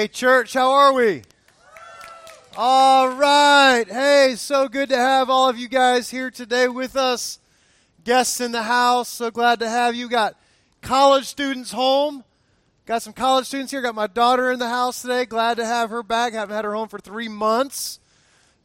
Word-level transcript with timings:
Hey, 0.00 0.08
church, 0.08 0.54
how 0.54 0.72
are 0.72 0.94
we? 0.94 1.24
All 2.56 3.10
right. 3.10 3.84
Hey, 3.86 4.32
so 4.34 4.66
good 4.66 4.88
to 4.88 4.96
have 4.96 5.28
all 5.28 5.50
of 5.50 5.58
you 5.58 5.68
guys 5.68 6.08
here 6.08 6.30
today 6.30 6.68
with 6.68 6.96
us. 6.96 7.38
Guests 8.02 8.40
in 8.40 8.50
the 8.50 8.62
house, 8.62 9.10
so 9.10 9.30
glad 9.30 9.60
to 9.60 9.68
have 9.68 9.94
you. 9.94 10.08
Got 10.08 10.38
college 10.80 11.26
students 11.26 11.70
home. 11.70 12.24
Got 12.86 13.02
some 13.02 13.12
college 13.12 13.44
students 13.44 13.72
here. 13.72 13.82
Got 13.82 13.94
my 13.94 14.06
daughter 14.06 14.50
in 14.50 14.58
the 14.58 14.70
house 14.70 15.02
today. 15.02 15.26
Glad 15.26 15.58
to 15.58 15.66
have 15.66 15.90
her 15.90 16.02
back. 16.02 16.32
Haven't 16.32 16.56
had 16.56 16.64
her 16.64 16.74
home 16.74 16.88
for 16.88 16.98
three 16.98 17.28
months. 17.28 18.00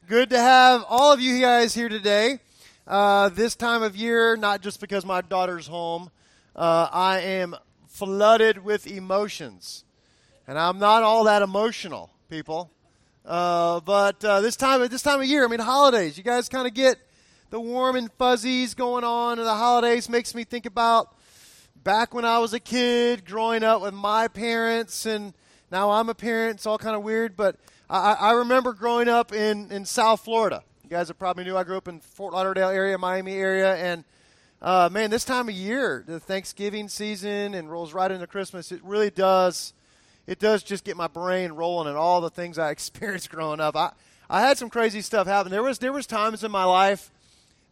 Good 0.07 0.29
to 0.29 0.39
have 0.39 0.86
all 0.88 1.11
of 1.11 1.20
you 1.20 1.41
guys 1.41 1.75
here 1.75 1.89
today. 1.89 2.39
Uh, 2.88 3.27
this 3.27 3.57
time 3.57 3.83
of 3.83 3.97
year, 3.97 4.38
not 4.38 4.61
just 4.61 4.79
because 4.79 5.05
my 5.05 5.20
daughter's 5.20 5.67
home, 5.67 6.11
uh, 6.55 6.88
I 6.89 7.20
am 7.20 7.57
flooded 7.89 8.63
with 8.63 8.88
emotions. 8.88 9.84
And 10.48 10.59
I'm 10.59 10.77
not 10.77 11.02
all 11.02 11.23
that 11.23 11.41
emotional, 11.41 12.12
people. 12.30 12.72
Uh, 13.26 13.80
but 13.80 14.23
uh, 14.23 14.41
this 14.41 14.55
time, 14.55 14.88
this 14.88 15.02
time 15.02 15.20
of 15.20 15.26
year, 15.26 15.44
I 15.44 15.48
mean, 15.48 15.59
holidays. 15.59 16.18
You 16.18 16.23
guys 16.23 16.48
kind 16.48 16.68
of 16.68 16.73
get 16.76 16.99
the 17.49 17.59
warm 17.59 17.95
and 17.95 18.12
fuzzies 18.13 18.76
going 18.76 19.04
on, 19.04 19.40
and 19.40 19.48
the 19.48 19.55
holidays 19.55 20.08
makes 20.08 20.35
me 20.35 20.44
think 20.44 20.68
about 20.68 21.16
back 21.84 22.13
when 22.13 22.26
I 22.26 22.38
was 22.38 22.54
a 22.54 22.59
kid, 22.59 23.26
growing 23.26 23.63
up 23.63 23.81
with 23.81 23.95
my 23.95 24.27
parents, 24.27 25.08
and 25.08 25.34
now 25.71 25.91
I'm 25.91 26.09
a 26.09 26.16
parent. 26.16 26.57
It's 26.57 26.68
all 26.68 26.77
kind 26.77 26.96
of 26.96 27.02
weird, 27.02 27.35
but 27.35 27.55
I, 27.90 28.13
I 28.13 28.32
remember 28.34 28.73
growing 28.73 29.07
up 29.07 29.34
in 29.34 29.71
in 29.71 29.85
South 29.85 30.21
Florida. 30.21 30.63
You 30.84 30.90
guys 30.91 31.07
have 31.07 31.18
probably 31.18 31.43
knew 31.43 31.57
I 31.57 31.63
grew 31.63 31.77
up 31.77 31.88
in 31.88 32.02
Fort 32.02 32.34
Lauderdale 32.34 32.70
area, 32.70 32.96
Miami 32.99 33.34
area, 33.34 33.76
and 33.76 34.04
uh, 34.62 34.90
man, 34.91 35.09
this 35.09 35.26
time 35.26 35.49
of 35.49 35.55
year, 35.55 36.04
the 36.05 36.20
Thanksgiving 36.20 36.88
season, 36.88 37.55
and 37.55 37.71
rolls 37.71 37.93
right 37.93 38.12
into 38.12 38.27
Christmas. 38.27 38.71
It 38.71 38.84
really 38.84 39.09
does 39.09 39.73
it 40.27 40.39
does 40.39 40.63
just 40.63 40.84
get 40.84 40.97
my 40.97 41.07
brain 41.07 41.52
rolling 41.52 41.88
and 41.88 41.97
all 41.97 42.21
the 42.21 42.29
things 42.29 42.57
I 42.57 42.70
experienced 42.71 43.29
growing 43.29 43.59
up. 43.59 43.76
I, 43.76 43.91
I 44.29 44.41
had 44.41 44.57
some 44.57 44.70
crazy 44.70 45.01
stuff 45.01 45.27
happen. 45.27 45.51
There 45.51 45.63
was 45.63 45.79
there 45.79 45.93
was 45.93 46.07
times 46.07 46.43
in 46.43 46.51
my 46.51 46.63
life 46.63 47.12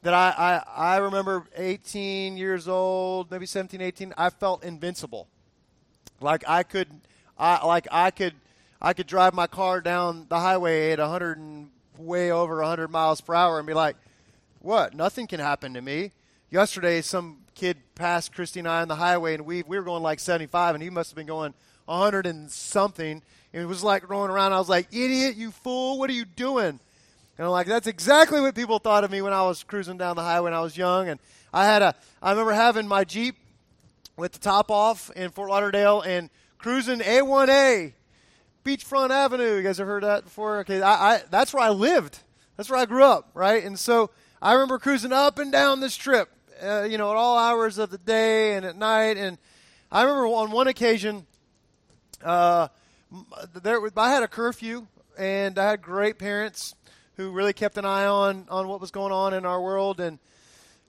that 0.04 0.14
I, 0.14 0.62
I, 0.78 0.96
I 0.96 0.98
remember 0.98 1.48
18 1.56 2.36
years 2.36 2.68
old, 2.68 3.32
maybe 3.32 3.46
17, 3.46 3.80
18, 3.80 4.14
I 4.18 4.30
felt 4.30 4.64
invincible. 4.64 5.28
Like 6.20 6.44
I 6.48 6.64
could 6.64 6.90
I 7.38 7.66
like 7.66 7.88
I 7.92 8.12
could 8.12 8.34
I 8.82 8.94
could 8.94 9.08
drive 9.08 9.34
my 9.34 9.48
car 9.48 9.82
down 9.82 10.28
the 10.30 10.40
highway 10.40 10.92
at 10.92 11.00
100 11.00 11.38
and 11.38 11.70
way 11.98 12.32
over 12.32 12.58
100 12.58 12.90
miles 12.90 13.22
per 13.22 13.34
hour 13.34 13.58
and 13.58 13.68
be 13.68 13.74
like, 13.74 13.96
"What? 14.60 14.94
Nothing 14.94 15.28
can 15.28 15.40
happen 15.40 15.74
to 15.74 15.82
me." 15.82 16.12
Yesterday 16.50 17.02
some 17.02 17.40
kid 17.56 17.78
passed 17.96 18.34
Christy 18.34 18.60
and 18.60 18.68
I 18.68 18.82
on 18.82 18.88
the 18.88 18.96
highway 18.96 19.34
and 19.34 19.46
we 19.46 19.64
we 19.64 19.78
were 19.78 19.84
going 19.84 20.04
like 20.04 20.20
75 20.20 20.76
and 20.76 20.84
he 20.84 20.90
must 20.90 21.12
have 21.12 21.16
been 21.16 21.28
going 21.28 21.54
100 21.86 22.26
and 22.26 22.52
something. 22.52 23.22
And 23.54 23.62
it 23.62 23.66
was 23.66 23.84
like 23.84 24.10
rolling 24.10 24.32
around. 24.32 24.54
I 24.54 24.60
was 24.60 24.70
like, 24.70 24.88
idiot, 24.92 25.36
you 25.36 25.52
fool, 25.52 26.00
what 26.00 26.10
are 26.10 26.14
you 26.14 26.26
doing? 26.26 26.80
And 27.38 27.46
I'm 27.46 27.52
like, 27.52 27.68
that's 27.68 27.88
exactly 27.88 28.42
what 28.42 28.56
people 28.56 28.80
thought 28.80 29.04
of 29.04 29.12
me 29.12 29.22
when 29.22 29.34
I 29.34 29.42
was 29.44 29.64
cruising 29.64 29.98
down 29.98 30.16
the 30.16 30.22
highway 30.22 30.46
when 30.46 30.54
I 30.54 30.62
was 30.62 30.78
young. 30.78 31.10
And 31.10 31.20
I 31.52 31.66
had 31.66 31.82
a, 31.82 31.96
I 32.22 32.32
remember 32.32 32.54
having 32.54 32.88
my 32.88 33.04
Jeep 33.04 33.36
with 34.16 34.34
the 34.34 34.40
top 34.40 34.70
off 34.70 35.10
in 35.16 35.32
Fort 35.32 35.50
Lauderdale 35.50 36.02
and 36.02 36.30
cruising 36.58 37.00
A1A, 37.00 37.94
Beachfront 38.64 39.10
Avenue. 39.10 39.58
You 39.58 39.64
guys 39.64 39.80
have 39.80 39.88
heard 39.88 40.04
that 40.04 40.26
before? 40.26 40.60
Okay, 40.60 40.82
I, 40.82 41.16
I, 41.16 41.22
that's 41.30 41.54
where 41.54 41.64
I 41.64 41.70
lived. 41.70 42.20
That's 42.56 42.70
where 42.70 42.80
I 42.80 42.86
grew 42.86 43.04
up, 43.04 43.32
right? 43.34 43.64
And 43.64 43.80
so 43.80 44.12
I 44.42 44.54
remember 44.54 44.78
cruising 44.78 45.12
up 45.12 45.40
and 45.40 45.52
down 45.52 45.80
this 45.80 45.96
trip, 45.96 46.30
uh, 46.64 46.84
you 46.84 46.98
know, 46.98 47.10
at 47.10 47.18
all 47.18 47.38
hours 47.38 47.80
of 47.80 47.90
the 47.90 47.98
day 47.98 48.56
and 48.56 48.66
at 48.66 48.78
night. 48.78 49.18
And 49.18 49.40
I 49.92 50.04
remember 50.04 50.28
on 50.28 50.52
one 50.52 50.68
occasion, 50.68 51.26
uh, 52.24 52.68
there, 53.62 53.80
I 53.98 54.12
had 54.12 54.24
a 54.24 54.28
curfew, 54.28 54.88
and 55.18 55.60
I 55.60 55.70
had 55.70 55.82
great 55.82 56.18
parents 56.18 56.76
who 57.18 57.32
really 57.32 57.54
kept 57.54 57.78
an 57.78 57.86
eye 57.86 58.06
on, 58.06 58.48
on 58.50 58.68
what 58.68 58.82
was 58.82 58.92
going 58.92 59.12
on 59.12 59.34
in 59.34 59.46
our 59.46 59.62
world. 59.62 60.00
And 60.00 60.20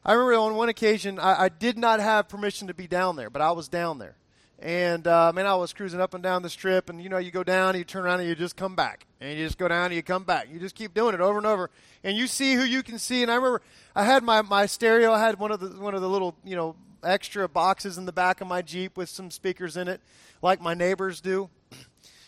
I 0.04 0.12
remember 0.12 0.34
on 0.34 0.54
one 0.54 0.68
occasion, 0.68 1.18
I, 1.18 1.44
I 1.44 1.48
did 1.48 1.76
not 1.76 2.00
have 2.00 2.28
permission 2.28 2.68
to 2.68 2.74
be 2.74 2.86
down 2.86 3.16
there, 3.16 3.30
but 3.30 3.42
I 3.42 3.52
was 3.52 3.68
down 3.68 3.98
there. 3.98 4.16
And 4.60 5.06
uh, 5.06 5.32
man, 5.34 5.46
I 5.46 5.56
was 5.56 5.72
cruising 5.72 6.00
up 6.00 6.14
and 6.14 6.22
down 6.22 6.42
the 6.42 6.48
strip, 6.48 6.88
and 6.88 7.02
you 7.02 7.10
know, 7.10 7.18
you 7.18 7.30
go 7.30 7.44
down, 7.44 7.76
you 7.76 7.84
turn 7.84 8.04
around, 8.04 8.20
and 8.20 8.28
you 8.28 8.34
just 8.34 8.56
come 8.56 8.74
back, 8.74 9.04
and 9.20 9.36
you 9.36 9.44
just 9.44 9.58
go 9.58 9.68
down, 9.68 9.86
and 9.86 9.94
you 9.94 10.02
come 10.02 10.24
back. 10.24 10.48
You 10.50 10.58
just 10.58 10.74
keep 10.74 10.94
doing 10.94 11.12
it 11.12 11.20
over 11.20 11.36
and 11.36 11.46
over, 11.46 11.70
and 12.02 12.16
you 12.16 12.26
see 12.26 12.54
who 12.54 12.62
you 12.62 12.82
can 12.82 12.98
see. 12.98 13.22
And 13.22 13.30
I 13.30 13.34
remember 13.34 13.60
I 13.94 14.04
had 14.04 14.22
my, 14.22 14.40
my 14.40 14.64
stereo, 14.64 15.12
I 15.12 15.20
had 15.20 15.38
one 15.38 15.50
of 15.50 15.60
the 15.60 15.68
one 15.78 15.94
of 15.94 16.00
the 16.00 16.08
little 16.08 16.34
you 16.44 16.56
know 16.56 16.76
extra 17.04 17.48
boxes 17.48 17.98
in 17.98 18.06
the 18.06 18.12
back 18.12 18.40
of 18.40 18.46
my 18.46 18.62
Jeep 18.62 18.96
with 18.96 19.08
some 19.08 19.30
speakers 19.30 19.76
in 19.76 19.88
it, 19.88 20.00
like 20.42 20.60
my 20.60 20.74
neighbors 20.74 21.20
do. 21.20 21.48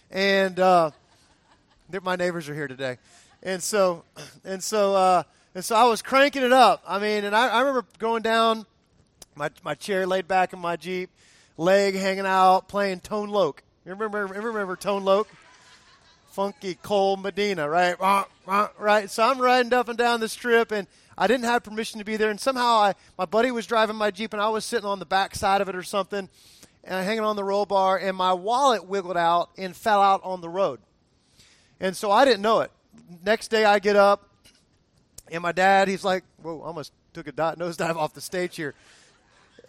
And 0.08 0.60
uh, 0.60 0.92
my 2.04 2.14
neighbors 2.14 2.48
are 2.48 2.54
here 2.54 2.68
today. 2.68 2.98
And 3.42 3.60
so, 3.60 4.04
and 4.44 4.62
so, 4.62 4.94
uh, 4.94 5.24
and 5.52 5.64
so 5.64 5.74
I 5.74 5.82
was 5.84 6.00
cranking 6.00 6.44
it 6.44 6.52
up. 6.52 6.80
I 6.86 7.00
mean, 7.00 7.24
and 7.24 7.34
I, 7.34 7.48
I 7.48 7.60
remember 7.60 7.84
going 7.98 8.22
down, 8.22 8.66
my, 9.34 9.50
my 9.64 9.74
chair 9.74 10.06
laid 10.06 10.28
back 10.28 10.52
in 10.52 10.60
my 10.60 10.76
Jeep, 10.76 11.10
leg 11.56 11.96
hanging 11.96 12.24
out, 12.24 12.68
playing 12.68 13.00
Tone 13.00 13.30
Loc. 13.30 13.64
You 13.84 13.92
remember, 13.92 14.32
you 14.32 14.40
remember 14.40 14.76
Tone 14.76 15.04
Loc? 15.04 15.26
Funky 16.36 16.74
Cold 16.82 17.22
Medina, 17.22 17.66
right? 17.66 17.96
Right. 18.78 19.10
So 19.10 19.22
I'm 19.22 19.40
riding 19.40 19.72
up 19.72 19.88
and 19.88 19.96
down 19.96 20.20
the 20.20 20.28
strip, 20.28 20.70
and 20.70 20.86
I 21.18 21.26
didn't 21.26 21.44
have 21.44 21.62
permission 21.64 21.98
to 21.98 22.04
be 22.04 22.16
there, 22.16 22.30
and 22.30 22.38
somehow 22.38 22.76
I, 22.76 22.94
my 23.16 23.24
buddy 23.24 23.50
was 23.50 23.66
driving 23.66 23.96
my 23.96 24.10
Jeep, 24.10 24.32
and 24.32 24.42
I 24.42 24.48
was 24.48 24.64
sitting 24.64 24.86
on 24.86 24.98
the 24.98 25.06
back 25.06 25.34
side 25.34 25.60
of 25.60 25.68
it 25.68 25.74
or 25.74 25.82
something, 25.82 26.28
and 26.84 27.04
hanging 27.04 27.24
on 27.24 27.36
the 27.36 27.44
roll 27.44 27.66
bar, 27.66 27.98
and 27.98 28.16
my 28.16 28.32
wallet 28.32 28.86
wiggled 28.86 29.16
out 29.16 29.50
and 29.56 29.74
fell 29.74 30.02
out 30.02 30.20
on 30.24 30.40
the 30.40 30.48
road. 30.48 30.80
And 31.80 31.96
so 31.96 32.10
I 32.10 32.24
didn't 32.24 32.42
know 32.42 32.60
it. 32.60 32.70
Next 33.24 33.48
day 33.48 33.64
I 33.64 33.78
get 33.78 33.96
up, 33.96 34.28
and 35.30 35.42
my 35.42 35.52
dad, 35.52 35.88
he's 35.88 36.04
like, 36.04 36.22
whoa, 36.42 36.60
almost 36.60 36.92
took 37.12 37.26
a 37.26 37.32
dot, 37.32 37.58
nosedive 37.58 37.96
off 37.96 38.12
the 38.12 38.20
stage 38.20 38.56
here. 38.56 38.74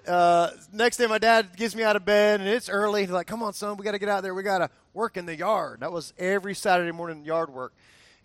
Uh, 0.05 0.51
next 0.71 0.97
day 0.97 1.07
my 1.07 1.17
dad 1.17 1.49
gets 1.57 1.75
me 1.75 1.83
out 1.83 1.95
of 1.95 2.05
bed, 2.05 2.39
and 2.39 2.47
it's 2.47 2.69
early. 2.69 3.01
He's 3.01 3.09
like, 3.09 3.27
come 3.27 3.41
on, 3.41 3.53
son, 3.53 3.77
we 3.77 3.83
got 3.83 3.91
to 3.91 3.99
get 3.99 4.09
out 4.09 4.21
there. 4.23 4.33
We 4.33 4.43
got 4.43 4.59
to 4.59 4.69
work 4.93 5.17
in 5.17 5.25
the 5.25 5.35
yard. 5.35 5.79
That 5.79 5.91
was 5.91 6.13
every 6.17 6.55
Saturday 6.55 6.91
morning 6.91 7.25
yard 7.25 7.49
work. 7.53 7.73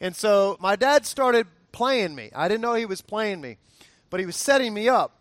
And 0.00 0.14
so 0.14 0.56
my 0.60 0.76
dad 0.76 1.06
started 1.06 1.46
playing 1.72 2.14
me. 2.14 2.30
I 2.34 2.48
didn't 2.48 2.60
know 2.60 2.74
he 2.74 2.86
was 2.86 3.00
playing 3.00 3.40
me, 3.40 3.58
but 4.10 4.20
he 4.20 4.26
was 4.26 4.36
setting 4.36 4.72
me 4.72 4.88
up. 4.88 5.18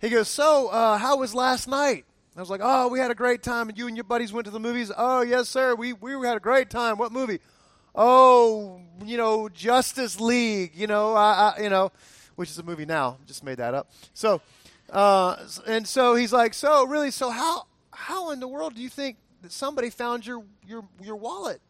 He 0.00 0.08
goes, 0.08 0.28
So, 0.28 0.68
uh, 0.68 0.98
how 0.98 1.18
was 1.18 1.34
last 1.34 1.68
night? 1.68 2.04
I 2.36 2.40
was 2.40 2.50
like, 2.50 2.60
Oh, 2.62 2.88
we 2.88 2.98
had 2.98 3.10
a 3.10 3.14
great 3.14 3.42
time, 3.42 3.68
and 3.68 3.76
you 3.76 3.86
and 3.86 3.96
your 3.96 4.04
buddies 4.04 4.32
went 4.32 4.44
to 4.46 4.50
the 4.50 4.60
movies. 4.60 4.90
Oh, 4.96 5.22
yes, 5.22 5.48
sir. 5.48 5.74
We, 5.74 5.92
we 5.92 6.26
had 6.26 6.36
a 6.36 6.40
great 6.40 6.70
time. 6.70 6.96
What 6.96 7.12
movie? 7.12 7.40
Oh, 7.94 8.80
you 9.04 9.16
know, 9.16 9.48
Justice 9.48 10.20
League, 10.20 10.72
you 10.74 10.86
know, 10.86 11.14
I, 11.14 11.54
I, 11.56 11.62
you 11.62 11.68
know, 11.68 11.90
which 12.36 12.50
is 12.50 12.58
a 12.58 12.62
movie 12.62 12.86
now. 12.86 13.18
Just 13.26 13.42
made 13.42 13.58
that 13.58 13.74
up. 13.74 13.90
So, 14.14 14.40
uh, 14.90 15.36
and 15.66 15.86
so 15.86 16.14
he's 16.14 16.32
like, 16.32 16.54
So, 16.54 16.86
really, 16.86 17.10
so 17.10 17.30
how, 17.30 17.66
how 17.92 18.30
in 18.30 18.40
the 18.40 18.48
world 18.48 18.74
do 18.74 18.82
you 18.82 18.88
think 18.88 19.16
that 19.42 19.52
somebody 19.52 19.90
found 19.90 20.26
your, 20.26 20.44
your, 20.66 20.84
your 21.02 21.16
wallet 21.16 21.60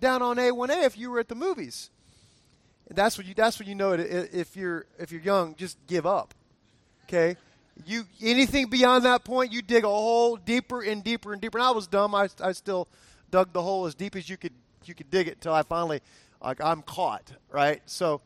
down 0.00 0.22
on 0.22 0.36
A1A 0.36 0.84
if 0.84 0.98
you 0.98 1.10
were 1.10 1.20
at 1.20 1.28
the 1.28 1.34
movies? 1.34 1.90
That's 2.94 3.16
what 3.16 3.26
you. 3.26 3.34
That's 3.34 3.58
what 3.58 3.68
you 3.68 3.74
know. 3.74 3.92
If 3.92 4.56
you're 4.56 4.86
if 4.98 5.12
you're 5.12 5.20
young, 5.20 5.54
just 5.54 5.78
give 5.86 6.06
up. 6.06 6.34
Okay. 7.04 7.36
You 7.86 8.04
anything 8.20 8.68
beyond 8.68 9.04
that 9.04 9.24
point, 9.24 9.52
you 9.52 9.62
dig 9.62 9.84
a 9.84 9.88
hole 9.88 10.36
deeper 10.36 10.82
and 10.82 11.02
deeper 11.02 11.32
and 11.32 11.40
deeper. 11.40 11.58
And 11.58 11.66
I 11.66 11.70
was 11.70 11.86
dumb. 11.86 12.14
I, 12.14 12.28
I 12.42 12.52
still 12.52 12.88
dug 13.30 13.52
the 13.52 13.62
hole 13.62 13.86
as 13.86 13.94
deep 13.94 14.16
as 14.16 14.28
you 14.28 14.36
could 14.36 14.52
you 14.84 14.94
could 14.94 15.10
dig 15.10 15.28
it 15.28 15.34
until 15.34 15.54
I 15.54 15.62
finally 15.62 16.00
like 16.42 16.62
I'm 16.62 16.82
caught. 16.82 17.32
Right. 17.50 17.80
So 17.86 18.20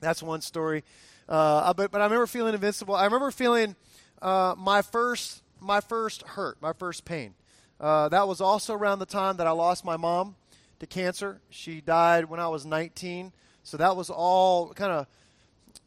that's 0.00 0.22
one 0.22 0.40
story. 0.40 0.84
Uh, 1.28 1.72
but 1.72 1.90
but 1.90 2.00
I 2.00 2.04
remember 2.04 2.26
feeling 2.26 2.54
invincible. 2.54 2.94
I 2.94 3.04
remember 3.04 3.30
feeling 3.30 3.76
uh, 4.20 4.54
my 4.56 4.82
first 4.82 5.42
my 5.58 5.80
first 5.80 6.22
hurt, 6.22 6.58
my 6.60 6.72
first 6.74 7.04
pain. 7.04 7.34
Uh, 7.80 8.08
that 8.10 8.28
was 8.28 8.40
also 8.40 8.74
around 8.74 8.98
the 8.98 9.06
time 9.06 9.36
that 9.38 9.46
I 9.46 9.50
lost 9.50 9.84
my 9.84 9.96
mom 9.96 10.36
to 10.80 10.86
cancer. 10.86 11.40
She 11.50 11.80
died 11.80 12.26
when 12.26 12.40
I 12.40 12.48
was 12.48 12.64
19. 12.64 13.32
So 13.66 13.76
that 13.78 13.96
was 13.96 14.10
all 14.10 14.72
kind 14.74 14.92
of 14.92 15.08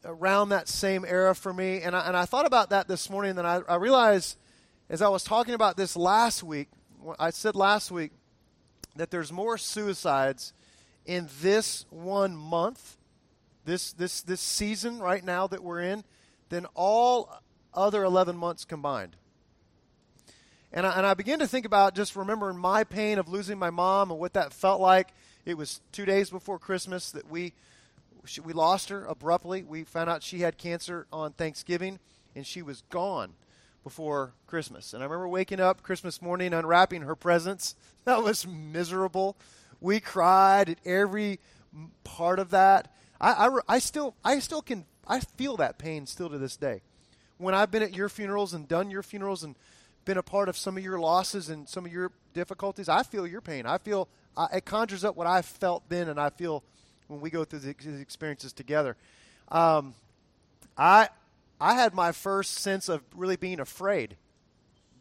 around 0.03 0.49
that 0.49 0.67
same 0.67 1.05
era 1.05 1.33
for 1.33 1.53
me. 1.53 1.81
And 1.81 1.95
I, 1.95 2.07
and 2.07 2.17
I 2.17 2.25
thought 2.25 2.45
about 2.45 2.71
that 2.71 2.89
this 2.89 3.09
morning, 3.09 3.29
and 3.29 3.39
then 3.39 3.45
I, 3.45 3.61
I 3.69 3.75
realized 3.75 4.37
as 4.89 5.01
I 5.01 5.07
was 5.07 5.23
talking 5.23 5.53
about 5.53 5.77
this 5.77 5.95
last 5.95 6.43
week, 6.43 6.67
I 7.17 7.29
said 7.29 7.55
last 7.55 7.89
week 7.89 8.11
that 8.97 9.11
there's 9.11 9.31
more 9.31 9.57
suicides 9.57 10.51
in 11.05 11.29
this 11.41 11.85
one 11.89 12.35
month, 12.35 12.97
this, 13.63 13.93
this, 13.93 14.23
this 14.23 14.41
season 14.41 14.99
right 14.99 15.23
now 15.23 15.47
that 15.47 15.63
we're 15.63 15.79
in, 15.79 16.03
than 16.49 16.65
all 16.75 17.41
other 17.73 18.03
11 18.03 18.35
months 18.35 18.65
combined. 18.65 19.15
And 20.73 20.85
I, 20.85 20.97
and 20.97 21.05
I 21.05 21.13
began 21.13 21.39
to 21.39 21.47
think 21.47 21.65
about 21.65 21.95
just 21.95 22.17
remembering 22.17 22.57
my 22.57 22.83
pain 22.83 23.19
of 23.19 23.29
losing 23.29 23.57
my 23.57 23.69
mom 23.69 24.11
and 24.11 24.19
what 24.19 24.33
that 24.33 24.51
felt 24.51 24.81
like. 24.81 25.13
It 25.45 25.57
was 25.57 25.79
two 25.93 26.05
days 26.05 26.29
before 26.29 26.59
Christmas 26.59 27.11
that 27.11 27.31
we 27.31 27.53
she, 28.25 28.41
we 28.41 28.53
lost 28.53 28.89
her 28.89 29.05
abruptly. 29.05 29.63
We 29.63 29.83
found 29.83 30.09
out 30.09 30.23
she 30.23 30.39
had 30.39 30.57
cancer 30.57 31.07
on 31.11 31.33
Thanksgiving, 31.33 31.99
and 32.35 32.45
she 32.45 32.61
was 32.61 32.83
gone 32.89 33.33
before 33.83 34.33
Christmas. 34.47 34.93
And 34.93 35.01
I 35.01 35.05
remember 35.05 35.27
waking 35.27 35.59
up 35.59 35.81
Christmas 35.81 36.21
morning, 36.21 36.53
unwrapping 36.53 37.03
her 37.03 37.15
presents. 37.15 37.75
That 38.05 38.23
was 38.23 38.47
miserable. 38.47 39.37
We 39.79 39.99
cried 39.99 40.69
at 40.69 40.77
every 40.83 41.39
part 42.03 42.39
of 42.39 42.49
that. 42.49 42.91
I, 43.21 43.47
I, 43.47 43.59
I 43.67 43.79
still 43.79 44.15
I 44.23 44.39
still 44.39 44.63
can 44.63 44.85
I 45.05 45.19
feel 45.19 45.57
that 45.57 45.77
pain 45.77 46.07
still 46.07 46.29
to 46.29 46.39
this 46.39 46.57
day. 46.57 46.81
When 47.37 47.53
I've 47.53 47.69
been 47.69 47.83
at 47.83 47.93
your 47.93 48.09
funerals 48.09 48.53
and 48.53 48.67
done 48.67 48.89
your 48.89 49.03
funerals 49.03 49.43
and 49.43 49.55
been 50.05 50.17
a 50.17 50.23
part 50.23 50.49
of 50.49 50.57
some 50.57 50.75
of 50.75 50.83
your 50.83 50.99
losses 50.99 51.49
and 51.49 51.69
some 51.69 51.85
of 51.85 51.91
your 51.91 52.11
difficulties, 52.33 52.89
I 52.89 53.03
feel 53.03 53.27
your 53.27 53.41
pain. 53.41 53.67
I 53.67 53.77
feel 53.77 54.07
I, 54.35 54.47
it 54.55 54.65
conjures 54.65 55.03
up 55.03 55.15
what 55.15 55.27
I 55.27 55.43
felt 55.43 55.87
then, 55.89 56.09
and 56.09 56.19
I 56.19 56.29
feel 56.31 56.63
when 57.09 57.19
we 57.19 57.29
go 57.29 57.43
through 57.43 57.59
these 57.59 57.99
experiences 57.99 58.53
together. 58.53 58.95
Um, 59.49 59.95
I 60.77 61.09
I 61.59 61.73
had 61.73 61.93
my 61.93 62.13
first 62.13 62.53
sense 62.55 62.87
of 62.87 63.01
really 63.13 63.35
being 63.35 63.59
afraid 63.59 64.15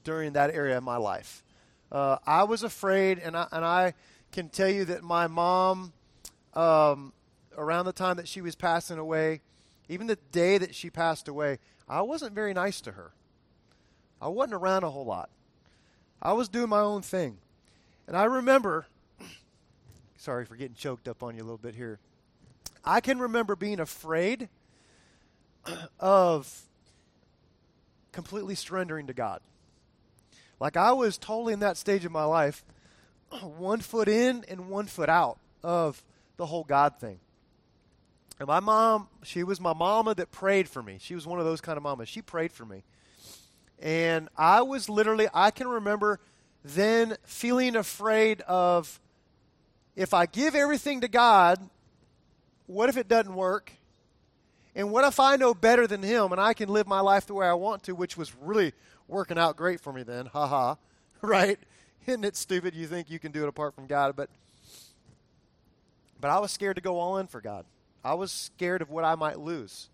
during 0.03 0.33
that 0.33 0.53
area 0.53 0.77
of 0.77 0.83
my 0.83 0.97
life. 0.97 1.45
Uh, 1.93 2.17
I 2.27 2.43
was 2.45 2.63
afraid, 2.63 3.19
and 3.19 3.37
I, 3.37 3.47
and 3.53 3.65
I 3.65 3.95
can 4.33 4.49
tell 4.49 4.69
you 4.69 4.85
that 4.87 5.05
my 5.05 5.27
mom, 5.27 5.93
um, 6.55 7.13
around 7.57 7.85
the 7.85 7.93
time 7.93 8.17
that 8.17 8.27
she 8.27 8.41
was 8.41 8.57
passing 8.57 8.99
away, 8.99 9.41
even 9.89 10.07
the 10.07 10.19
day 10.33 10.59
that 10.59 10.75
she 10.75 10.91
passed 10.91 11.29
away, 11.29 11.59
I 11.89 12.03
wasn't 12.03 12.35
very 12.35 12.53
nice 12.53 12.81
to 12.83 12.93
her. 12.93 13.13
I 14.21 14.29
wasn't 14.29 14.55
around 14.55 14.83
a 14.83 14.91
whole 14.91 15.05
lot. 15.05 15.31
I 16.21 16.33
was 16.33 16.49
doing 16.49 16.69
my 16.69 16.81
own 16.81 17.03
thing. 17.03 17.39
And 18.07 18.17
I 18.17 18.25
remember, 18.25 18.87
sorry 20.19 20.45
for 20.45 20.57
getting 20.57 20.75
choked 20.75 21.09
up 21.09 21.23
on 21.23 21.35
you 21.35 21.41
a 21.41 21.45
little 21.45 21.57
bit 21.57 21.75
here. 21.75 21.99
I 22.85 23.01
can 23.01 23.19
remember 23.19 23.57
being 23.57 23.81
afraid 23.81 24.49
of 26.01 26.63
completely 28.13 28.55
surrendering 28.55 29.07
to 29.07 29.15
God. 29.15 29.41
Like 30.61 30.77
I 30.77 30.93
was 30.93 31.19
totally 31.19 31.53
in 31.53 31.61
that 31.61 31.77
stage 31.77 32.05
of 32.05 32.13
my 32.13 32.25
life, 32.25 32.65
one 33.43 33.81
foot 33.81 34.09
in 34.09 34.45
and 34.49 34.69
one 34.69 34.87
foot 34.87 35.09
out 35.09 35.39
of 35.63 36.03
the 36.37 36.47
whole 36.47 36.65
God 36.65 36.99
thing. 36.99 37.21
And 38.41 38.47
my 38.47 38.61
mom, 38.61 39.09
she 39.23 39.43
was 39.43 39.61
my 39.61 39.73
mama 39.73 40.15
that 40.17 40.31
prayed 40.31 40.69
for 40.69 40.83
me. 40.83 40.99
She 41.01 41.15
was 41.15 41.27
one 41.27 41.39
of 41.39 41.45
those 41.45 41.61
kind 41.61 41.77
of 41.77 41.83
mamas. 41.83 42.09
She 42.09 42.23
prayed 42.23 42.53
for 42.53 42.65
me. 42.65 42.85
And 43.81 44.29
I 44.37 44.63
was 44.63 44.89
literally, 44.89 45.29
I 45.33 45.51
can 45.51 45.69
remember 45.69 46.19
then 46.65 47.17
feeling 47.25 47.77
afraid 47.77 48.41
of 48.43 49.01
if 49.99 50.15
I 50.15 50.27
give 50.27 50.55
everything 50.55 51.01
to 51.01 51.09
God, 51.09 51.59
what 52.69 52.89
if 52.89 52.97
it 52.97 53.09
doesn't 53.09 53.35
work? 53.35 53.73
And 54.77 54.93
what 54.93 55.05
if 55.05 55.19
I 55.19 55.35
know 55.35 55.55
better 55.55 55.89
than 55.89 56.05
Him 56.05 56.31
and 56.31 56.41
I 56.41 56.55
can 56.55 56.69
live 56.69 56.87
my 56.87 57.01
life 57.01 57.27
the 57.27 57.35
way 57.35 57.49
I 57.49 57.55
want 57.55 57.83
to, 57.85 57.97
which 57.97 58.17
was 58.17 58.33
really 58.37 58.75
working 59.09 59.39
out 59.39 59.57
great 59.57 59.81
for 59.81 59.93
me 59.93 60.05
then? 60.05 60.27
Ha 60.27 60.47
ha. 60.47 60.77
Right? 61.21 61.59
Isn't 62.07 62.25
it 62.25 62.37
stupid 62.37 62.77
you 62.77 62.87
think 62.87 63.11
you 63.11 63.19
can 63.19 63.33
do 63.33 63.43
it 63.43 63.49
apart 63.49 63.75
from 63.75 63.89
God? 63.89 64.15
But, 64.15 64.31
but 66.21 66.31
I 66.31 66.39
was 66.39 66.53
scared 66.53 66.77
to 66.77 66.81
go 66.81 67.01
all 67.01 67.19
in 67.19 67.27
for 67.27 67.41
God. 67.41 67.65
I 68.05 68.15
was 68.15 68.31
scared 68.31 68.83
of 68.83 68.91
what 68.91 69.05
I 69.05 69.17
might 69.17 69.41
lose. 69.41 69.89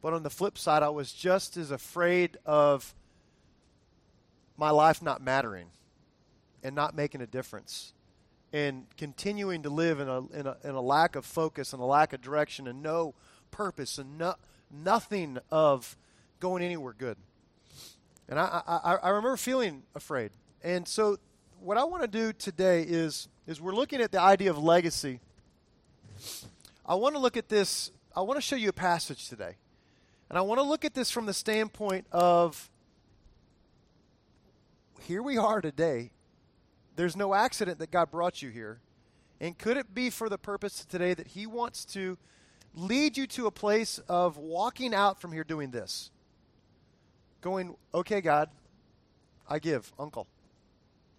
But 0.00 0.12
on 0.12 0.22
the 0.22 0.30
flip 0.30 0.58
side, 0.58 0.84
I 0.84 0.90
was 0.90 1.12
just 1.12 1.56
as 1.56 1.72
afraid 1.72 2.36
of 2.46 2.94
my 4.56 4.70
life 4.70 5.02
not 5.02 5.20
mattering 5.20 5.66
and 6.62 6.76
not 6.76 6.94
making 6.94 7.20
a 7.20 7.26
difference 7.26 7.94
and 8.52 8.86
continuing 8.96 9.62
to 9.62 9.70
live 9.70 10.00
in 10.00 10.08
a, 10.08 10.26
in 10.28 10.46
a, 10.46 10.56
in 10.64 10.70
a 10.74 10.80
lack 10.80 11.16
of 11.16 11.24
focus 11.24 11.72
and 11.72 11.80
a 11.80 11.84
lack 11.84 12.12
of 12.12 12.20
direction 12.20 12.66
and 12.66 12.82
no 12.82 13.14
purpose 13.50 13.98
and 13.98 14.18
no, 14.18 14.34
nothing 14.70 15.38
of 15.50 15.96
going 16.40 16.62
anywhere 16.62 16.94
good. 16.96 17.16
And 18.28 18.38
I, 18.38 18.62
I, 18.66 18.94
I 18.94 19.08
remember 19.10 19.36
feeling 19.36 19.82
afraid. 19.94 20.30
And 20.62 20.86
so, 20.86 21.18
what 21.60 21.76
I 21.76 21.84
want 21.84 22.02
to 22.02 22.08
do 22.08 22.32
today 22.32 22.82
is, 22.82 23.28
is 23.46 23.60
we're 23.60 23.74
looking 23.74 24.00
at 24.00 24.12
the 24.12 24.20
idea 24.20 24.50
of 24.50 24.58
legacy. 24.58 25.20
I 26.86 26.94
want 26.94 27.14
to 27.14 27.20
look 27.20 27.36
at 27.36 27.48
this, 27.48 27.90
I 28.16 28.22
want 28.22 28.38
to 28.38 28.40
show 28.40 28.56
you 28.56 28.70
a 28.70 28.72
passage 28.72 29.28
today. 29.28 29.56
And 30.28 30.38
I 30.38 30.42
want 30.42 30.58
to 30.58 30.62
look 30.62 30.84
at 30.84 30.94
this 30.94 31.10
from 31.10 31.26
the 31.26 31.34
standpoint 31.34 32.06
of 32.12 32.70
here 35.02 35.22
we 35.22 35.36
are 35.36 35.60
today. 35.60 36.12
There's 37.00 37.16
no 37.16 37.32
accident 37.32 37.78
that 37.78 37.90
God 37.90 38.10
brought 38.10 38.42
you 38.42 38.50
here. 38.50 38.78
And 39.40 39.56
could 39.56 39.78
it 39.78 39.94
be 39.94 40.10
for 40.10 40.28
the 40.28 40.36
purpose 40.36 40.84
today 40.84 41.14
that 41.14 41.28
He 41.28 41.46
wants 41.46 41.86
to 41.94 42.18
lead 42.74 43.16
you 43.16 43.26
to 43.28 43.46
a 43.46 43.50
place 43.50 43.98
of 44.06 44.36
walking 44.36 44.92
out 44.92 45.18
from 45.18 45.32
here 45.32 45.42
doing 45.42 45.70
this? 45.70 46.10
Going, 47.40 47.74
okay, 47.94 48.20
God, 48.20 48.50
I 49.48 49.60
give, 49.60 49.90
uncle. 49.98 50.26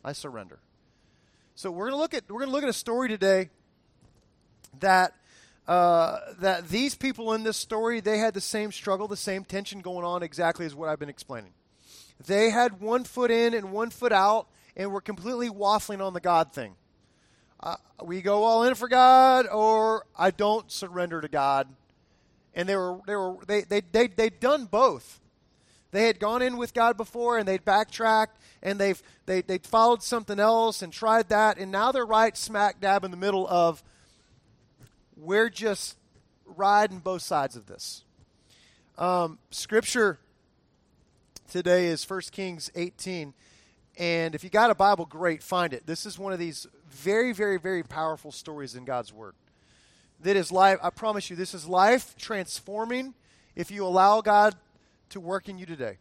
I 0.05 0.13
surrender. 0.13 0.59
So 1.55 1.71
we're 1.71 1.89
gonna 1.89 1.99
look 1.99 2.13
at 2.13 2.29
we're 2.29 2.41
gonna 2.41 2.51
look 2.51 2.61
at 2.61 2.69
a 2.69 2.73
story 2.73 3.09
today 3.09 3.49
that 4.81 5.15
uh, 5.67 6.19
that 6.41 6.67
these 6.67 6.93
people 6.93 7.33
in 7.33 7.41
this 7.41 7.57
story 7.57 8.01
they 8.01 8.19
had 8.19 8.35
the 8.35 8.39
same 8.39 8.71
struggle, 8.71 9.07
the 9.07 9.17
same 9.17 9.43
tension 9.43 9.81
going 9.81 10.05
on 10.05 10.21
exactly 10.21 10.67
as 10.67 10.75
what 10.75 10.89
I've 10.89 10.99
been 10.99 11.09
explaining. 11.09 11.53
They 12.27 12.51
had 12.51 12.81
one 12.81 13.03
foot 13.03 13.31
in 13.31 13.55
and 13.55 13.71
one 13.71 13.89
foot 13.89 14.11
out, 14.11 14.45
and 14.75 14.91
we're 14.91 15.01
completely 15.01 15.49
waffling 15.49 16.05
on 16.05 16.13
the 16.13 16.19
God 16.19 16.53
thing. 16.53 16.75
Uh, 17.59 17.75
we 18.03 18.21
go 18.21 18.43
all 18.43 18.63
in 18.63 18.75
for 18.75 18.87
God, 18.87 19.45
or 19.47 20.05
I 20.17 20.31
don't 20.31 20.71
surrender 20.71 21.21
to 21.21 21.27
God. 21.27 21.67
And 22.53 22.67
they 22.67 22.75
were 22.75 22.99
they 23.05 23.15
were 23.15 23.37
they 23.47 23.61
they 23.61 23.81
they 23.81 24.07
they'd 24.07 24.39
done 24.39 24.65
both. 24.65 25.19
They 25.91 26.07
had 26.07 26.19
gone 26.19 26.41
in 26.41 26.57
with 26.57 26.73
God 26.73 26.97
before, 26.97 27.37
and 27.37 27.47
they'd 27.47 27.63
backtracked, 27.63 28.41
and 28.63 28.79
they've 28.79 29.01
they 29.25 29.41
they'd 29.41 29.65
followed 29.65 30.01
something 30.01 30.39
else 30.39 30.81
and 30.81 30.91
tried 30.91 31.29
that, 31.29 31.57
and 31.57 31.71
now 31.71 31.91
they're 31.91 32.05
right 32.05 32.35
smack 32.35 32.81
dab 32.81 33.03
in 33.03 33.11
the 33.11 33.17
middle 33.17 33.47
of. 33.47 33.83
We're 35.15 35.49
just 35.49 35.97
riding 36.45 36.99
both 36.99 37.21
sides 37.21 37.55
of 37.55 37.67
this. 37.67 38.03
Um, 38.97 39.37
scripture 39.51 40.19
today 41.49 41.87
is 41.87 42.09
1 42.09 42.21
Kings 42.31 42.71
18. 42.75 43.33
And 44.01 44.33
if 44.33 44.43
you 44.43 44.49
got 44.49 44.71
a 44.71 44.75
Bible, 44.75 45.05
great, 45.05 45.43
find 45.43 45.73
it. 45.73 45.85
This 45.85 46.07
is 46.07 46.17
one 46.17 46.33
of 46.33 46.39
these 46.39 46.65
very, 46.89 47.33
very, 47.33 47.59
very 47.59 47.83
powerful 47.83 48.31
stories 48.31 48.73
in 48.73 48.83
God's 48.83 49.13
Word. 49.13 49.35
That 50.21 50.35
is 50.35 50.51
life, 50.51 50.79
I 50.81 50.89
promise 50.89 51.29
you, 51.29 51.35
this 51.35 51.53
is 51.53 51.67
life 51.67 52.15
transforming 52.17 53.13
if 53.55 53.69
you 53.69 53.85
allow 53.85 54.21
God 54.21 54.55
to 55.09 55.19
work 55.19 55.47
in 55.49 55.59
you 55.59 55.67
today. 55.67 55.99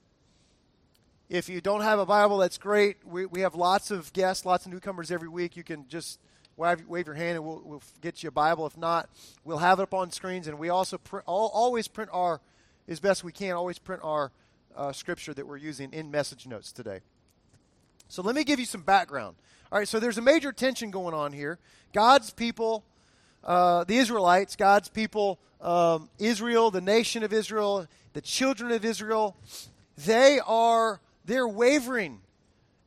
If 1.29 1.51
you 1.51 1.61
don't 1.61 1.83
have 1.83 1.99
a 1.99 2.07
Bible, 2.07 2.39
that's 2.39 2.57
great. 2.57 2.97
We, 3.05 3.27
we 3.27 3.43
have 3.43 3.55
lots 3.55 3.91
of 3.91 4.11
guests, 4.15 4.47
lots 4.47 4.65
of 4.65 4.73
newcomers 4.73 5.11
every 5.11 5.29
week. 5.29 5.55
You 5.55 5.63
can 5.63 5.87
just 5.87 6.19
wave, 6.57 6.89
wave 6.89 7.05
your 7.05 7.17
hand 7.17 7.37
and 7.37 7.45
we'll, 7.45 7.61
we'll 7.63 7.83
get 8.01 8.23
you 8.23 8.31
a 8.31 8.33
Bible. 8.33 8.67
If 8.67 8.79
not, 8.79 9.11
we'll 9.45 9.59
have 9.59 9.79
it 9.79 9.83
up 9.83 9.93
on 9.93 10.11
screens. 10.11 10.49
And 10.49 10.59
we 10.59 10.71
also 10.71 10.99
all, 11.27 11.51
always 11.53 11.87
print 11.87 12.09
our, 12.15 12.41
as 12.89 12.99
best 12.99 13.25
we 13.25 13.33
can, 13.33 13.57
always 13.57 13.79
print 13.79 14.01
our 14.03 14.33
uh, 14.75 14.91
scripture 14.93 15.35
that 15.35 15.47
we're 15.47 15.59
using 15.59 15.93
in 15.93 16.11
message 16.11 16.47
notes 16.47 16.73
today. 16.73 17.01
So 18.11 18.23
let 18.23 18.35
me 18.35 18.43
give 18.43 18.59
you 18.59 18.67
some 18.67 18.83
background. 18.83 19.37
All 19.71 19.79
right, 19.79 19.87
so 19.87 20.01
there's 20.01 20.19
a 20.19 20.23
major 20.23 20.51
tension 20.51 20.91
going 20.91 21.15
on 21.15 21.33
here. 21.33 21.61
God's 21.93 22.33
people, 22.33 22.85
uh, 23.45 23.85
the 23.85 23.99
Israelites, 23.99 24.57
God's 24.57 24.89
people, 24.89 25.39
um, 25.61 26.11
Israel, 26.19 26.73
the 26.73 26.81
nation 26.81 27.23
of 27.23 27.33
Israel, 27.33 27.87
the 28.13 28.21
children 28.21 28.73
of 28.73 28.85
Israel, 28.85 29.37
they 29.97 30.41
are 30.45 31.01
they're 31.25 31.47
wavering 31.47 32.21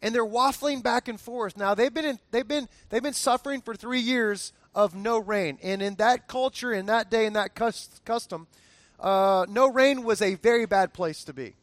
and 0.01 0.13
they're 0.13 0.25
waffling 0.25 0.83
back 0.83 1.07
and 1.07 1.17
forth. 1.17 1.55
Now 1.55 1.73
they've 1.73 1.93
been 1.93 2.03
in, 2.03 2.19
they've 2.31 2.47
been 2.47 2.67
they've 2.89 3.01
been 3.01 3.13
suffering 3.13 3.61
for 3.61 3.75
three 3.75 4.01
years 4.01 4.51
of 4.75 4.93
no 4.93 5.19
rain, 5.19 5.57
and 5.63 5.81
in 5.81 5.95
that 5.95 6.27
culture, 6.27 6.73
in 6.73 6.87
that 6.87 7.09
day, 7.09 7.25
in 7.25 7.33
that 7.33 7.55
custom, 7.55 8.47
uh, 8.99 9.45
no 9.47 9.71
rain 9.71 10.03
was 10.03 10.21
a 10.21 10.35
very 10.35 10.65
bad 10.65 10.93
place 10.93 11.23
to 11.23 11.33
be 11.33 11.53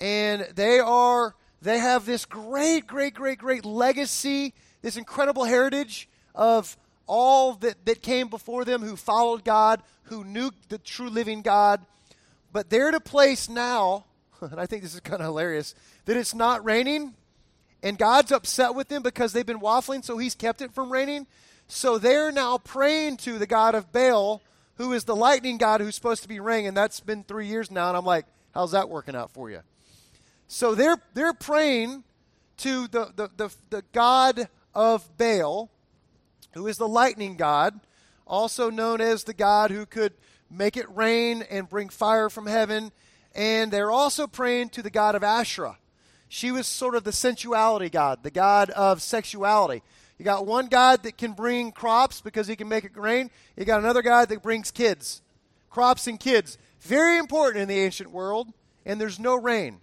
and 0.00 0.46
they 0.54 0.80
are 0.80 1.34
they 1.64 1.78
have 1.78 2.04
this 2.04 2.26
great, 2.26 2.86
great, 2.86 3.14
great, 3.14 3.38
great 3.38 3.64
legacy, 3.64 4.52
this 4.82 4.96
incredible 4.96 5.44
heritage 5.44 6.08
of 6.34 6.76
all 7.06 7.54
that, 7.54 7.84
that 7.86 8.02
came 8.02 8.28
before 8.28 8.64
them 8.64 8.82
who 8.82 8.96
followed 8.96 9.44
God, 9.44 9.82
who 10.04 10.24
knew 10.24 10.50
the 10.68 10.78
true 10.78 11.08
living 11.08 11.42
God. 11.42 11.80
But 12.52 12.70
they're 12.70 12.88
at 12.88 12.94
a 12.94 13.00
place 13.00 13.48
now, 13.48 14.04
and 14.40 14.60
I 14.60 14.66
think 14.66 14.82
this 14.82 14.94
is 14.94 15.00
kind 15.00 15.20
of 15.20 15.26
hilarious, 15.26 15.74
that 16.04 16.16
it's 16.16 16.34
not 16.34 16.64
raining, 16.64 17.14
and 17.82 17.98
God's 17.98 18.30
upset 18.30 18.74
with 18.74 18.88
them 18.88 19.02
because 19.02 19.32
they've 19.32 19.44
been 19.44 19.60
waffling, 19.60 20.04
so 20.04 20.18
He's 20.18 20.34
kept 20.34 20.62
it 20.62 20.72
from 20.72 20.92
raining. 20.92 21.26
So 21.66 21.96
they're 21.96 22.30
now 22.30 22.58
praying 22.58 23.16
to 23.18 23.38
the 23.38 23.46
God 23.46 23.74
of 23.74 23.90
Baal, 23.90 24.42
who 24.76 24.92
is 24.92 25.04
the 25.04 25.16
lightning 25.16 25.56
God 25.56 25.80
who's 25.80 25.94
supposed 25.94 26.22
to 26.22 26.28
be 26.28 26.40
raining, 26.40 26.68
and 26.68 26.76
that's 26.76 27.00
been 27.00 27.24
three 27.24 27.46
years 27.46 27.70
now. 27.70 27.88
And 27.88 27.96
I'm 27.96 28.04
like, 28.04 28.26
how's 28.52 28.72
that 28.72 28.90
working 28.90 29.16
out 29.16 29.30
for 29.30 29.50
you? 29.50 29.60
So 30.48 30.74
they're, 30.74 30.98
they're 31.14 31.34
praying 31.34 32.04
to 32.58 32.86
the, 32.88 33.12
the, 33.16 33.30
the, 33.36 33.54
the 33.70 33.82
God 33.92 34.48
of 34.74 35.16
Baal, 35.16 35.70
who 36.52 36.66
is 36.66 36.78
the 36.78 36.88
lightning 36.88 37.36
God, 37.36 37.80
also 38.26 38.70
known 38.70 39.00
as 39.00 39.24
the 39.24 39.34
God 39.34 39.70
who 39.70 39.86
could 39.86 40.12
make 40.50 40.76
it 40.76 40.86
rain 40.94 41.42
and 41.50 41.68
bring 41.68 41.88
fire 41.88 42.30
from 42.30 42.46
heaven. 42.46 42.92
and 43.34 43.72
they're 43.72 43.90
also 43.90 44.26
praying 44.26 44.68
to 44.70 44.82
the 44.82 44.90
god 44.90 45.14
of 45.14 45.24
Asherah. 45.24 45.78
She 46.28 46.52
was 46.52 46.66
sort 46.66 46.94
of 46.94 47.04
the 47.04 47.12
sensuality 47.12 47.90
god, 47.90 48.22
the 48.22 48.30
god 48.30 48.70
of 48.70 49.02
sexuality. 49.02 49.82
You 50.18 50.24
got 50.24 50.46
one 50.46 50.68
God 50.68 51.02
that 51.02 51.18
can 51.18 51.32
bring 51.32 51.72
crops 51.72 52.20
because 52.20 52.46
he 52.46 52.54
can 52.54 52.68
make 52.68 52.84
it 52.84 52.96
rain. 52.96 53.30
You 53.56 53.64
got 53.64 53.80
another 53.80 54.02
God 54.02 54.28
that 54.28 54.42
brings 54.42 54.70
kids, 54.70 55.22
crops 55.70 56.06
and 56.06 56.20
kids. 56.20 56.56
Very 56.80 57.18
important 57.18 57.62
in 57.62 57.68
the 57.68 57.80
ancient 57.80 58.12
world, 58.12 58.52
and 58.86 59.00
there's 59.00 59.18
no 59.18 59.34
rain. 59.34 59.80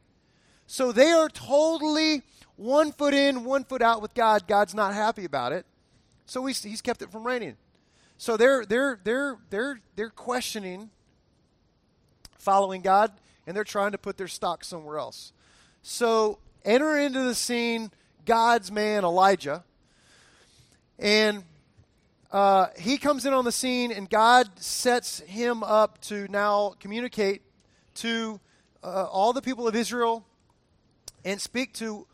So 0.71 0.93
they 0.93 1.11
are 1.11 1.27
totally 1.27 2.21
one 2.55 2.93
foot 2.93 3.13
in, 3.13 3.43
one 3.43 3.65
foot 3.65 3.81
out 3.81 4.01
with 4.01 4.13
God. 4.13 4.47
God's 4.47 4.73
not 4.73 4.93
happy 4.93 5.25
about 5.25 5.51
it. 5.51 5.65
So 6.25 6.45
he's, 6.45 6.63
he's 6.63 6.81
kept 6.81 7.01
it 7.01 7.11
from 7.11 7.27
raining. 7.27 7.57
So 8.17 8.37
they're, 8.37 8.63
they're, 8.65 8.97
they're, 9.03 9.37
they're, 9.49 9.81
they're 9.97 10.09
questioning 10.11 10.89
following 12.39 12.79
God, 12.79 13.11
and 13.45 13.53
they're 13.53 13.65
trying 13.65 13.91
to 13.91 13.97
put 13.97 14.15
their 14.15 14.29
stock 14.29 14.63
somewhere 14.63 14.97
else. 14.97 15.33
So 15.81 16.39
enter 16.63 16.97
into 16.97 17.19
the 17.19 17.35
scene 17.35 17.91
God's 18.23 18.71
man, 18.71 19.03
Elijah. 19.03 19.65
And 20.97 21.43
uh, 22.31 22.67
he 22.79 22.97
comes 22.97 23.25
in 23.25 23.33
on 23.33 23.43
the 23.43 23.51
scene, 23.51 23.91
and 23.91 24.09
God 24.09 24.47
sets 24.55 25.19
him 25.19 25.63
up 25.63 25.99
to 26.03 26.29
now 26.29 26.75
communicate 26.79 27.41
to 27.95 28.39
uh, 28.81 29.03
all 29.11 29.33
the 29.33 29.41
people 29.41 29.67
of 29.67 29.75
Israel 29.75 30.25
and 31.23 31.39
speak 31.39 31.73
to 31.75 32.07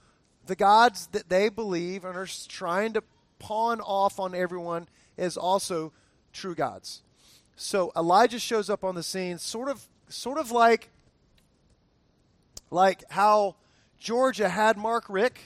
the 0.45 0.55
gods 0.55 1.07
that 1.07 1.29
they 1.29 1.49
believe 1.49 2.05
and 2.05 2.15
are 2.15 2.27
trying 2.47 2.93
to 2.93 3.03
pawn 3.39 3.81
off 3.81 4.19
on 4.19 4.33
everyone 4.33 4.87
as 5.17 5.37
also 5.37 5.93
true 6.33 6.55
gods. 6.55 7.01
So 7.55 7.91
Elijah 7.95 8.39
shows 8.39 8.69
up 8.69 8.83
on 8.83 8.95
the 8.95 9.03
scene, 9.03 9.37
sort 9.37 9.69
of, 9.69 9.87
sort 10.09 10.37
of 10.37 10.51
like, 10.51 10.89
like 12.69 13.03
how 13.09 13.55
Georgia 13.99 14.49
had 14.49 14.77
Mark 14.77 15.05
Richt, 15.09 15.39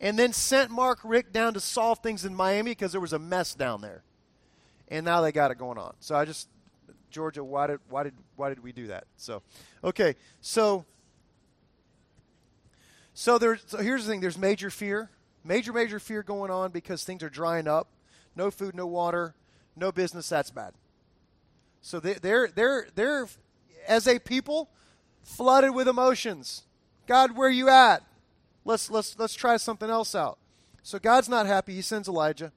and 0.00 0.18
then 0.18 0.32
sent 0.32 0.70
Mark 0.70 0.98
Richt 1.04 1.32
down 1.32 1.54
to 1.54 1.60
solve 1.60 1.98
things 1.98 2.24
in 2.24 2.34
Miami 2.34 2.72
because 2.72 2.92
there 2.92 3.00
was 3.00 3.12
a 3.12 3.18
mess 3.18 3.54
down 3.54 3.80
there. 3.80 4.02
And 4.88 5.04
now 5.04 5.20
they 5.20 5.30
got 5.30 5.50
it 5.50 5.58
going 5.58 5.78
on. 5.78 5.94
So 6.00 6.16
I 6.16 6.24
just 6.24 6.48
Georgia, 7.10 7.44
why 7.44 7.66
did 7.66 7.80
why 7.88 8.04
did 8.04 8.14
why 8.36 8.48
did 8.48 8.62
we 8.62 8.72
do 8.72 8.88
that? 8.88 9.04
So 9.16 9.42
okay, 9.84 10.16
so 10.40 10.84
so 13.20 13.36
there's 13.36 13.62
so 13.66 13.76
here's 13.76 14.06
the 14.06 14.10
thing, 14.10 14.22
there's 14.22 14.38
major 14.38 14.70
fear. 14.70 15.10
Major, 15.44 15.74
major 15.74 16.00
fear 16.00 16.22
going 16.22 16.50
on 16.50 16.70
because 16.70 17.04
things 17.04 17.22
are 17.22 17.28
drying 17.28 17.68
up. 17.68 17.88
No 18.34 18.50
food, 18.50 18.74
no 18.74 18.86
water, 18.86 19.34
no 19.76 19.92
business, 19.92 20.26
that's 20.30 20.50
bad. 20.50 20.72
So 21.82 22.00
they, 22.00 22.14
they're 22.14 22.48
they're 22.48 22.86
they're 22.94 23.28
as 23.86 24.08
a 24.08 24.18
people 24.18 24.70
flooded 25.22 25.74
with 25.74 25.86
emotions. 25.86 26.62
God, 27.06 27.36
where 27.36 27.50
you 27.50 27.68
at? 27.68 28.02
let's 28.64 28.90
let's 28.90 29.18
let's 29.18 29.34
try 29.34 29.58
something 29.58 29.90
else 29.90 30.14
out. 30.14 30.38
So 30.82 30.98
God's 30.98 31.28
not 31.28 31.44
happy. 31.44 31.74
He 31.74 31.82
sends 31.82 32.08
Elijah. 32.08 32.52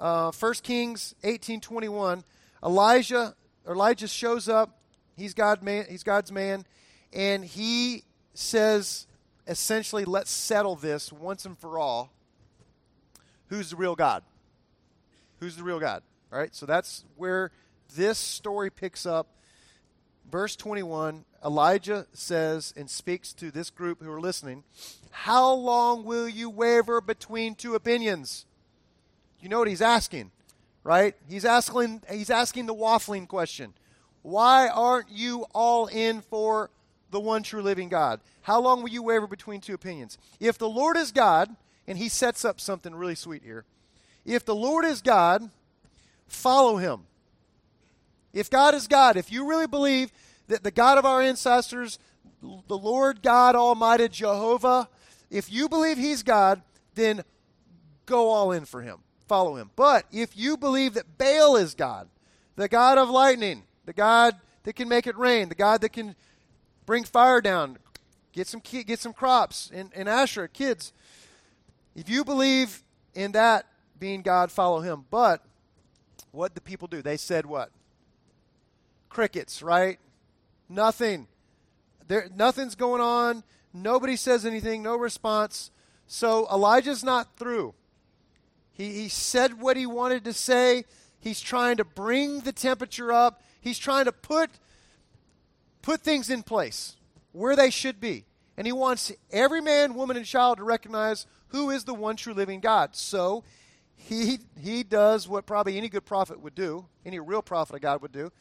Uh, 0.00 0.32
1 0.32 0.54
Kings 0.64 1.14
18:21. 1.22 2.24
Elijah 2.60 3.36
Elijah 3.68 4.08
shows 4.08 4.48
up. 4.48 4.80
He's 5.16 5.32
God 5.32 5.62
man. 5.62 5.86
He's 5.88 6.02
God's 6.02 6.32
man, 6.32 6.66
and 7.12 7.44
he 7.44 8.02
says 8.34 9.06
essentially, 9.46 10.04
"Let's 10.04 10.30
settle 10.30 10.76
this 10.76 11.12
once 11.12 11.44
and 11.44 11.58
for 11.58 11.78
all." 11.78 12.12
Who's 13.48 13.70
the 13.70 13.76
real 13.76 13.94
God? 13.94 14.24
Who's 15.40 15.56
the 15.56 15.62
real 15.62 15.78
God? 15.78 16.02
All 16.32 16.38
right. 16.38 16.54
So 16.54 16.66
that's 16.66 17.04
where 17.16 17.52
this 17.94 18.18
story 18.18 18.70
picks 18.70 19.06
up. 19.06 19.28
Verse 20.30 20.56
21 20.56 21.24
Elijah 21.44 22.06
says 22.12 22.74
and 22.76 22.90
speaks 22.90 23.32
to 23.34 23.52
this 23.52 23.70
group 23.70 24.02
who 24.02 24.10
are 24.10 24.20
listening, 24.20 24.64
How 25.10 25.52
long 25.52 26.04
will 26.04 26.28
you 26.28 26.50
waver 26.50 27.00
between 27.00 27.54
two 27.54 27.76
opinions? 27.76 28.46
You 29.40 29.48
know 29.48 29.60
what 29.60 29.68
he's 29.68 29.82
asking, 29.82 30.32
right? 30.82 31.14
He's 31.28 31.44
asking, 31.44 32.02
he's 32.10 32.30
asking 32.30 32.66
the 32.66 32.74
waffling 32.74 33.28
question. 33.28 33.74
Why 34.22 34.68
aren't 34.68 35.10
you 35.10 35.46
all 35.54 35.86
in 35.86 36.20
for 36.22 36.70
the 37.10 37.20
one 37.20 37.42
true 37.42 37.62
living 37.62 37.88
God? 37.88 38.20
How 38.42 38.60
long 38.60 38.82
will 38.82 38.90
you 38.90 39.02
waver 39.02 39.26
between 39.26 39.60
two 39.60 39.74
opinions? 39.74 40.18
If 40.40 40.58
the 40.58 40.68
Lord 40.68 40.96
is 40.96 41.12
God, 41.12 41.54
and 41.86 41.98
he 41.98 42.08
sets 42.08 42.44
up 42.44 42.60
something 42.60 42.94
really 42.94 43.14
sweet 43.14 43.42
here. 43.42 43.64
If 44.24 44.44
the 44.44 44.54
Lord 44.54 44.84
is 44.84 45.02
God, 45.02 45.50
follow 46.26 46.76
him. 46.76 47.02
If 48.32 48.50
God 48.50 48.74
is 48.74 48.88
God, 48.88 49.16
if 49.16 49.30
you 49.30 49.48
really 49.48 49.66
believe 49.66 50.12
that 50.48 50.62
the 50.62 50.70
God 50.70 50.98
of 50.98 51.06
our 51.06 51.22
ancestors, 51.22 51.98
the 52.42 52.76
Lord 52.76 53.22
God 53.22 53.54
Almighty 53.54 54.08
Jehovah, 54.08 54.88
if 55.30 55.50
you 55.50 55.68
believe 55.68 55.96
He's 55.96 56.22
God, 56.22 56.62
then 56.94 57.22
go 58.04 58.30
all 58.30 58.52
in 58.52 58.64
for 58.64 58.82
Him. 58.82 58.98
Follow 59.26 59.56
Him. 59.56 59.70
But 59.74 60.04
if 60.12 60.36
you 60.36 60.56
believe 60.56 60.94
that 60.94 61.18
Baal 61.18 61.56
is 61.56 61.74
God, 61.74 62.08
the 62.56 62.68
God 62.68 62.98
of 62.98 63.10
lightning, 63.10 63.62
the 63.86 63.92
God 63.92 64.36
that 64.64 64.74
can 64.74 64.88
make 64.88 65.06
it 65.06 65.16
rain, 65.16 65.48
the 65.48 65.54
God 65.54 65.80
that 65.80 65.92
can 65.92 66.14
bring 66.86 67.04
fire 67.04 67.40
down, 67.40 67.78
get 68.32 68.46
some 68.46 68.60
get 68.60 68.98
some 68.98 69.12
crops, 69.12 69.70
and, 69.74 69.90
and 69.94 70.08
Asherah, 70.08 70.48
kids, 70.48 70.92
if 71.94 72.08
you 72.08 72.24
believe 72.24 72.82
in 73.14 73.32
that 73.32 73.66
being 73.98 74.22
God, 74.22 74.50
follow 74.50 74.80
Him. 74.80 75.04
But 75.10 75.44
what 76.30 76.54
the 76.54 76.60
people 76.60 76.88
do? 76.88 77.02
They 77.02 77.16
said 77.16 77.46
what? 77.46 77.70
Crickets, 79.08 79.62
right? 79.62 79.98
Nothing. 80.68 81.26
There, 82.08 82.28
nothing's 82.34 82.74
going 82.74 83.00
on. 83.00 83.42
Nobody 83.72 84.16
says 84.16 84.46
anything. 84.46 84.82
No 84.82 84.96
response. 84.96 85.70
So 86.06 86.46
Elijah's 86.52 87.02
not 87.02 87.36
through. 87.36 87.74
He, 88.72 88.92
he 88.92 89.08
said 89.08 89.60
what 89.60 89.76
he 89.76 89.86
wanted 89.86 90.24
to 90.24 90.32
say. 90.32 90.84
He's 91.18 91.40
trying 91.40 91.78
to 91.78 91.84
bring 91.84 92.40
the 92.40 92.52
temperature 92.52 93.12
up. 93.12 93.42
He's 93.60 93.78
trying 93.78 94.04
to 94.04 94.12
put 94.12 94.50
put 95.86 96.00
things 96.00 96.30
in 96.30 96.42
place 96.42 96.96
where 97.30 97.54
they 97.54 97.70
should 97.70 98.00
be. 98.00 98.24
And 98.56 98.66
he 98.66 98.72
wants 98.72 99.12
every 99.30 99.60
man, 99.60 99.94
woman, 99.94 100.16
and 100.16 100.26
child 100.26 100.58
to 100.58 100.64
recognize 100.64 101.26
who 101.48 101.70
is 101.70 101.84
the 101.84 101.94
one 101.94 102.16
true 102.16 102.34
living 102.34 102.58
God. 102.58 102.96
So 102.96 103.44
he 103.94 104.40
he 104.60 104.82
does 104.82 105.28
what 105.28 105.46
probably 105.46 105.78
any 105.78 105.88
good 105.88 106.04
prophet 106.04 106.40
would 106.40 106.56
do, 106.56 106.86
any 107.04 107.20
real 107.20 107.40
prophet 107.40 107.76
of 107.76 107.82
God 107.82 108.02
would 108.02 108.10
do. 108.10 108.32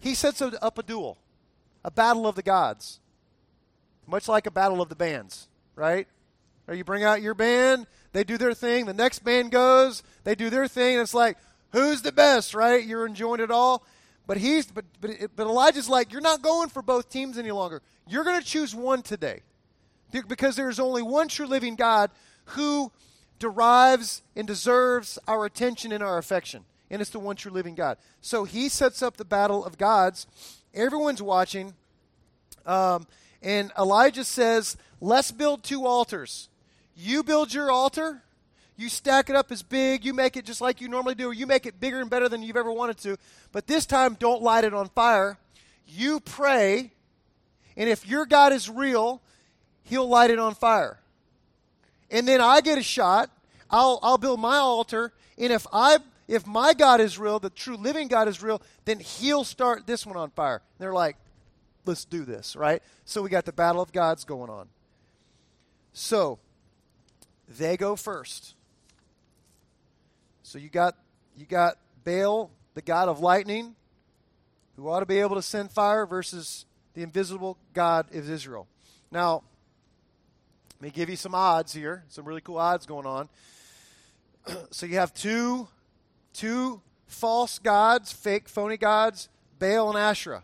He 0.00 0.14
sets 0.14 0.42
up 0.42 0.78
a 0.78 0.82
duel 0.82 1.16
a 1.84 1.92
battle 1.92 2.26
of 2.26 2.34
the 2.34 2.42
gods, 2.42 2.98
much 4.06 4.26
like 4.26 4.46
a 4.46 4.50
battle 4.50 4.82
of 4.82 4.88
the 4.88 4.96
bands, 4.96 5.48
right? 5.76 6.08
Or 6.66 6.74
you 6.74 6.82
bring 6.82 7.04
out 7.04 7.22
your 7.22 7.34
band, 7.34 7.86
they 8.12 8.24
do 8.24 8.36
their 8.36 8.52
thing, 8.52 8.86
the 8.86 8.92
next 8.92 9.20
band 9.20 9.52
goes, 9.52 10.02
they 10.24 10.34
do 10.34 10.50
their 10.50 10.66
thing, 10.66 10.94
and 10.94 11.02
it's 11.02 11.14
like, 11.14 11.38
who's 11.72 12.02
the 12.02 12.12
best, 12.12 12.52
right? 12.52 12.84
You're 12.84 13.06
enjoying 13.06 13.40
it 13.40 13.50
all. 13.50 13.84
But 14.30 14.38
he's 14.38 14.66
but 14.66 14.84
but, 15.00 15.10
but 15.34 15.48
Elijah's 15.48 15.88
like, 15.88 16.12
you're 16.12 16.20
not 16.20 16.40
going 16.40 16.68
for 16.68 16.82
both 16.82 17.10
teams 17.10 17.36
any 17.36 17.50
longer. 17.50 17.82
You're 18.06 18.22
going 18.22 18.40
to 18.40 18.46
choose 18.46 18.72
one 18.72 19.02
today. 19.02 19.40
Because 20.28 20.54
there's 20.54 20.78
only 20.78 21.02
one 21.02 21.26
true 21.26 21.48
living 21.48 21.74
God 21.74 22.12
who 22.44 22.92
derives 23.40 24.22
and 24.36 24.46
deserves 24.46 25.18
our 25.26 25.46
attention 25.46 25.90
and 25.90 26.00
our 26.00 26.16
affection. 26.16 26.64
And 26.92 27.02
it's 27.02 27.10
the 27.10 27.18
one 27.18 27.34
true 27.34 27.50
living 27.50 27.74
God. 27.74 27.98
So 28.20 28.44
he 28.44 28.68
sets 28.68 29.02
up 29.02 29.16
the 29.16 29.24
battle 29.24 29.64
of 29.64 29.78
gods 29.78 30.28
Everyone's 30.74 31.20
watching. 31.20 31.74
Um, 32.64 33.08
and 33.42 33.72
Elijah 33.76 34.22
says, 34.22 34.76
Let's 35.00 35.32
build 35.32 35.64
two 35.64 35.86
altars. 35.86 36.48
You 36.94 37.24
build 37.24 37.52
your 37.52 37.72
altar, 37.72 38.22
you 38.80 38.88
stack 38.88 39.28
it 39.28 39.36
up 39.36 39.52
as 39.52 39.62
big, 39.62 40.04
you 40.04 40.14
make 40.14 40.36
it 40.36 40.44
just 40.44 40.60
like 40.60 40.80
you 40.80 40.88
normally 40.88 41.14
do, 41.14 41.28
or 41.28 41.34
you 41.34 41.46
make 41.46 41.66
it 41.66 41.78
bigger 41.78 42.00
and 42.00 42.08
better 42.08 42.28
than 42.28 42.42
you've 42.42 42.56
ever 42.56 42.72
wanted 42.72 42.98
to. 42.98 43.16
But 43.52 43.66
this 43.66 43.86
time, 43.86 44.16
don't 44.18 44.42
light 44.42 44.64
it 44.64 44.72
on 44.72 44.88
fire. 44.88 45.38
You 45.86 46.20
pray, 46.20 46.92
and 47.76 47.88
if 47.88 48.06
your 48.06 48.26
God 48.26 48.52
is 48.52 48.70
real, 48.70 49.20
he'll 49.82 50.08
light 50.08 50.30
it 50.30 50.38
on 50.38 50.54
fire. 50.54 50.98
And 52.10 52.26
then 52.26 52.40
I 52.40 52.60
get 52.60 52.78
a 52.78 52.82
shot. 52.82 53.30
I'll, 53.70 54.00
I'll 54.02 54.18
build 54.18 54.40
my 54.40 54.56
altar, 54.56 55.12
and 55.38 55.52
if 55.52 55.66
I 55.72 55.98
if 56.26 56.46
my 56.46 56.74
God 56.74 57.00
is 57.00 57.18
real, 57.18 57.40
the 57.40 57.50
true 57.50 57.76
living 57.76 58.06
God 58.06 58.28
is 58.28 58.40
real, 58.40 58.62
then 58.84 59.00
he'll 59.00 59.42
start 59.42 59.84
this 59.88 60.06
one 60.06 60.16
on 60.16 60.30
fire. 60.30 60.62
And 60.78 60.78
they're 60.78 60.92
like, 60.92 61.16
let's 61.86 62.04
do 62.04 62.24
this, 62.24 62.54
right? 62.54 62.84
So 63.04 63.20
we 63.20 63.30
got 63.30 63.46
the 63.46 63.52
battle 63.52 63.82
of 63.82 63.92
gods 63.92 64.22
going 64.22 64.48
on. 64.48 64.68
So 65.92 66.38
they 67.48 67.76
go 67.76 67.96
first. 67.96 68.54
So 70.50 70.58
you 70.58 70.68
got 70.68 70.96
you 71.36 71.46
got 71.46 71.78
Baal, 72.02 72.50
the 72.74 72.82
god 72.82 73.08
of 73.08 73.20
lightning, 73.20 73.76
who 74.74 74.88
ought 74.88 74.98
to 74.98 75.06
be 75.06 75.20
able 75.20 75.36
to 75.36 75.42
send 75.42 75.70
fire 75.70 76.06
versus 76.06 76.64
the 76.92 77.04
invisible 77.04 77.56
God 77.72 78.12
of 78.12 78.28
Israel. 78.28 78.66
Now, 79.12 79.44
let 80.80 80.82
me 80.82 80.90
give 80.90 81.08
you 81.08 81.14
some 81.14 81.36
odds 81.36 81.72
here, 81.72 82.02
some 82.08 82.24
really 82.24 82.40
cool 82.40 82.58
odds 82.58 82.84
going 82.84 83.06
on. 83.06 83.28
so 84.72 84.86
you 84.86 84.96
have 84.96 85.14
two 85.14 85.68
two 86.32 86.82
false 87.06 87.60
gods, 87.60 88.12
fake, 88.12 88.48
phony 88.48 88.76
gods, 88.76 89.28
Baal 89.60 89.88
and 89.88 89.96
Asherah. 89.96 90.42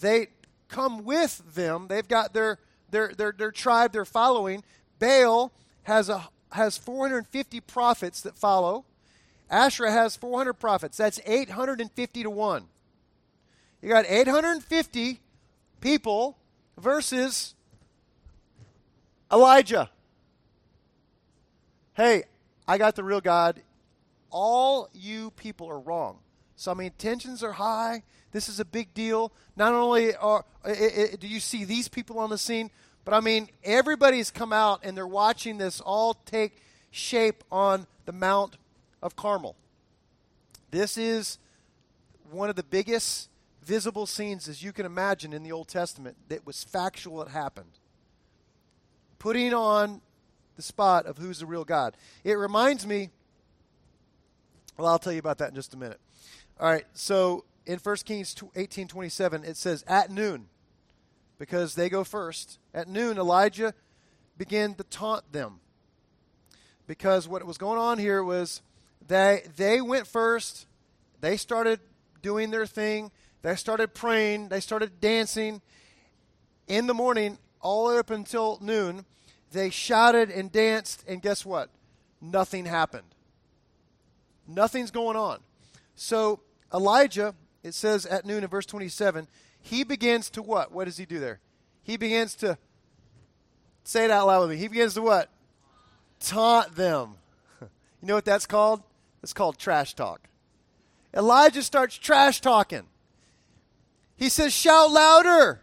They, 0.00 0.28
come 0.68 1.04
with 1.04 1.54
them. 1.54 1.88
They've 1.88 2.08
got 2.08 2.32
their, 2.32 2.58
their, 2.90 3.12
their, 3.14 3.32
their 3.36 3.52
tribe 3.52 3.92
they're 3.92 4.06
following. 4.06 4.64
Baal 4.98 5.52
has, 5.82 6.08
a, 6.08 6.30
has 6.52 6.78
450 6.78 7.60
prophets 7.60 8.22
that 8.22 8.38
follow. 8.38 8.86
Asherah 9.50 9.90
has 9.90 10.16
400 10.16 10.54
prophets. 10.54 10.96
That's 10.96 11.20
850 11.24 12.22
to 12.22 12.30
1. 12.30 12.64
You 13.80 13.88
got 13.88 14.04
850 14.06 15.20
people 15.80 16.36
versus 16.76 17.54
Elijah. 19.32 19.90
Hey, 21.94 22.24
I 22.66 22.78
got 22.78 22.96
the 22.96 23.04
real 23.04 23.20
God. 23.20 23.60
All 24.30 24.88
you 24.92 25.30
people 25.32 25.68
are 25.68 25.80
wrong. 25.80 26.18
So, 26.56 26.70
I 26.70 26.74
mean, 26.74 26.92
tensions 26.98 27.42
are 27.42 27.52
high. 27.52 28.02
This 28.32 28.48
is 28.48 28.60
a 28.60 28.64
big 28.64 28.92
deal. 28.92 29.32
Not 29.56 29.72
only 29.72 30.14
are, 30.14 30.44
it, 30.64 31.14
it, 31.14 31.20
do 31.20 31.28
you 31.28 31.40
see 31.40 31.64
these 31.64 31.88
people 31.88 32.18
on 32.18 32.30
the 32.30 32.38
scene, 32.38 32.70
but 33.04 33.14
I 33.14 33.20
mean, 33.20 33.48
everybody's 33.64 34.30
come 34.30 34.52
out 34.52 34.80
and 34.82 34.96
they're 34.96 35.06
watching 35.06 35.58
this 35.58 35.80
all 35.80 36.14
take 36.26 36.60
shape 36.90 37.42
on 37.50 37.86
the 38.04 38.12
Mount 38.12 38.56
of 39.02 39.16
Carmel. 39.16 39.56
This 40.70 40.98
is 40.98 41.38
one 42.30 42.50
of 42.50 42.56
the 42.56 42.62
biggest 42.62 43.30
visible 43.62 44.06
scenes 44.06 44.48
as 44.48 44.62
you 44.62 44.72
can 44.72 44.86
imagine 44.86 45.32
in 45.32 45.42
the 45.42 45.52
Old 45.52 45.68
Testament 45.68 46.16
that 46.28 46.46
was 46.46 46.64
factual, 46.64 47.22
it 47.22 47.28
happened. 47.28 47.78
Putting 49.18 49.52
on 49.52 50.00
the 50.56 50.62
spot 50.62 51.06
of 51.06 51.18
who's 51.18 51.38
the 51.38 51.46
real 51.46 51.64
God. 51.64 51.96
It 52.24 52.34
reminds 52.34 52.86
me, 52.86 53.10
well, 54.76 54.88
I'll 54.88 54.98
tell 54.98 55.12
you 55.12 55.18
about 55.18 55.38
that 55.38 55.50
in 55.50 55.54
just 55.54 55.74
a 55.74 55.76
minute. 55.76 56.00
All 56.60 56.70
right, 56.70 56.86
so 56.94 57.44
in 57.66 57.78
1 57.78 57.96
Kings 58.04 58.34
18 58.56 58.88
27, 58.88 59.44
it 59.44 59.56
says, 59.56 59.84
At 59.86 60.10
noon, 60.10 60.46
because 61.38 61.74
they 61.74 61.88
go 61.88 62.04
first, 62.04 62.58
at 62.74 62.88
noon, 62.88 63.18
Elijah 63.18 63.74
began 64.36 64.74
to 64.74 64.84
taunt 64.84 65.32
them. 65.32 65.60
Because 66.86 67.28
what 67.28 67.44
was 67.44 67.58
going 67.58 67.78
on 67.78 67.98
here 67.98 68.24
was 68.24 68.62
they, 69.08 69.42
they 69.56 69.80
went 69.80 70.06
first, 70.06 70.66
they 71.20 71.36
started 71.36 71.80
doing 72.22 72.50
their 72.50 72.66
thing, 72.66 73.10
they 73.42 73.56
started 73.56 73.94
praying, 73.94 74.48
they 74.48 74.60
started 74.60 75.00
dancing. 75.00 75.62
In 76.66 76.86
the 76.86 76.94
morning, 76.94 77.38
all 77.60 77.88
up 77.88 78.10
until 78.10 78.58
noon, 78.60 79.06
they 79.52 79.70
shouted 79.70 80.30
and 80.30 80.52
danced, 80.52 81.04
and 81.08 81.22
guess 81.22 81.44
what? 81.44 81.70
Nothing 82.20 82.66
happened. 82.66 83.14
Nothing's 84.46 84.90
going 84.90 85.16
on. 85.16 85.40
So 85.94 86.40
Elijah, 86.72 87.34
it 87.62 87.74
says 87.74 88.04
at 88.04 88.26
noon 88.26 88.44
in 88.44 88.50
verse 88.50 88.66
27, 88.66 89.26
he 89.60 89.84
begins 89.84 90.30
to 90.30 90.42
what? 90.42 90.70
What 90.72 90.84
does 90.84 90.98
he 90.98 91.06
do 91.06 91.18
there? 91.18 91.40
He 91.82 91.96
begins 91.96 92.34
to 92.36 92.58
say 93.84 94.04
it 94.04 94.10
out 94.10 94.26
loud 94.26 94.42
with 94.42 94.50
me. 94.50 94.56
He 94.56 94.68
begins 94.68 94.94
to 94.94 95.02
what? 95.02 95.30
Taunt 96.20 96.76
them. 96.76 97.14
You 98.00 98.06
know 98.06 98.14
what 98.14 98.24
that's 98.24 98.46
called? 98.46 98.84
It's 99.22 99.32
called 99.32 99.58
trash 99.58 99.94
talk. 99.94 100.28
Elijah 101.14 101.62
starts 101.62 101.96
trash 101.96 102.40
talking. 102.40 102.84
He 104.16 104.28
says, 104.28 104.52
"Shout 104.52 104.90
louder! 104.90 105.62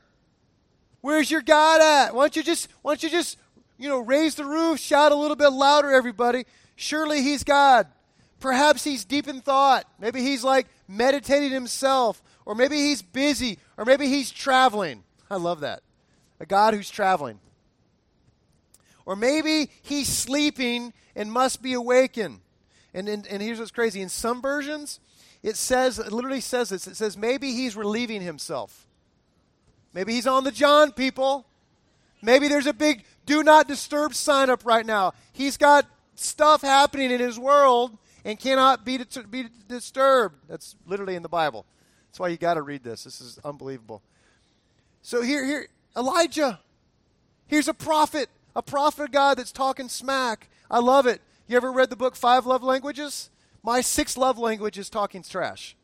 Where's 1.01 1.29
your 1.29 1.41
God 1.41 1.81
at? 1.81 2.15
Why 2.15 2.23
don't 2.23 2.35
you 2.35 2.41
just, 2.41 2.67
why 2.81 2.93
don't 2.93 3.03
you 3.03 3.09
just, 3.11 3.37
you 3.77 3.87
know, 3.87 3.99
raise 3.99 4.33
the 4.33 4.43
roof, 4.43 4.79
shout 4.79 5.11
a 5.11 5.15
little 5.15 5.35
bit 5.35 5.49
louder, 5.49 5.91
everybody? 5.91 6.45
Surely 6.75 7.21
He's 7.21 7.43
God. 7.43 7.85
Perhaps 8.39 8.83
He's 8.83 9.05
deep 9.05 9.27
in 9.27 9.41
thought. 9.41 9.85
Maybe 9.99 10.21
He's 10.21 10.43
like 10.43 10.65
meditating 10.87 11.51
Himself, 11.51 12.23
or 12.43 12.55
maybe 12.55 12.77
He's 12.77 13.03
busy, 13.03 13.59
or 13.77 13.85
maybe 13.85 14.07
He's 14.07 14.31
traveling. 14.31 15.03
I 15.29 15.35
love 15.35 15.59
that. 15.59 15.83
A 16.39 16.45
God 16.47 16.73
who's 16.73 16.89
traveling. 16.89 17.39
Or 19.05 19.15
maybe 19.15 19.69
He's 19.83 20.07
sleeping 20.07 20.91
and 21.15 21.31
must 21.31 21.61
be 21.61 21.73
awakened. 21.73 22.39
And, 22.95 23.09
and, 23.09 23.27
and 23.27 23.43
here's 23.43 23.59
what's 23.59 23.71
crazy. 23.71 24.01
In 24.01 24.07
some 24.07 24.41
versions, 24.41 25.01
it 25.43 25.57
says, 25.57 25.99
it 25.99 26.13
literally 26.13 26.41
says 26.41 26.69
this. 26.69 26.87
It 26.87 26.95
says 26.95 27.17
maybe 27.17 27.51
he's 27.51 27.75
relieving 27.75 28.21
himself. 28.21 28.87
Maybe 29.93 30.13
he's 30.13 30.25
on 30.25 30.45
the 30.45 30.51
John, 30.51 30.93
people. 30.93 31.45
Maybe 32.21 32.47
there's 32.47 32.65
a 32.65 32.73
big 32.73 33.03
do 33.25 33.43
not 33.43 33.67
disturb 33.67 34.15
sign 34.15 34.49
up 34.49 34.65
right 34.65 34.85
now. 34.85 35.13
He's 35.33 35.57
got 35.57 35.85
stuff 36.15 36.61
happening 36.61 37.11
in 37.11 37.19
his 37.19 37.37
world 37.37 37.97
and 38.23 38.39
cannot 38.39 38.85
be, 38.85 38.99
be 39.29 39.47
disturbed. 39.67 40.35
That's 40.47 40.75
literally 40.87 41.15
in 41.15 41.21
the 41.21 41.29
Bible. 41.29 41.65
That's 42.07 42.19
why 42.19 42.29
you 42.29 42.37
got 42.37 42.53
to 42.53 42.61
read 42.61 42.83
this. 42.83 43.03
This 43.03 43.19
is 43.19 43.37
unbelievable. 43.43 44.01
So 45.01 45.21
here, 45.21 45.45
here, 45.45 45.67
Elijah. 45.97 46.59
Here's 47.47 47.67
a 47.67 47.73
prophet, 47.73 48.29
a 48.55 48.61
prophet 48.61 49.03
of 49.03 49.11
God 49.11 49.37
that's 49.37 49.51
talking 49.51 49.89
smack. 49.89 50.49
I 50.71 50.79
love 50.79 51.05
it. 51.07 51.21
You 51.47 51.57
ever 51.57 51.71
read 51.71 51.91
the 51.91 51.95
book 51.95 52.15
Five 52.15 52.47
Love 52.47 52.63
Languages? 52.63 53.29
My 53.61 53.81
sixth 53.81 54.17
love 54.17 54.39
language 54.39 54.79
is 54.79 54.89
talking 54.89 55.21
trash. 55.21 55.75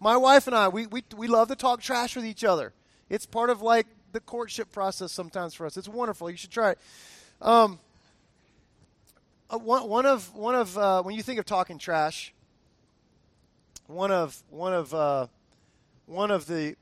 My 0.00 0.16
wife 0.16 0.48
and 0.48 0.56
I, 0.56 0.68
we, 0.68 0.86
we, 0.86 1.04
we 1.16 1.28
love 1.28 1.48
to 1.48 1.56
talk 1.56 1.80
trash 1.80 2.16
with 2.16 2.24
each 2.24 2.42
other. 2.42 2.72
It's 3.08 3.26
part 3.26 3.48
of 3.48 3.62
like 3.62 3.86
the 4.12 4.20
courtship 4.20 4.72
process 4.72 5.12
sometimes 5.12 5.54
for 5.54 5.66
us. 5.66 5.76
It's 5.76 5.88
wonderful. 5.88 6.30
You 6.30 6.36
should 6.36 6.50
try 6.50 6.72
it. 6.72 6.78
Um, 7.40 7.78
uh, 9.50 9.58
one, 9.58 9.88
one 9.88 10.06
of 10.06 10.34
one 10.34 10.54
of 10.54 10.76
uh, 10.76 11.02
when 11.02 11.14
you 11.14 11.22
think 11.22 11.38
of 11.38 11.44
talking 11.44 11.78
trash, 11.78 12.32
one 13.86 14.10
of 14.10 14.42
one 14.50 14.72
of 14.72 14.92
uh, 14.92 15.26
one 16.06 16.30
of 16.30 16.46
the 16.46 16.76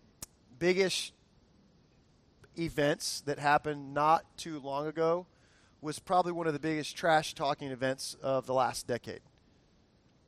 biggest 0.59 1.13
events 2.59 3.23
that 3.27 3.39
happened 3.39 3.93
not 3.93 4.25
too 4.37 4.59
long 4.61 4.87
ago 4.87 5.27
was 5.83 5.99
probably 5.99 6.31
one 6.31 6.47
of 6.47 6.53
the 6.53 6.61
biggest 6.61 6.97
trash 6.97 7.35
talking 7.35 7.73
events 7.73 8.17
of 8.23 8.47
the 8.47 8.55
last 8.55 8.87
decade. 8.87 9.21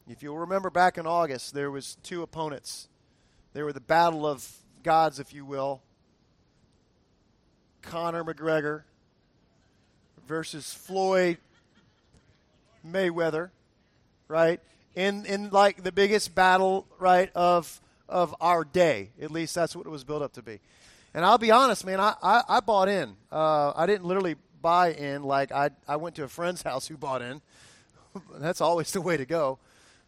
If 0.09 0.23
you'll 0.23 0.39
remember 0.39 0.69
back 0.69 0.99
in 0.99 1.07
August, 1.07 1.55
there 1.55 1.71
was 1.71 1.97
two 2.03 2.23
opponents. 2.23 2.89
There 3.55 3.65
were 3.65 3.73
the 3.73 3.81
battle 3.81 4.27
of 4.27 4.47
gods, 4.83 5.21
if 5.21 5.33
you 5.33 5.47
will. 5.47 5.81
Conor 7.83 8.25
McGregor 8.25 8.83
versus 10.27 10.75
Floyd 10.75 11.39
Mayweather, 12.87 13.51
right? 14.27 14.61
In 14.97 15.25
in 15.25 15.51
like 15.51 15.83
the 15.85 15.93
biggest 15.93 16.35
battle, 16.35 16.87
right, 16.99 17.31
of 17.35 17.81
of 18.09 18.35
our 18.41 18.65
day. 18.65 19.11
At 19.23 19.31
least 19.31 19.55
that's 19.55 19.77
what 19.77 19.87
it 19.87 19.91
was 19.91 20.05
built 20.05 20.23
up 20.23 20.33
to 20.35 20.43
be. 20.43 20.61
And 21.15 21.25
I'll 21.25 21.39
be 21.39 21.53
honest, 21.53 21.87
man, 21.87 22.01
I, 22.01 22.15
I, 22.23 22.43
I 22.49 22.61
bought 22.61 22.89
in. 22.89 23.15
Uh, 23.31 23.73
I 23.77 23.87
didn't 23.87 24.05
literally 24.05 24.35
buy 24.65 24.93
in 24.95 25.23
like 25.23 25.53
I, 25.53 25.69
I 25.87 25.97
went 25.97 26.17
to 26.17 26.25
a 26.25 26.29
friend's 26.29 26.63
house 26.63 26.89
who 26.89 26.97
bought 26.97 27.21
in. 27.21 27.43
That's 28.39 28.63
always 28.63 28.91
the 28.93 29.03
way 29.03 29.19
to 29.19 29.27
go. 29.27 29.59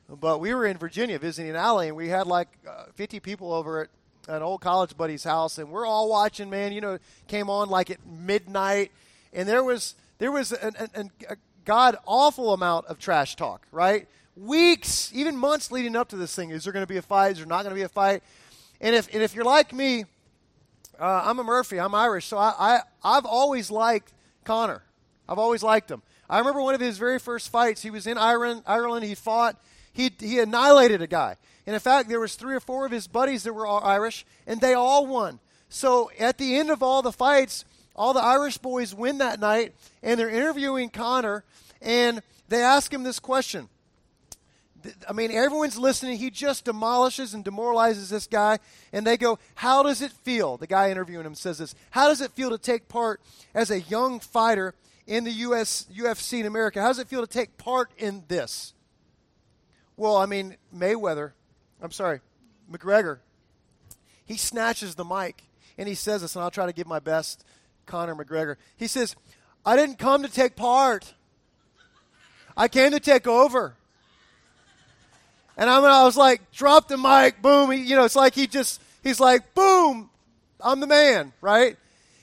But 0.08 0.40
we 0.40 0.54
were 0.54 0.64
in 0.64 0.78
Virginia 0.78 1.18
visiting 1.18 1.54
Allie, 1.54 1.88
and 1.88 1.96
we 1.96 2.08
had 2.08 2.26
like 2.26 2.48
uh, 2.66 2.84
50 2.94 3.20
people 3.20 3.52
over 3.52 3.82
at 3.82 3.90
an 4.28 4.42
old 4.42 4.62
college 4.62 4.96
buddy's 4.96 5.24
house, 5.24 5.58
and 5.58 5.70
we're 5.70 5.84
all 5.84 6.08
watching. 6.08 6.48
Man, 6.48 6.72
you 6.72 6.80
know, 6.80 6.98
came 7.28 7.50
on 7.50 7.68
like 7.68 7.90
at 7.90 8.04
midnight, 8.06 8.92
and 9.34 9.46
there 9.46 9.62
was 9.62 9.94
there 10.18 10.32
was 10.32 10.52
an, 10.52 10.74
an, 10.94 11.10
a 11.28 11.36
god 11.66 11.96
awful 12.06 12.54
amount 12.54 12.86
of 12.86 12.98
trash 12.98 13.36
talk. 13.36 13.66
Right, 13.70 14.08
weeks, 14.36 15.12
even 15.14 15.36
months 15.36 15.70
leading 15.70 15.96
up 15.96 16.08
to 16.08 16.16
this 16.16 16.34
thing. 16.34 16.48
Is 16.48 16.64
there 16.64 16.72
going 16.72 16.84
to 16.84 16.88
be 16.92 16.96
a 16.96 17.02
fight? 17.02 17.32
Is 17.32 17.38
there 17.38 17.46
not 17.46 17.62
going 17.62 17.74
to 17.74 17.78
be 17.78 17.82
a 17.82 17.90
fight? 17.90 18.22
And 18.80 18.94
if 18.94 19.12
and 19.12 19.22
if 19.22 19.34
you're 19.34 19.44
like 19.44 19.74
me, 19.74 20.06
uh, 20.98 21.22
I'm 21.26 21.38
a 21.40 21.44
Murphy. 21.44 21.78
I'm 21.78 21.94
Irish, 21.94 22.24
so 22.24 22.38
I, 22.38 22.54
I 22.58 22.80
I've 23.04 23.26
always 23.26 23.70
liked 23.70 24.12
Conor. 24.46 24.82
I've 25.28 25.38
always 25.38 25.62
liked 25.62 25.90
him. 25.90 26.02
I 26.30 26.38
remember 26.38 26.62
one 26.62 26.74
of 26.74 26.80
his 26.80 26.96
very 26.96 27.18
first 27.18 27.50
fights. 27.50 27.82
He 27.82 27.90
was 27.90 28.06
in 28.06 28.16
Ireland. 28.16 28.62
Ireland. 28.66 29.04
He 29.04 29.14
fought. 29.14 29.60
He 29.92 30.10
he 30.18 30.38
annihilated 30.38 31.02
a 31.02 31.06
guy. 31.06 31.36
And 31.66 31.74
in 31.74 31.80
fact, 31.80 32.08
there 32.08 32.20
was 32.20 32.36
three 32.36 32.54
or 32.54 32.60
four 32.60 32.86
of 32.86 32.92
his 32.92 33.08
buddies 33.08 33.42
that 33.42 33.52
were 33.52 33.66
all 33.66 33.82
Irish, 33.82 34.24
and 34.46 34.60
they 34.60 34.72
all 34.72 35.06
won. 35.06 35.40
So 35.68 36.10
at 36.18 36.38
the 36.38 36.56
end 36.56 36.70
of 36.70 36.82
all 36.82 37.02
the 37.02 37.12
fights, 37.12 37.64
all 37.96 38.12
the 38.14 38.22
Irish 38.22 38.58
boys 38.58 38.94
win 38.94 39.18
that 39.18 39.40
night, 39.40 39.74
and 40.02 40.18
they're 40.18 40.30
interviewing 40.30 40.90
Conor, 40.90 41.44
and 41.82 42.22
they 42.48 42.62
ask 42.62 42.92
him 42.92 43.02
this 43.02 43.18
question. 43.18 43.68
I 45.08 45.12
mean, 45.12 45.30
everyone's 45.30 45.78
listening. 45.78 46.18
He 46.18 46.30
just 46.30 46.64
demolishes 46.64 47.34
and 47.34 47.44
demoralizes 47.44 48.10
this 48.10 48.26
guy. 48.26 48.58
And 48.92 49.06
they 49.06 49.16
go, 49.16 49.38
How 49.54 49.82
does 49.82 50.02
it 50.02 50.12
feel? 50.12 50.56
The 50.56 50.66
guy 50.66 50.90
interviewing 50.90 51.26
him 51.26 51.34
says 51.34 51.58
this 51.58 51.74
How 51.90 52.08
does 52.08 52.20
it 52.20 52.32
feel 52.32 52.50
to 52.50 52.58
take 52.58 52.88
part 52.88 53.20
as 53.54 53.70
a 53.70 53.80
young 53.80 54.20
fighter 54.20 54.74
in 55.06 55.24
the 55.24 55.32
US, 55.32 55.86
UFC 55.94 56.40
in 56.40 56.46
America? 56.46 56.80
How 56.80 56.88
does 56.88 56.98
it 56.98 57.08
feel 57.08 57.20
to 57.20 57.26
take 57.26 57.56
part 57.56 57.90
in 57.98 58.24
this? 58.28 58.74
Well, 59.96 60.16
I 60.16 60.26
mean, 60.26 60.56
Mayweather, 60.74 61.32
I'm 61.80 61.92
sorry, 61.92 62.20
McGregor, 62.70 63.18
he 64.26 64.36
snatches 64.36 64.94
the 64.94 65.04
mic 65.04 65.42
and 65.78 65.88
he 65.88 65.94
says 65.94 66.22
this, 66.22 66.36
and 66.36 66.42
I'll 66.42 66.50
try 66.50 66.66
to 66.66 66.72
give 66.72 66.86
my 66.86 66.98
best, 66.98 67.44
Conor 67.86 68.14
McGregor. 68.14 68.56
He 68.76 68.88
says, 68.88 69.16
I 69.64 69.76
didn't 69.76 69.98
come 69.98 70.22
to 70.22 70.28
take 70.28 70.56
part, 70.56 71.14
I 72.56 72.68
came 72.68 72.92
to 72.92 73.00
take 73.00 73.26
over. 73.26 73.76
And 75.56 75.70
I, 75.70 75.80
mean, 75.80 75.90
I 75.90 76.04
was 76.04 76.16
like, 76.16 76.52
drop 76.52 76.88
the 76.88 76.98
mic, 76.98 77.40
boom. 77.40 77.70
He, 77.70 77.82
you 77.82 77.96
know, 77.96 78.04
it's 78.04 78.16
like 78.16 78.34
he 78.34 78.46
just, 78.46 78.80
he's 79.02 79.20
like, 79.20 79.54
boom, 79.54 80.10
I'm 80.60 80.80
the 80.80 80.86
man, 80.86 81.32
right? 81.40 81.76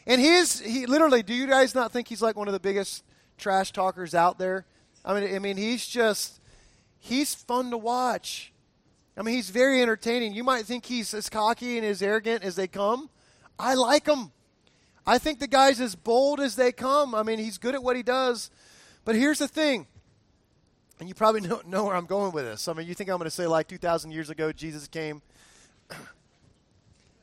And 0.05 0.19
he's 0.19 0.59
he 0.59 0.85
literally. 0.85 1.23
Do 1.23 1.33
you 1.33 1.47
guys 1.47 1.73
not 1.73 1.91
think 1.91 2.07
he's 2.07 2.21
like 2.21 2.35
one 2.35 2.47
of 2.47 2.53
the 2.53 2.59
biggest 2.59 3.03
trash 3.37 3.71
talkers 3.71 4.13
out 4.13 4.37
there? 4.37 4.65
I 5.05 5.19
mean, 5.19 5.33
I 5.35 5.39
mean, 5.39 5.57
he's 5.57 5.87
just 5.87 6.41
he's 6.99 7.33
fun 7.33 7.71
to 7.71 7.77
watch. 7.77 8.51
I 9.15 9.21
mean, 9.21 9.35
he's 9.35 9.49
very 9.49 9.81
entertaining. 9.81 10.33
You 10.33 10.43
might 10.43 10.65
think 10.65 10.85
he's 10.85 11.13
as 11.13 11.29
cocky 11.29 11.77
and 11.77 11.85
as 11.85 12.01
arrogant 12.01 12.43
as 12.43 12.55
they 12.55 12.67
come. 12.67 13.09
I 13.59 13.75
like 13.75 14.07
him. 14.07 14.31
I 15.05 15.17
think 15.19 15.39
the 15.39 15.47
guy's 15.47 15.79
as 15.79 15.95
bold 15.95 16.39
as 16.39 16.55
they 16.55 16.71
come. 16.71 17.13
I 17.13 17.23
mean, 17.23 17.37
he's 17.37 17.57
good 17.57 17.75
at 17.75 17.83
what 17.83 17.95
he 17.95 18.03
does. 18.03 18.49
But 19.05 19.15
here's 19.15 19.39
the 19.39 19.47
thing, 19.47 19.85
and 20.99 21.09
you 21.09 21.15
probably 21.15 21.41
know, 21.41 21.61
know 21.65 21.85
where 21.85 21.95
I'm 21.95 22.05
going 22.05 22.31
with 22.31 22.45
this. 22.45 22.67
I 22.67 22.73
mean, 22.73 22.87
you 22.87 22.93
think 22.93 23.09
I'm 23.09 23.17
going 23.17 23.25
to 23.25 23.31
say, 23.31 23.47
like 23.47 23.67
2,000 23.67 24.11
years 24.11 24.29
ago, 24.29 24.51
Jesus 24.51 24.87
came? 24.87 25.21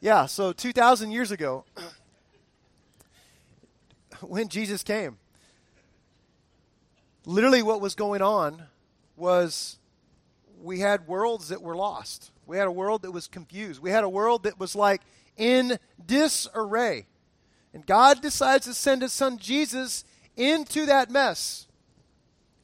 yeah, 0.01 0.27
so 0.27 0.53
2,000 0.53 1.11
years 1.11 1.31
ago, 1.31 1.65
when 4.21 4.49
Jesus 4.49 4.83
came, 4.83 5.19
literally 7.25 7.63
what 7.63 7.81
was 7.81 7.95
going 7.95 8.23
on 8.23 8.65
was 9.17 9.79
we 10.63 10.81
had 10.81 11.07
worlds 11.07 11.49
that 11.49 11.63
were 11.63 11.77
lost. 11.77 12.31
We 12.47 12.57
had 12.57 12.67
a 12.67 12.73
world 12.73 13.03
that 13.03 13.13
was 13.13 13.27
confused. 13.27 13.81
We 13.81 13.91
had 13.91 14.05
a 14.05 14.09
world 14.09 14.43
that 14.43 14.59
was 14.59 14.75
like 14.75 15.03
in 15.37 15.79
disarray. 16.05 17.07
And 17.73 17.87
God 17.87 18.21
decides 18.21 18.67
to 18.67 18.75
send 18.75 19.03
his 19.03 19.13
son 19.13 19.39
Jesus 19.39 20.05
into 20.37 20.87
that 20.87 21.11
mess. 21.11 21.67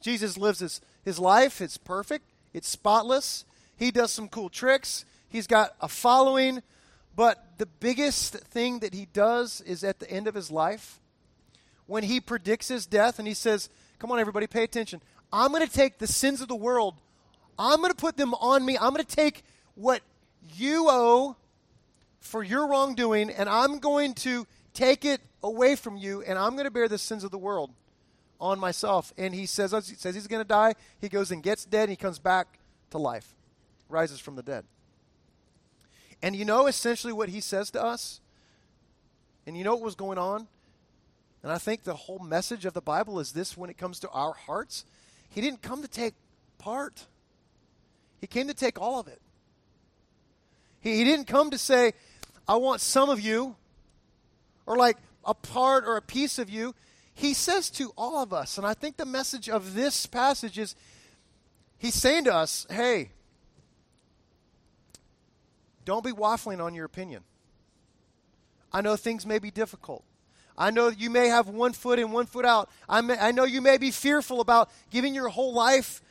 Jesus 0.01 0.37
lives 0.37 0.59
his, 0.59 0.81
his 1.07 1.19
life, 1.19 1.61
it's 1.61 1.77
perfect, 1.77 2.25
it's 2.53 2.67
spotless. 2.67 3.45
He 3.77 3.91
does 3.91 4.11
some 4.11 4.27
cool 4.27 4.49
tricks, 4.49 5.05
he's 5.29 5.47
got 5.47 5.73
a 5.79 5.87
following. 5.87 6.61
But 7.15 7.57
the 7.57 7.65
biggest 7.65 8.33
thing 8.35 8.79
that 8.79 8.93
he 8.93 9.07
does 9.13 9.61
is 9.61 9.85
at 9.85 9.99
the 9.99 10.11
end 10.11 10.27
of 10.27 10.35
his 10.35 10.51
life, 10.51 10.99
when 11.85 12.03
he 12.03 12.19
predicts 12.19 12.67
his 12.67 12.85
death 12.85 13.19
and 13.19 13.27
he 13.27 13.33
says, 13.33 13.69
Come 13.99 14.11
on, 14.11 14.19
everybody, 14.19 14.47
pay 14.47 14.63
attention. 14.63 15.01
I'm 15.31 15.51
going 15.51 15.65
to 15.65 15.71
take 15.71 15.97
the 15.97 16.07
sins 16.07 16.41
of 16.41 16.49
the 16.49 16.55
world, 16.55 16.95
I'm 17.57 17.79
going 17.79 17.91
to 17.91 17.97
put 17.97 18.17
them 18.17 18.33
on 18.35 18.65
me. 18.65 18.77
I'm 18.77 18.93
going 18.93 19.03
to 19.03 19.15
take 19.15 19.43
what 19.75 20.01
you 20.55 20.87
owe 20.89 21.37
for 22.19 22.43
your 22.43 22.67
wrongdoing, 22.67 23.29
and 23.29 23.47
I'm 23.47 23.79
going 23.79 24.13
to 24.15 24.45
take 24.73 25.05
it 25.05 25.21
away 25.41 25.77
from 25.77 25.95
you, 25.95 26.21
and 26.21 26.37
I'm 26.37 26.51
going 26.51 26.65
to 26.65 26.71
bear 26.71 26.89
the 26.89 26.97
sins 26.97 27.23
of 27.23 27.31
the 27.31 27.37
world 27.37 27.71
on 28.39 28.59
myself. 28.59 29.13
And 29.17 29.33
he 29.33 29.45
says, 29.45 29.71
he 29.87 29.95
says 29.95 30.15
he's 30.15 30.27
going 30.27 30.41
to 30.41 30.47
die. 30.47 30.75
He 30.99 31.09
goes 31.09 31.31
and 31.31 31.41
gets 31.41 31.65
dead, 31.65 31.83
and 31.83 31.89
he 31.91 31.95
comes 31.95 32.19
back 32.19 32.59
to 32.91 32.97
life, 32.97 33.35
rises 33.89 34.19
from 34.19 34.35
the 34.35 34.43
dead. 34.43 34.65
And 36.21 36.35
you 36.35 36.45
know 36.45 36.67
essentially 36.67 37.13
what 37.13 37.29
he 37.29 37.41
says 37.41 37.71
to 37.71 37.83
us? 37.83 38.21
And 39.45 39.57
you 39.57 39.63
know 39.63 39.75
what 39.75 39.83
was 39.83 39.95
going 39.95 40.17
on? 40.17 40.47
And 41.43 41.51
I 41.51 41.57
think 41.57 41.83
the 41.83 41.93
whole 41.93 42.19
message 42.19 42.65
of 42.65 42.73
the 42.73 42.81
Bible 42.81 43.19
is 43.19 43.31
this 43.31 43.55
when 43.55 43.69
it 43.69 43.77
comes 43.77 43.99
to 43.99 44.09
our 44.09 44.33
hearts. 44.33 44.83
He 45.29 45.41
didn't 45.41 45.61
come 45.61 45.81
to 45.81 45.87
take 45.87 46.13
part, 46.57 47.05
He 48.19 48.27
came 48.27 48.47
to 48.47 48.53
take 48.53 48.81
all 48.81 48.99
of 48.99 49.07
it. 49.07 49.21
He, 50.79 50.97
he 50.97 51.03
didn't 51.03 51.25
come 51.25 51.51
to 51.51 51.57
say, 51.57 51.93
I 52.47 52.55
want 52.55 52.81
some 52.81 53.09
of 53.09 53.19
you, 53.19 53.55
or 54.65 54.77
like 54.77 54.97
a 55.23 55.33
part 55.33 55.85
or 55.85 55.97
a 55.97 56.01
piece 56.01 56.39
of 56.39 56.49
you. 56.49 56.73
He 57.17 57.33
says 57.33 57.71
to 57.71 57.91
all 57.97 58.21
of 58.21 58.31
us, 58.31 58.59
and 58.59 58.67
I 58.67 58.75
think 58.75 58.95
the 58.95 59.05
message 59.05 59.49
of 59.49 59.73
this 59.73 60.05
passage 60.05 60.59
is 60.59 60.75
He's 61.79 61.95
saying 61.95 62.25
to 62.25 62.33
us, 62.33 62.67
hey, 62.69 63.09
don't 65.83 66.03
be 66.03 66.11
waffling 66.11 66.63
on 66.63 66.75
your 66.75 66.85
opinion. 66.85 67.23
I 68.71 68.81
know 68.81 68.95
things 68.95 69.25
may 69.25 69.39
be 69.39 69.49
difficult. 69.49 70.03
I 70.55 70.69
know 70.69 70.89
you 70.89 71.09
may 71.09 71.29
have 71.29 71.47
one 71.47 71.73
foot 71.73 71.97
in, 71.97 72.11
one 72.11 72.27
foot 72.27 72.45
out. 72.45 72.69
I, 72.87 73.01
may, 73.01 73.17
I 73.17 73.31
know 73.31 73.45
you 73.45 73.61
may 73.61 73.79
be 73.79 73.89
fearful 73.89 74.39
about 74.39 74.69
giving 74.91 75.15
your 75.15 75.29
whole 75.29 75.53
life 75.53 76.03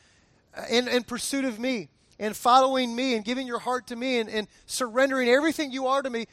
uh, 0.56 0.64
in, 0.68 0.88
in 0.88 1.04
pursuit 1.04 1.44
of 1.44 1.60
me 1.60 1.88
and 2.18 2.36
following 2.36 2.96
me 2.96 3.14
and 3.14 3.24
giving 3.24 3.46
your 3.46 3.60
heart 3.60 3.86
to 3.88 3.96
me 3.96 4.18
and, 4.18 4.28
and 4.28 4.48
surrendering 4.66 5.28
everything 5.28 5.70
you 5.70 5.86
are 5.86 6.02
to 6.02 6.10
me. 6.10 6.26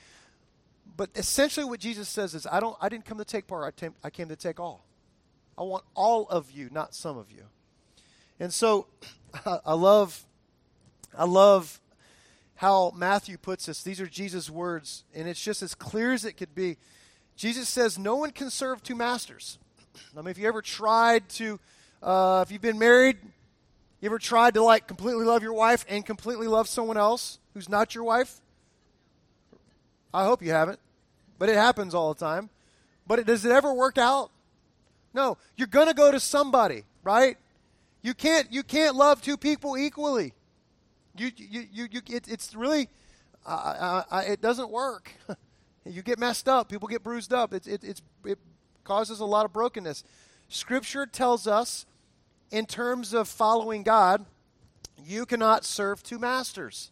But 0.96 1.10
essentially, 1.16 1.66
what 1.66 1.80
Jesus 1.80 2.08
says 2.08 2.36
is, 2.36 2.46
I, 2.46 2.60
don't, 2.60 2.78
I 2.80 2.90
didn't 2.90 3.06
come 3.06 3.18
to 3.18 3.26
take 3.26 3.48
part, 3.48 3.82
I, 4.04 4.10
came 4.10 4.30
to 4.30 4.36
take 4.36 4.60
all. 4.60 4.86
I 5.58 5.64
want 5.64 5.84
all 5.96 6.28
of 6.30 6.52
you, 6.52 6.70
not 6.72 6.94
some 6.94 7.18
of 7.18 7.32
you. 7.32 7.44
And 8.40 8.54
so 8.54 8.88
I 9.66 9.74
love, 9.74 10.26
I 11.18 11.26
love 11.26 11.80
how 12.56 12.94
Matthew 12.96 13.38
puts 13.38 13.66
this. 13.66 13.84
These 13.84 14.00
are 14.02 14.08
Jesus' 14.08 14.50
words, 14.50 15.04
and 15.14 15.28
it's 15.28 15.42
just 15.42 15.62
as 15.62 15.74
clear 15.74 16.14
as 16.14 16.26
it 16.26 16.34
could 16.34 16.54
be. 16.54 16.78
Jesus 17.36 17.68
says, 17.68 17.98
No 17.98 18.16
one 18.16 18.32
can 18.32 18.50
serve 18.50 18.84
two 18.84 18.96
masters. 18.96 19.58
I 20.16 20.22
mean, 20.22 20.30
if 20.30 20.38
you 20.38 20.48
ever 20.48 20.62
tried 20.62 21.30
to, 21.30 21.60
uh, 22.02 22.44
if 22.46 22.52
you've 22.52 22.62
been 22.62 22.80
married, 22.80 23.18
you 24.02 24.10
ever 24.10 24.20
tried 24.20 24.54
to 24.56 24.64
like 24.64 24.88
completely 24.88 25.26
love 25.26 25.42
your 25.42 25.54
wife 25.54 25.86
and 25.88 26.06
completely 26.06 26.48
love 26.48 26.68
someone 26.68 26.98
else 26.98 27.40
who's 27.54 27.70
not 27.70 27.96
your 27.96 28.04
wife? 28.04 28.42
I 30.14 30.26
hope 30.26 30.42
you 30.42 30.52
haven't, 30.52 30.80
but 31.40 31.50
it 31.50 31.56
happens 31.56 31.94
all 31.96 32.14
the 32.14 32.20
time. 32.20 32.50
But 33.08 33.20
it, 33.20 33.28
does 33.28 33.46
it 33.46 33.52
ever 33.52 33.74
work 33.74 33.98
out? 33.98 34.32
No. 35.14 35.38
You're 35.58 35.68
going 35.68 35.88
to 35.88 35.94
go 35.94 36.12
to 36.12 36.20
somebody, 36.20 36.84
right? 37.04 37.38
You 38.02 38.14
can't 38.14 38.52
you 38.52 38.64
can't 38.64 38.96
love 38.96 39.22
two 39.22 39.38
people 39.38 39.78
equally. 39.78 40.34
You 41.16 41.32
you 41.36 41.66
you, 41.72 41.88
you 41.92 42.02
it, 42.10 42.28
it's 42.28 42.54
really 42.54 42.90
uh, 43.46 44.04
it 44.28 44.42
doesn't 44.42 44.70
work. 44.70 45.12
You 45.86 46.02
get 46.02 46.18
messed 46.18 46.48
up. 46.48 46.70
People 46.70 46.88
get 46.88 47.04
bruised 47.04 47.34
up. 47.34 47.54
It, 47.54 47.68
it, 47.68 48.02
it 48.24 48.40
causes 48.84 49.20
a 49.20 49.26
lot 49.26 49.46
of 49.46 49.52
brokenness. 49.52 50.04
Scripture 50.48 51.06
tells 51.06 51.46
us, 51.46 51.86
in 52.52 52.66
terms 52.66 53.14
of 53.14 53.28
following 53.28 53.84
God, 53.84 54.26
you 55.04 55.26
cannot 55.26 55.66
serve 55.66 56.02
two 56.02 56.20
masters. 56.20 56.92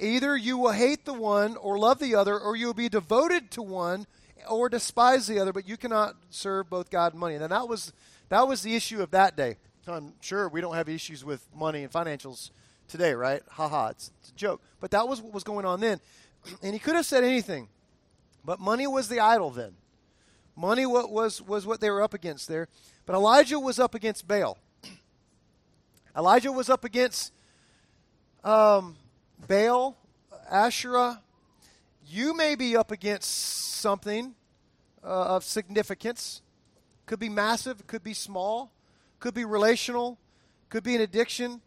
Either 0.00 0.36
you 0.36 0.58
will 0.58 0.72
hate 0.72 1.04
the 1.04 1.14
one 1.14 1.56
or 1.56 1.78
love 1.78 1.98
the 1.98 2.14
other, 2.14 2.38
or 2.38 2.56
you 2.56 2.66
will 2.66 2.74
be 2.74 2.88
devoted 2.88 3.50
to 3.52 3.62
one 3.62 4.06
or 4.48 4.68
despise 4.68 5.26
the 5.26 5.38
other, 5.38 5.52
but 5.52 5.68
you 5.68 5.76
cannot 5.76 6.16
serve 6.30 6.70
both 6.70 6.90
God 6.90 7.12
and 7.12 7.20
money. 7.20 7.34
And 7.34 7.50
that 7.50 7.68
was, 7.68 7.92
that 8.28 8.48
was 8.48 8.62
the 8.62 8.74
issue 8.74 9.02
of 9.02 9.10
that 9.12 9.36
day. 9.36 9.56
I'm 9.86 10.14
sure 10.20 10.48
we 10.48 10.60
don't 10.60 10.74
have 10.74 10.88
issues 10.88 11.24
with 11.24 11.46
money 11.54 11.82
and 11.82 11.92
financials 11.92 12.50
today, 12.88 13.12
right? 13.14 13.42
Ha 13.50 13.68
ha, 13.68 13.88
it's, 13.88 14.10
it's 14.20 14.30
a 14.30 14.34
joke. 14.34 14.62
But 14.80 14.90
that 14.92 15.08
was 15.08 15.20
what 15.20 15.32
was 15.32 15.44
going 15.44 15.64
on 15.66 15.80
then. 15.80 16.00
And 16.62 16.72
he 16.72 16.78
could 16.78 16.94
have 16.96 17.04
said 17.04 17.22
anything, 17.22 17.68
but 18.46 18.58
money 18.58 18.86
was 18.86 19.08
the 19.08 19.20
idol 19.20 19.50
then. 19.50 19.74
Money 20.56 20.86
was, 20.86 21.42
was 21.42 21.66
what 21.66 21.80
they 21.80 21.90
were 21.90 22.02
up 22.02 22.14
against 22.14 22.48
there. 22.48 22.66
But 23.04 23.14
Elijah 23.14 23.60
was 23.60 23.78
up 23.78 23.94
against 23.94 24.26
Baal. 24.26 24.56
Elijah 26.16 26.50
was 26.50 26.70
up 26.70 26.82
against 26.82 27.32
um, 28.42 28.96
Baal, 29.46 29.96
Asherah. 30.50 31.22
You 32.06 32.34
may 32.34 32.54
be 32.54 32.76
up 32.76 32.90
against 32.90 33.30
something 33.80 34.34
uh, 35.02 35.06
of 35.06 35.44
significance. 35.44 36.42
Could 37.06 37.20
be 37.20 37.28
massive, 37.28 37.86
could 37.86 38.02
be 38.02 38.14
small, 38.14 38.72
could 39.18 39.34
be 39.34 39.44
relational, 39.44 40.18
could 40.68 40.82
be 40.82 40.94
an 40.94 41.00
addiction. 41.00 41.60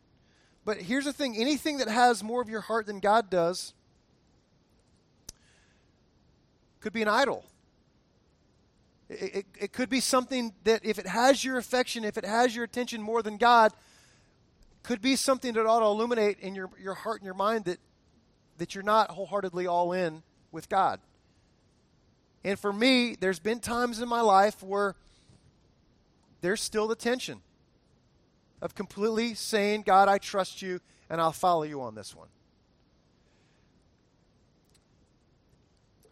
But 0.65 0.77
here's 0.77 1.05
the 1.05 1.13
thing 1.13 1.35
anything 1.37 1.77
that 1.77 1.87
has 1.87 2.23
more 2.23 2.41
of 2.41 2.49
your 2.49 2.61
heart 2.61 2.85
than 2.85 2.99
God 2.99 3.29
does 3.29 3.73
could 6.79 6.93
be 6.93 7.01
an 7.01 7.07
idol. 7.07 7.45
It, 9.09 9.35
it, 9.35 9.45
it, 9.59 9.73
could 9.73 9.89
be 9.89 10.01
something 10.01 10.53
that, 10.65 10.83
if 10.83 10.99
it 10.99 11.07
has 11.07 11.43
your 11.43 11.57
affection, 11.57 12.03
if 12.03 12.17
it 12.17 12.25
has 12.25 12.53
your 12.53 12.65
attention 12.65 13.01
more 13.01 13.21
than 13.21 13.37
God, 13.37 13.71
could 14.83 15.01
be 15.01 15.15
something 15.15 15.53
that 15.53 15.65
ought 15.65 15.79
to 15.79 15.85
illuminate 15.85 16.39
in 16.39 16.55
your, 16.55 16.69
your 16.79 16.93
heart 16.93 17.21
and 17.21 17.25
your 17.25 17.33
mind 17.33 17.65
that, 17.65 17.79
that 18.57 18.75
you're 18.75 18.83
not 18.83 19.09
wholeheartedly 19.11 19.65
all 19.65 19.93
in 19.93 20.21
with 20.51 20.69
God. 20.69 20.99
And 22.43 22.59
for 22.59 22.73
me, 22.73 23.15
there's 23.19 23.39
been 23.39 23.59
times 23.59 24.01
in 24.01 24.09
my 24.09 24.21
life 24.21 24.61
where 24.61 24.95
there's 26.41 26.61
still 26.61 26.87
the 26.87 26.95
tension 26.95 27.41
of 28.61 28.75
completely 28.75 29.33
saying, 29.33 29.83
God, 29.83 30.09
I 30.09 30.17
trust 30.17 30.61
you 30.61 30.81
and 31.09 31.21
I'll 31.21 31.31
follow 31.31 31.63
you 31.63 31.81
on 31.81 31.95
this 31.95 32.13
one. 32.13 32.27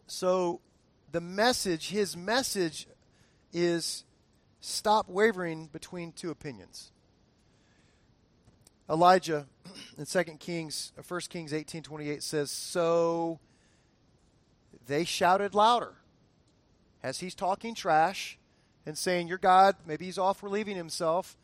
So 0.06 0.60
the 1.10 1.20
message, 1.20 1.90
his 1.90 2.16
message 2.16 2.86
is 3.52 4.04
stop 4.60 5.08
wavering 5.08 5.66
between 5.66 6.12
two 6.12 6.30
opinions. 6.30 6.92
Elijah 8.92 9.46
in 9.96 10.04
2 10.04 10.22
Kings, 10.38 10.92
1 10.94 11.04
uh, 11.16 11.20
Kings 11.28 11.52
18:28 11.52 12.22
says, 12.22 12.50
"So 12.50 13.40
they 14.86 15.04
shouted 15.04 15.54
louder." 15.54 15.94
As 17.02 17.20
he's 17.20 17.34
talking 17.34 17.74
trash 17.74 18.38
and 18.84 18.96
saying, 18.96 19.28
"Your 19.28 19.38
God, 19.38 19.76
maybe 19.86 20.04
he's 20.04 20.18
off 20.18 20.42
relieving 20.42 20.76
himself." 20.76 21.38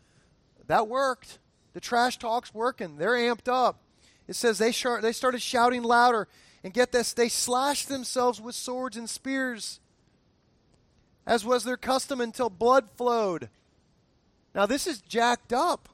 That 0.67 0.87
worked. 0.87 1.39
The 1.73 1.81
trash 1.81 2.19
talk's 2.19 2.53
working. 2.53 2.99
They're 2.99 3.13
amped 3.13 3.49
up. 3.49 3.81
It 4.27 4.37
says 4.37 4.59
they, 4.59 4.73
sh- 4.73 5.01
they 5.01 5.13
started 5.13 5.41
shouting 5.41 5.83
louder 5.83 6.29
And 6.63 6.75
get 6.75 6.93
this, 6.93 7.13
they 7.13 7.29
slashed 7.29 7.89
themselves 7.89 8.41
with 8.41 8.55
swords 8.55 8.97
and 8.97 9.09
spears, 9.09 9.81
as 11.25 11.45
was 11.45 11.65
their 11.65 11.77
custom 11.77 12.21
until 12.21 12.51
blood 12.51 12.91
flowed. 12.97 13.49
Now, 14.55 14.67
this 14.67 14.87
is 14.87 15.01
jacked 15.01 15.53
up. 15.53 15.89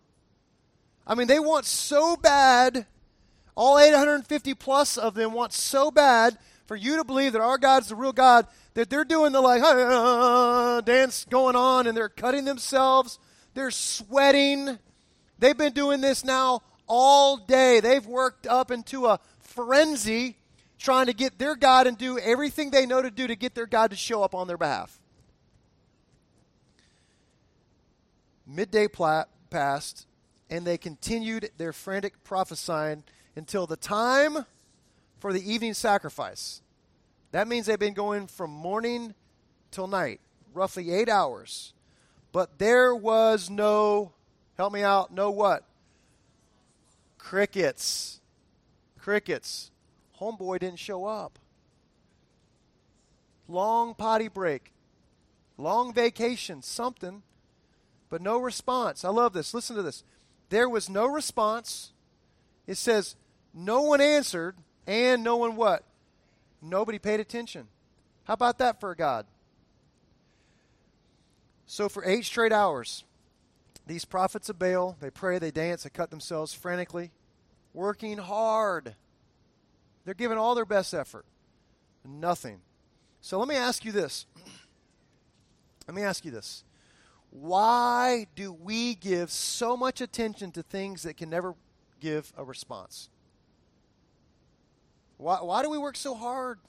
I 1.06 1.14
mean, 1.14 1.26
they 1.26 1.38
want 1.38 1.66
so 1.66 2.16
bad, 2.16 2.86
all 3.54 3.78
850 3.78 4.54
plus 4.54 4.96
of 4.96 5.14
them 5.14 5.32
want 5.32 5.52
so 5.52 5.90
bad 5.90 6.38
for 6.66 6.76
you 6.76 6.96
to 6.96 7.04
believe 7.04 7.32
that 7.32 7.42
our 7.42 7.58
God's 7.58 7.88
the 7.88 7.96
real 7.96 8.12
God 8.12 8.46
that 8.74 8.90
they're 8.90 9.04
doing 9.04 9.32
the 9.32 9.40
like 9.40 9.62
uh, 9.62 10.80
dance 10.80 11.24
going 11.28 11.56
on 11.56 11.86
and 11.86 11.96
they're 11.96 12.08
cutting 12.08 12.44
themselves. 12.44 13.18
They're 13.54 13.70
sweating. 13.70 14.78
They've 15.38 15.56
been 15.56 15.72
doing 15.72 16.00
this 16.00 16.24
now 16.24 16.62
all 16.86 17.36
day. 17.36 17.80
They've 17.80 18.04
worked 18.04 18.46
up 18.46 18.70
into 18.70 19.06
a 19.06 19.20
frenzy 19.40 20.36
trying 20.78 21.06
to 21.06 21.14
get 21.14 21.38
their 21.38 21.56
God 21.56 21.86
and 21.86 21.96
do 21.96 22.18
everything 22.18 22.70
they 22.70 22.86
know 22.86 23.00
to 23.00 23.10
do 23.10 23.26
to 23.26 23.36
get 23.36 23.54
their 23.54 23.66
God 23.66 23.90
to 23.90 23.96
show 23.96 24.22
up 24.22 24.34
on 24.34 24.48
their 24.48 24.58
behalf. 24.58 25.00
Midday 28.46 28.88
pla- 28.88 29.24
passed, 29.50 30.06
and 30.50 30.66
they 30.66 30.78
continued 30.78 31.50
their 31.56 31.72
frantic 31.72 32.22
prophesying 32.24 33.04
until 33.36 33.66
the 33.66 33.76
time 33.76 34.44
for 35.18 35.32
the 35.32 35.52
evening 35.52 35.74
sacrifice. 35.74 36.60
That 37.32 37.48
means 37.48 37.66
they've 37.66 37.78
been 37.78 37.94
going 37.94 38.26
from 38.26 38.50
morning 38.50 39.14
till 39.70 39.86
night, 39.86 40.20
roughly 40.52 40.92
eight 40.92 41.08
hours. 41.08 41.72
But 42.30 42.58
there 42.58 42.94
was 42.94 43.50
no, 43.50 44.12
help 44.56 44.72
me 44.72 44.82
out, 44.82 45.12
no 45.12 45.30
what? 45.30 45.64
Crickets. 47.18 48.20
Crickets. 48.98 49.70
Homeboy 50.20 50.60
didn't 50.60 50.78
show 50.78 51.06
up. 51.06 51.38
Long 53.48 53.94
potty 53.94 54.28
break. 54.28 54.72
Long 55.56 55.92
vacation, 55.92 56.62
something, 56.62 57.22
but 58.10 58.20
no 58.20 58.38
response. 58.38 59.04
I 59.04 59.10
love 59.10 59.32
this. 59.32 59.54
Listen 59.54 59.76
to 59.76 59.82
this. 59.82 60.02
There 60.54 60.68
was 60.68 60.88
no 60.88 61.06
response. 61.06 61.90
It 62.68 62.76
says, 62.76 63.16
no 63.52 63.82
one 63.82 64.00
answered, 64.00 64.54
and 64.86 65.24
no 65.24 65.36
one 65.36 65.56
what? 65.56 65.82
Nobody 66.62 67.00
paid 67.00 67.18
attention. 67.18 67.66
How 68.22 68.34
about 68.34 68.58
that 68.58 68.78
for 68.78 68.92
a 68.92 68.96
God? 68.96 69.26
So 71.66 71.88
for 71.88 72.04
eight 72.04 72.24
straight 72.24 72.52
hours, 72.52 73.02
these 73.84 74.04
prophets 74.04 74.48
of 74.48 74.56
Baal, 74.56 74.96
they 75.00 75.10
pray, 75.10 75.40
they 75.40 75.50
dance, 75.50 75.82
they 75.82 75.90
cut 75.90 76.10
themselves 76.10 76.54
frantically, 76.54 77.10
working 77.72 78.18
hard. 78.18 78.94
They're 80.04 80.14
giving 80.14 80.38
all 80.38 80.54
their 80.54 80.64
best 80.64 80.94
effort. 80.94 81.24
Nothing. 82.04 82.60
So 83.20 83.40
let 83.40 83.48
me 83.48 83.56
ask 83.56 83.84
you 83.84 83.90
this. 83.90 84.26
Let 85.88 85.96
me 85.96 86.02
ask 86.02 86.24
you 86.24 86.30
this. 86.30 86.62
Why 87.34 88.28
do 88.36 88.52
we 88.52 88.94
give 88.94 89.28
so 89.28 89.76
much 89.76 90.00
attention 90.00 90.52
to 90.52 90.62
things 90.62 91.02
that 91.02 91.16
can 91.16 91.28
never 91.28 91.56
give 91.98 92.32
a 92.36 92.44
response? 92.44 93.08
Why, 95.16 95.38
why 95.42 95.64
do 95.64 95.68
we 95.68 95.76
work 95.76 95.96
so 95.96 96.14
hard 96.14 96.60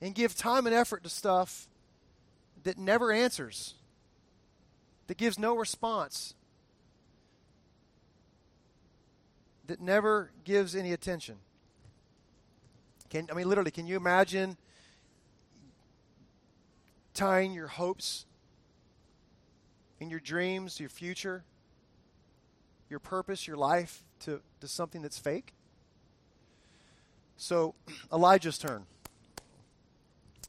and 0.00 0.16
give 0.16 0.34
time 0.34 0.66
and 0.66 0.74
effort 0.74 1.04
to 1.04 1.08
stuff 1.08 1.68
that 2.64 2.76
never 2.76 3.12
answers, 3.12 3.74
that 5.06 5.16
gives 5.16 5.38
no 5.38 5.56
response, 5.56 6.34
that 9.68 9.80
never 9.80 10.32
gives 10.42 10.74
any 10.74 10.92
attention? 10.92 11.36
Can 13.10 13.28
I 13.30 13.34
mean 13.34 13.48
literally, 13.48 13.70
can 13.70 13.86
you 13.86 13.96
imagine 13.96 14.56
tying 17.14 17.52
your 17.52 17.68
hopes 17.68 18.24
and 20.00 20.10
your 20.10 20.20
dreams, 20.20 20.80
your 20.80 20.88
future, 20.88 21.44
your 22.88 23.00
purpose, 23.00 23.46
your 23.46 23.56
life 23.56 24.02
to, 24.20 24.40
to 24.60 24.68
something 24.68 25.02
that's 25.02 25.18
fake? 25.18 25.54
So, 27.36 27.74
Elijah's 28.12 28.58
turn. 28.58 28.84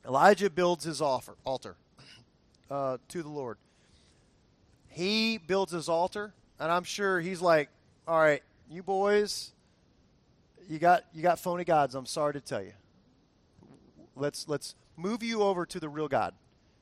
Elijah 0.05 0.49
builds 0.49 0.83
his 0.83 1.01
offer, 1.01 1.35
altar 1.43 1.75
uh, 2.71 2.97
to 3.09 3.21
the 3.21 3.29
Lord. 3.29 3.57
He 4.87 5.37
builds 5.37 5.71
his 5.71 5.87
altar, 5.87 6.33
and 6.59 6.71
I'm 6.71 6.83
sure 6.83 7.19
he's 7.19 7.41
like, 7.41 7.69
"All 8.07 8.19
right, 8.19 8.41
you 8.69 8.81
boys, 8.81 9.51
you 10.67 10.79
got 10.79 11.03
you 11.13 11.21
got 11.21 11.39
phony 11.39 11.63
gods. 11.63 11.95
I'm 11.95 12.07
sorry 12.07 12.33
to 12.33 12.41
tell 12.41 12.63
you. 12.63 12.73
Let's 14.15 14.47
let's 14.47 14.75
move 14.97 15.21
you 15.21 15.43
over 15.43 15.65
to 15.65 15.79
the 15.79 15.89
real 15.89 16.07
God." 16.07 16.33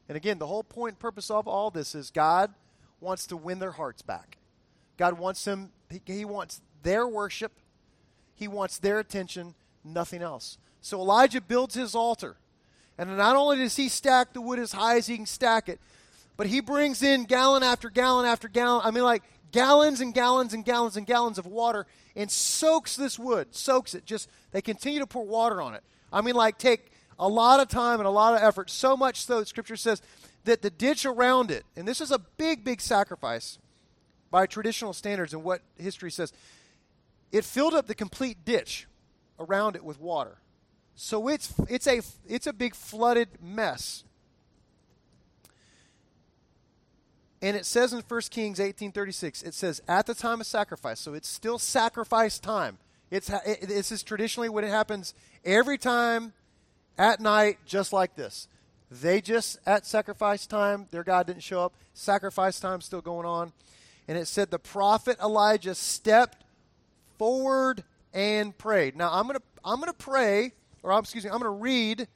And 0.08 0.16
again, 0.16 0.40
the 0.40 0.48
whole 0.48 0.64
point 0.64 0.94
and 0.94 1.00
purpose 1.00 1.30
of 1.30 1.48
all 1.48 1.70
this 1.70 1.94
is 1.96 2.12
God 2.12 2.54
wants 3.00 3.28
to 3.28 3.38
win 3.38 3.60
their 3.60 3.72
hearts 3.72 4.02
back. 4.02 4.38
God 4.98 5.20
wants 5.20 5.44
them. 5.44 5.72
He, 5.90 6.02
he 6.06 6.26
wants 6.26 6.62
their 6.84 7.08
worship. 7.08 7.52
He 8.36 8.48
wants 8.48 8.78
their 8.78 9.00
attention 9.00 9.56
nothing 9.84 10.22
else. 10.22 10.58
So 10.82 11.00
Elijah 11.00 11.42
builds 11.42 11.76
his 11.76 11.96
altar. 11.96 12.38
And 12.98 13.16
not 13.18 13.36
only 13.36 13.58
does 13.58 13.76
he 13.76 13.90
stack 13.90 14.34
the 14.34 14.42
wood 14.42 14.60
as 14.60 14.72
high 14.72 14.98
as 14.98 15.08
he 15.08 15.18
can 15.18 15.26
stack 15.26 15.70
it, 15.70 15.80
but 16.36 16.48
he 16.48 16.62
brings 16.62 17.04
in 17.04 17.26
gallon 17.26 17.64
after 17.64 17.90
gallon 17.90 18.26
after 18.26 18.48
gallon. 18.48 18.82
I 18.84 18.92
mean, 18.92 19.04
like 19.04 19.24
gallons 19.52 20.02
and 20.02 20.14
gallons 20.14 20.54
and 20.54 20.66
gallons 20.66 20.98
and 20.98 21.06
gallons 21.06 21.38
of 21.38 21.46
water 21.46 21.86
and 22.16 22.30
soaks 22.30 22.96
this 22.96 23.20
wood, 23.20 23.54
soaks 23.56 23.94
it. 23.94 24.06
Just, 24.06 24.30
they 24.52 24.62
continue 24.62 25.00
to 25.00 25.08
pour 25.08 25.26
water 25.26 25.62
on 25.62 25.74
it. 25.74 25.84
I 26.12 26.22
mean, 26.22 26.36
like, 26.36 26.58
take 26.58 26.92
a 27.20 27.28
lot 27.28 27.60
of 27.60 27.68
time 27.68 28.00
and 28.00 28.08
a 28.08 28.12
lot 28.12 28.34
of 28.34 28.42
effort, 28.42 28.70
so 28.70 28.96
much 28.96 29.26
so 29.26 29.40
that 29.40 29.48
Scripture 29.48 29.76
says 29.76 30.02
that 30.44 30.62
the 30.62 30.70
ditch 30.70 31.06
around 31.06 31.52
it, 31.52 31.66
and 31.76 31.88
this 31.88 32.02
is 32.02 32.12
a 32.12 32.20
big, 32.20 32.64
big 32.64 32.82
sacrifice 32.82 33.60
by 34.32 34.46
traditional 34.46 34.94
standards 34.94 35.34
and 35.34 35.44
what 35.44 35.62
history 35.78 36.12
says, 36.12 36.34
it 37.32 37.44
filled 37.44 37.74
up 37.74 37.88
the 37.88 37.96
complete 37.96 38.46
ditch 38.46 38.88
around 39.40 39.76
it 39.76 39.84
with 39.84 40.00
water. 40.00 40.38
So 40.96 41.28
it's 41.28 41.54
it's 41.70 41.86
a 41.86 42.02
it's 42.28 42.48
a 42.48 42.54
big 42.54 42.74
flooded 42.74 43.30
mess. 43.42 44.04
And 47.40 47.56
it 47.56 47.68
says 47.68 47.94
in 47.94 48.02
1 48.02 48.22
Kings 48.32 48.58
18:36, 48.58 49.46
it 49.46 49.54
says 49.54 49.80
at 49.88 50.08
the 50.08 50.16
time 50.16 50.42
of 50.42 50.48
sacrifice. 50.48 51.00
So 51.00 51.14
it's 51.14 51.28
still 51.28 51.60
sacrifice 51.60 52.40
time. 52.40 52.80
It's 53.12 53.30
it, 53.30 53.68
this 53.68 53.92
is 53.92 54.02
traditionally 54.02 54.50
when 54.50 54.64
it 54.64 54.70
happens 54.70 55.14
every 55.46 55.78
time 55.78 56.34
at 56.98 57.20
night 57.20 57.60
just 57.66 57.94
like 57.94 58.16
this. 58.16 58.48
They 58.90 59.22
just 59.22 59.60
at 59.66 59.86
sacrifice 59.86 60.48
time, 60.48 60.88
their 60.92 61.04
God 61.04 61.28
didn't 61.28 61.44
show 61.44 61.62
up. 61.62 61.74
Sacrifice 61.94 62.60
time 62.60 62.82
still 62.82 63.02
going 63.02 63.26
on. 63.26 63.52
And 64.08 64.18
it 64.18 64.28
said 64.28 64.50
the 64.50 64.60
prophet 64.60 65.18
Elijah 65.22 65.76
stepped 65.76 66.44
forward 67.18 67.84
and 68.14 68.58
prayed. 68.58 68.96
Now 68.96 69.12
I'm 69.12 69.28
going 69.28 69.38
to 69.38 69.44
I'm 69.66 69.80
going 69.80 69.92
to 69.92 69.98
pray 69.98 70.54
or 70.84 70.94
I'm, 70.94 71.00
excuse 71.00 71.26
me, 71.26 71.30
I'm 71.30 71.40
going 71.40 71.52
to 71.52 71.62
read 71.62 72.08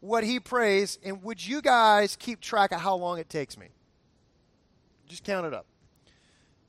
what 0.00 0.24
he 0.24 0.40
prays 0.40 0.98
and 1.04 1.22
would 1.22 1.46
you 1.46 1.62
guys 1.62 2.16
keep 2.16 2.40
track 2.40 2.72
of 2.72 2.80
how 2.80 2.96
long 2.96 3.18
it 3.18 3.28
takes 3.28 3.56
me? 3.56 3.68
Just 5.06 5.22
count 5.22 5.46
it 5.46 5.54
up. 5.54 5.66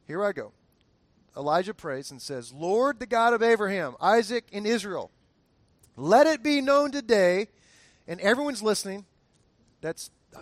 Here 0.06 0.24
I 0.24 0.32
go. 0.32 0.52
Elijah 1.36 1.74
prays 1.74 2.10
and 2.12 2.22
says, 2.22 2.54
"Lord, 2.54 3.00
the 3.00 3.06
God 3.06 3.34
of 3.34 3.44
Abraham, 3.44 3.96
Isaac, 4.00 4.46
and 4.52 4.66
Israel, 4.66 5.12
let 5.96 6.26
it 6.26 6.42
be 6.42 6.62
known 6.62 6.92
today 6.92 7.48
and 8.08 8.20
everyone's 8.22 8.62
listening. 8.62 9.06
That's 9.82 10.10
uh, 10.36 10.42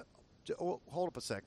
oh, 0.60 0.80
hold 0.90 1.08
up 1.08 1.18
a 1.18 1.22
sec. 1.22 1.44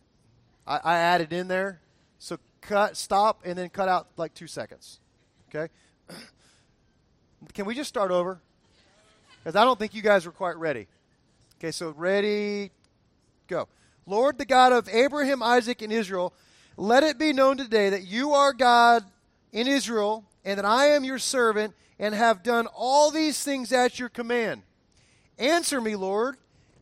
I, 0.67 0.81
I 0.83 0.99
added 0.99 1.33
in 1.33 1.49
there. 1.49 1.81
So 2.19 2.39
cut, 2.61 2.97
stop, 2.97 3.43
and 3.45 3.57
then 3.57 3.69
cut 3.69 3.89
out 3.89 4.09
like 4.17 4.35
two 4.35 4.47
seconds. 4.47 5.01
Okay. 5.49 5.73
Can 7.55 7.65
we 7.65 7.75
just 7.75 7.89
start 7.89 8.11
over? 8.11 8.41
Because 9.39 9.57
I 9.57 9.65
don't 9.65 9.79
think 9.79 9.95
you 9.95 10.03
guys 10.03 10.27
were 10.27 10.33
quite 10.33 10.57
ready. 10.57 10.89
Okay, 11.59 11.71
so 11.71 11.91
ready, 11.97 12.71
go. 13.47 13.69
Lord, 14.07 14.39
the 14.39 14.45
God 14.45 14.73
of 14.73 14.89
Abraham, 14.89 15.43
Isaac, 15.43 15.83
and 15.83 15.93
Israel, 15.93 16.33
let 16.77 17.03
it 17.03 17.19
be 17.19 17.33
known 17.33 17.57
today 17.57 17.91
that 17.91 18.05
you 18.07 18.33
are 18.33 18.53
God 18.53 19.05
in 19.53 19.67
Israel, 19.67 20.25
and 20.45 20.59
that 20.59 20.65
I 20.65 20.89
am 20.89 21.05
your 21.05 21.19
servant, 21.19 21.75
and 21.99 22.15
have 22.15 22.43
done 22.43 22.69
all 22.75 23.11
these 23.11 23.43
things 23.43 23.73
at 23.73 23.99
your 23.99 24.09
command. 24.09 24.63
Answer 25.39 25.81
me, 25.81 25.95
Lord, 25.95 26.37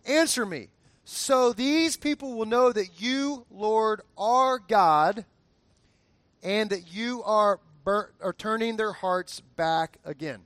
answer 0.07 0.47
me, 0.47 0.69
so 1.05 1.53
these 1.53 1.97
people 1.97 2.35
will 2.35 2.47
know 2.47 2.73
that 2.73 3.01
you, 3.01 3.45
Lord, 3.51 4.01
are 4.17 4.59
God, 4.59 5.25
and 6.43 6.71
that 6.71 6.93
you 6.93 7.23
are 7.25 7.61
bur- 7.85 8.11
are 8.21 8.33
turning 8.33 8.77
their 8.77 8.93
hearts 8.93 9.41
back 9.57 9.99
again. 10.05 10.41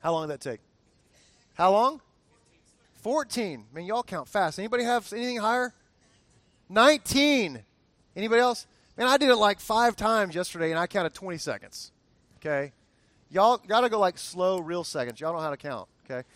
How 0.00 0.12
long 0.12 0.28
did 0.28 0.34
that 0.34 0.48
take? 0.48 0.60
How 1.54 1.72
long? 1.72 2.00
14. 3.02 3.64
Man, 3.72 3.84
y'all 3.84 4.02
count 4.02 4.28
fast. 4.28 4.58
Anybody 4.58 4.84
have 4.84 5.12
anything 5.12 5.38
higher? 5.38 5.72
19. 6.68 7.62
Anybody 8.14 8.40
else? 8.40 8.66
Man, 8.96 9.06
I 9.06 9.16
did 9.16 9.30
it 9.30 9.36
like 9.36 9.60
five 9.60 9.96
times 9.96 10.34
yesterday 10.34 10.70
and 10.70 10.78
I 10.78 10.86
counted 10.86 11.14
20 11.14 11.38
seconds. 11.38 11.92
Okay? 12.36 12.72
Y'all 13.30 13.58
got 13.58 13.80
to 13.82 13.88
go 13.88 13.98
like 13.98 14.18
slow, 14.18 14.58
real 14.58 14.84
seconds. 14.84 15.20
Y'all 15.20 15.32
know 15.32 15.40
how 15.40 15.50
to 15.50 15.56
count, 15.56 15.88
okay? 16.04 16.26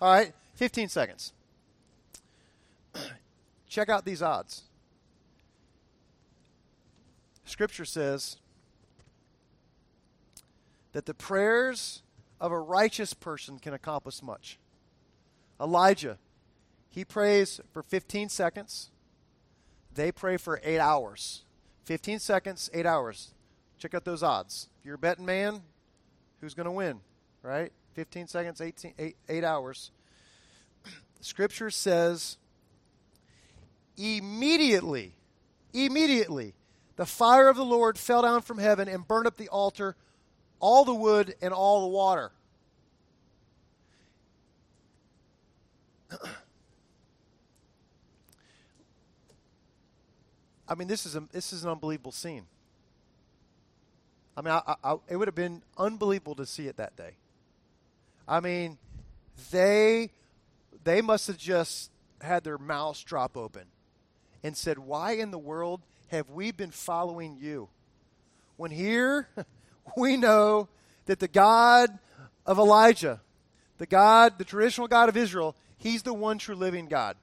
All 0.00 0.12
right, 0.12 0.32
15 0.54 0.88
seconds. 0.88 1.32
Check 3.68 3.88
out 3.88 4.04
these 4.04 4.22
odds. 4.22 4.62
Scripture 7.44 7.84
says 7.84 8.36
that 10.92 11.06
the 11.06 11.14
prayers 11.14 12.02
of 12.40 12.52
a 12.52 12.58
righteous 12.58 13.12
person 13.12 13.58
can 13.58 13.74
accomplish 13.74 14.22
much. 14.22 14.58
Elijah, 15.60 16.18
he 16.88 17.04
prays 17.04 17.60
for 17.72 17.82
15 17.82 18.28
seconds. 18.28 18.90
They 19.94 20.10
pray 20.10 20.36
for 20.36 20.60
eight 20.64 20.78
hours. 20.78 21.44
15 21.84 22.18
seconds, 22.18 22.70
eight 22.72 22.86
hours. 22.86 23.34
Check 23.78 23.94
out 23.94 24.04
those 24.04 24.22
odds. 24.22 24.68
If 24.78 24.86
you're 24.86 24.94
a 24.94 24.98
betting 24.98 25.26
man, 25.26 25.62
who's 26.40 26.54
going 26.54 26.66
to 26.66 26.72
win? 26.72 27.00
Right? 27.42 27.72
15 27.94 28.26
seconds, 28.28 28.60
18, 28.60 28.94
eight, 28.98 29.16
eight 29.28 29.44
hours. 29.44 29.90
Scripture 31.20 31.70
says, 31.70 32.36
immediately, 33.96 35.14
immediately, 35.72 36.54
the 36.96 37.06
fire 37.06 37.48
of 37.48 37.56
the 37.56 37.64
Lord 37.64 37.98
fell 37.98 38.22
down 38.22 38.42
from 38.42 38.58
heaven 38.58 38.88
and 38.88 39.06
burned 39.06 39.26
up 39.26 39.36
the 39.36 39.48
altar, 39.48 39.96
all 40.58 40.84
the 40.84 40.94
wood, 40.94 41.34
and 41.40 41.52
all 41.52 41.82
the 41.82 41.88
water. 41.88 42.32
I 50.68 50.74
mean, 50.74 50.88
this 50.88 51.06
is 51.06 51.16
a, 51.16 51.24
this 51.32 51.52
is 51.52 51.64
an 51.64 51.70
unbelievable 51.70 52.12
scene. 52.12 52.46
I 54.36 54.42
mean, 54.42 54.52
I, 54.54 54.74
I, 54.84 54.96
it 55.08 55.16
would 55.16 55.26
have 55.28 55.34
been 55.34 55.62
unbelievable 55.76 56.34
to 56.36 56.46
see 56.46 56.68
it 56.68 56.76
that 56.76 56.96
day. 56.96 57.16
I 58.30 58.38
mean, 58.38 58.78
they 59.50 60.10
they 60.84 61.02
must 61.02 61.26
have 61.26 61.36
just 61.36 61.90
had 62.20 62.44
their 62.44 62.58
mouths 62.58 63.02
drop 63.02 63.36
open 63.36 63.64
and 64.44 64.56
said, 64.56 64.78
"Why 64.78 65.12
in 65.12 65.32
the 65.32 65.38
world 65.38 65.80
have 66.08 66.30
we 66.30 66.52
been 66.52 66.70
following 66.70 67.36
you?" 67.36 67.68
When 68.56 68.70
here 68.70 69.28
we 69.96 70.16
know 70.16 70.68
that 71.06 71.18
the 71.18 71.26
God 71.26 71.98
of 72.46 72.58
Elijah, 72.58 73.20
the 73.78 73.86
God, 73.86 74.38
the 74.38 74.44
traditional 74.44 74.86
God 74.86 75.08
of 75.08 75.16
Israel, 75.16 75.56
he's 75.76 76.04
the 76.04 76.14
one 76.14 76.38
true 76.38 76.54
living 76.54 76.86
God. 76.86 77.16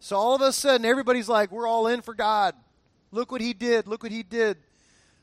So 0.00 0.16
all 0.16 0.34
of 0.34 0.40
a 0.40 0.54
sudden 0.54 0.86
everybody's 0.86 1.28
like, 1.28 1.52
"We're 1.52 1.68
all 1.68 1.86
in 1.86 2.00
for 2.00 2.14
God." 2.14 2.54
Look 3.12 3.30
what 3.30 3.42
he 3.42 3.52
did. 3.52 3.86
Look 3.86 4.02
what 4.02 4.10
he 4.10 4.22
did. 4.22 4.56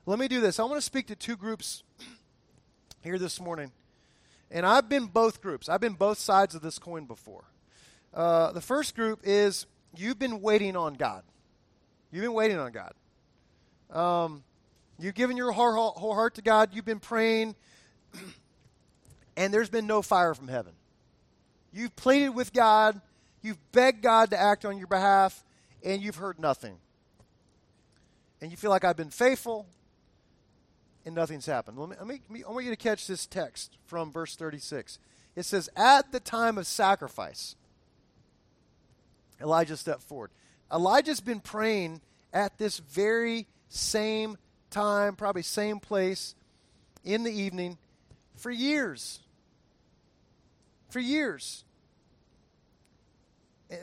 Let 0.05 0.19
me 0.19 0.27
do 0.27 0.41
this. 0.41 0.59
I 0.59 0.63
want 0.63 0.75
to 0.75 0.81
speak 0.81 1.07
to 1.07 1.15
two 1.15 1.35
groups 1.35 1.81
here 3.01 3.17
this 3.17 3.41
morning. 3.41 3.71
And 4.53 4.65
I've 4.65 4.87
been 4.87 5.07
both 5.07 5.41
groups, 5.41 5.67
I've 5.67 5.81
been 5.81 5.95
both 5.95 6.17
sides 6.17 6.55
of 6.55 6.61
this 6.61 6.79
coin 6.79 7.03
before. 7.05 7.43
Uh, 8.13 8.53
the 8.53 8.61
first 8.61 8.95
group 8.95 9.19
is 9.23 9.65
you've 9.97 10.19
been 10.19 10.41
waiting 10.41 10.77
on 10.77 10.93
God. 10.93 11.23
You've 12.11 12.21
been 12.21 12.33
waiting 12.33 12.57
on 12.57 12.71
God. 12.71 12.93
Um, 13.89 14.43
you've 14.97 15.15
given 15.15 15.35
your 15.35 15.51
whole, 15.51 15.91
whole 15.91 16.13
heart 16.13 16.35
to 16.35 16.41
God. 16.41 16.69
You've 16.71 16.85
been 16.85 17.01
praying, 17.01 17.55
and 19.35 19.53
there's 19.53 19.69
been 19.69 19.87
no 19.87 20.01
fire 20.01 20.33
from 20.33 20.47
heaven. 20.47 20.73
You've 21.73 21.95
pleaded 21.97 22.29
with 22.29 22.53
God. 22.53 23.01
You've 23.41 23.59
begged 23.73 24.01
God 24.01 24.29
to 24.29 24.39
act 24.39 24.63
on 24.63 24.77
your 24.77 24.87
behalf, 24.87 25.43
and 25.83 26.01
you've 26.01 26.15
heard 26.15 26.39
nothing 26.39 26.77
and 28.43 28.51
you 28.51 28.57
feel 28.57 28.71
like 28.71 28.83
I've 28.83 28.97
been 28.97 29.09
faithful 29.09 29.65
and 31.05 31.15
nothing's 31.15 31.45
happened. 31.45 31.77
Let 31.77 31.89
me, 31.89 31.95
let 31.99 32.29
me, 32.29 32.43
I 32.47 32.51
want 32.51 32.65
you 32.65 32.71
to 32.71 32.77
catch 32.77 33.07
this 33.07 33.25
text 33.25 33.77
from 33.85 34.11
verse 34.11 34.35
36. 34.35 34.99
It 35.35 35.43
says, 35.43 35.69
At 35.75 36.11
the 36.11 36.19
time 36.19 36.57
of 36.57 36.67
sacrifice, 36.67 37.55
Elijah 39.41 39.77
stepped 39.77 40.03
forward. 40.03 40.31
Elijah's 40.71 41.19
been 41.19 41.39
praying 41.39 42.01
at 42.33 42.57
this 42.57 42.79
very 42.79 43.47
same 43.69 44.37
time, 44.69 45.15
probably 45.15 45.41
same 45.41 45.79
place 45.79 46.35
in 47.03 47.23
the 47.23 47.31
evening 47.31 47.77
for 48.35 48.51
years. 48.51 49.19
For 50.89 50.99
years. 50.99 51.63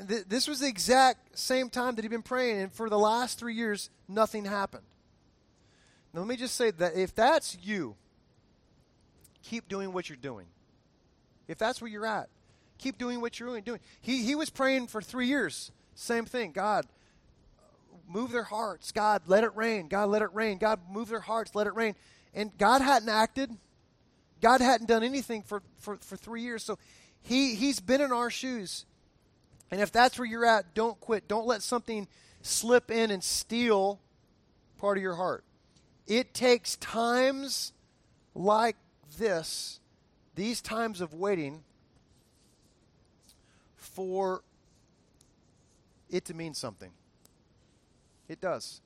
Th- 0.09 0.25
this 0.27 0.49
was 0.49 0.61
the 0.61 0.69
exact 0.69 1.39
same 1.39 1.69
time 1.69 1.97
that 1.97 2.03
he'd 2.03 2.11
been 2.11 2.23
praying, 2.23 2.61
and 2.61 2.73
for 2.73 2.89
the 2.89 2.99
last 2.99 3.39
three 3.39 3.55
years, 3.55 3.91
nothing 4.09 4.45
happened. 4.45 4.85
Now, 6.13 6.21
let 6.21 6.29
me 6.29 6.37
just 6.37 6.57
say 6.57 6.71
that 6.73 6.97
if 6.97 7.15
that's 7.15 7.57
you, 7.63 7.97
keep 9.43 9.69
doing 9.69 9.93
what 9.93 10.09
you're 10.09 10.17
doing. 10.17 10.47
If 11.47 11.59
that's 11.59 11.81
where 11.81 11.91
you're 11.91 12.07
at, 12.07 12.29
keep 12.79 12.99
doing 12.99 13.21
what 13.21 13.39
you're 13.39 13.61
doing. 13.61 13.81
He, 14.01 14.25
he 14.25 14.35
was 14.35 14.51
praying 14.51 14.89
for 14.89 15.01
three 15.01 15.27
years. 15.27 15.71
Same 15.95 16.25
thing. 16.25 16.53
God, 16.53 16.87
move 18.09 18.33
their 18.33 18.45
hearts. 18.45 18.93
God, 18.93 19.23
let 19.27 19.45
it 19.45 19.55
rain. 19.55 19.89
God, 19.89 20.09
let 20.09 20.23
it 20.23 20.33
rain. 20.33 20.59
God, 20.59 20.81
move 20.91 21.09
their 21.09 21.21
hearts. 21.21 21.55
Let 21.55 21.67
it 21.67 21.75
rain. 21.75 21.95
And 22.35 22.57
God 22.59 22.83
hadn't 22.83 23.09
acted. 23.09 23.51
God 24.41 24.61
hadn't 24.61 24.87
done 24.87 25.03
anything 25.03 25.43
for, 25.43 25.63
for, 25.79 25.97
for 25.99 26.17
three 26.17 26.43
years. 26.43 26.65
So 26.65 26.79
he, 27.23 27.55
he's 27.55 27.81
been 27.81 28.01
in 28.01 28.13
our 28.13 28.31
shoes. 28.31 28.87
And 29.71 29.81
if 29.81 29.93
that's 29.93 30.19
where 30.19 30.27
you're 30.27 30.47
at, 30.47 30.75
don't 30.75 30.99
quit. 31.01 31.29
Don't 31.29 31.47
let 31.47 31.63
something 31.63 32.09
slip 32.43 32.91
in 32.91 33.11
and 33.11 33.23
steal 33.23 34.01
part 34.79 34.97
of 34.97 35.03
your 35.03 35.15
heart. 35.15 35.45
It 36.11 36.35
takes 36.35 36.75
times 36.75 37.73
like 38.35 38.75
this, 39.17 39.79
these 40.35 40.61
times 40.61 41.01
of 41.01 41.15
waiting, 41.15 41.63
for 43.77 44.43
it 46.11 46.25
to 46.25 46.35
mean 46.35 46.53
something. 46.55 46.91
It 48.29 48.41
does. 48.41 48.81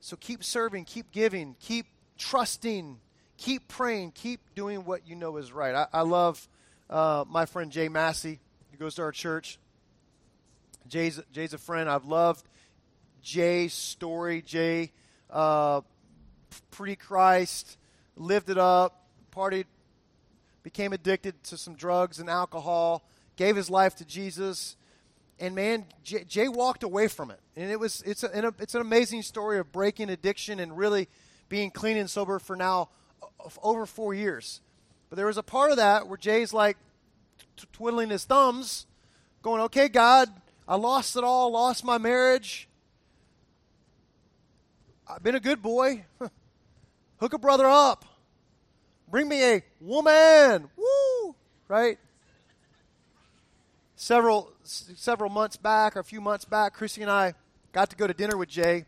So 0.00 0.16
keep 0.16 0.42
serving, 0.42 0.86
keep 0.86 1.12
giving, 1.12 1.54
keep 1.60 1.86
trusting, 2.18 2.98
keep 3.36 3.68
praying, 3.68 4.10
keep 4.16 4.40
doing 4.56 4.84
what 4.84 5.06
you 5.06 5.14
know 5.14 5.36
is 5.36 5.52
right. 5.52 5.72
I, 5.72 5.86
I 5.92 6.00
love 6.00 6.48
uh, 6.88 7.24
my 7.28 7.46
friend 7.46 7.70
Jay 7.70 7.88
Massey 7.88 8.40
He 8.72 8.76
goes 8.76 8.96
to 8.96 9.02
our 9.02 9.12
church. 9.12 9.60
Jay's, 10.88 11.20
Jay's 11.30 11.54
a 11.54 11.58
friend. 11.58 11.88
I've 11.88 12.06
loved 12.06 12.44
Jay's 13.22 13.72
story. 13.72 14.42
Jay, 14.42 14.90
uh, 15.32 15.80
pre 16.70 16.96
Christ, 16.96 17.78
lived 18.16 18.50
it 18.50 18.58
up, 18.58 19.06
partied, 19.34 19.66
became 20.62 20.92
addicted 20.92 21.42
to 21.44 21.56
some 21.56 21.74
drugs 21.74 22.18
and 22.18 22.28
alcohol, 22.28 23.04
gave 23.36 23.56
his 23.56 23.70
life 23.70 23.96
to 23.96 24.04
Jesus. 24.04 24.76
And 25.38 25.54
man, 25.54 25.86
Jay, 26.04 26.24
Jay 26.24 26.48
walked 26.48 26.82
away 26.82 27.08
from 27.08 27.30
it. 27.30 27.40
And 27.56 27.70
it 27.70 27.80
was, 27.80 28.02
it's, 28.04 28.22
a, 28.22 28.54
it's 28.58 28.74
an 28.74 28.80
amazing 28.80 29.22
story 29.22 29.58
of 29.58 29.72
breaking 29.72 30.10
addiction 30.10 30.60
and 30.60 30.76
really 30.76 31.08
being 31.48 31.70
clean 31.70 31.96
and 31.96 32.10
sober 32.10 32.38
for 32.38 32.56
now 32.56 32.90
over 33.62 33.86
four 33.86 34.14
years. 34.14 34.60
But 35.08 35.16
there 35.16 35.26
was 35.26 35.38
a 35.38 35.42
part 35.42 35.70
of 35.70 35.78
that 35.78 36.06
where 36.06 36.18
Jay's 36.18 36.52
like, 36.52 36.76
twiddling 37.72 38.10
his 38.10 38.24
thumbs, 38.24 38.86
going, 39.42 39.60
okay, 39.62 39.88
God, 39.88 40.28
I 40.66 40.76
lost 40.76 41.16
it 41.16 41.24
all, 41.24 41.52
lost 41.52 41.84
my 41.84 41.98
marriage. 41.98 42.68
I've 45.12 45.24
been 45.24 45.34
a 45.34 45.40
good 45.40 45.60
boy. 45.60 46.04
Hook 47.18 47.32
a 47.32 47.38
brother 47.38 47.66
up. 47.66 48.04
Bring 49.10 49.28
me 49.28 49.42
a 49.42 49.62
woman. 49.80 50.70
Woo! 50.76 51.34
Right? 51.66 51.98
Several 53.96 54.52
several 54.62 55.28
months 55.28 55.56
back, 55.56 55.96
or 55.96 56.00
a 56.00 56.04
few 56.04 56.20
months 56.20 56.44
back, 56.44 56.74
Chrissy 56.74 57.02
and 57.02 57.10
I 57.10 57.34
got 57.72 57.90
to 57.90 57.96
go 57.96 58.06
to 58.06 58.14
dinner 58.14 58.36
with 58.36 58.48
Jay 58.48 58.84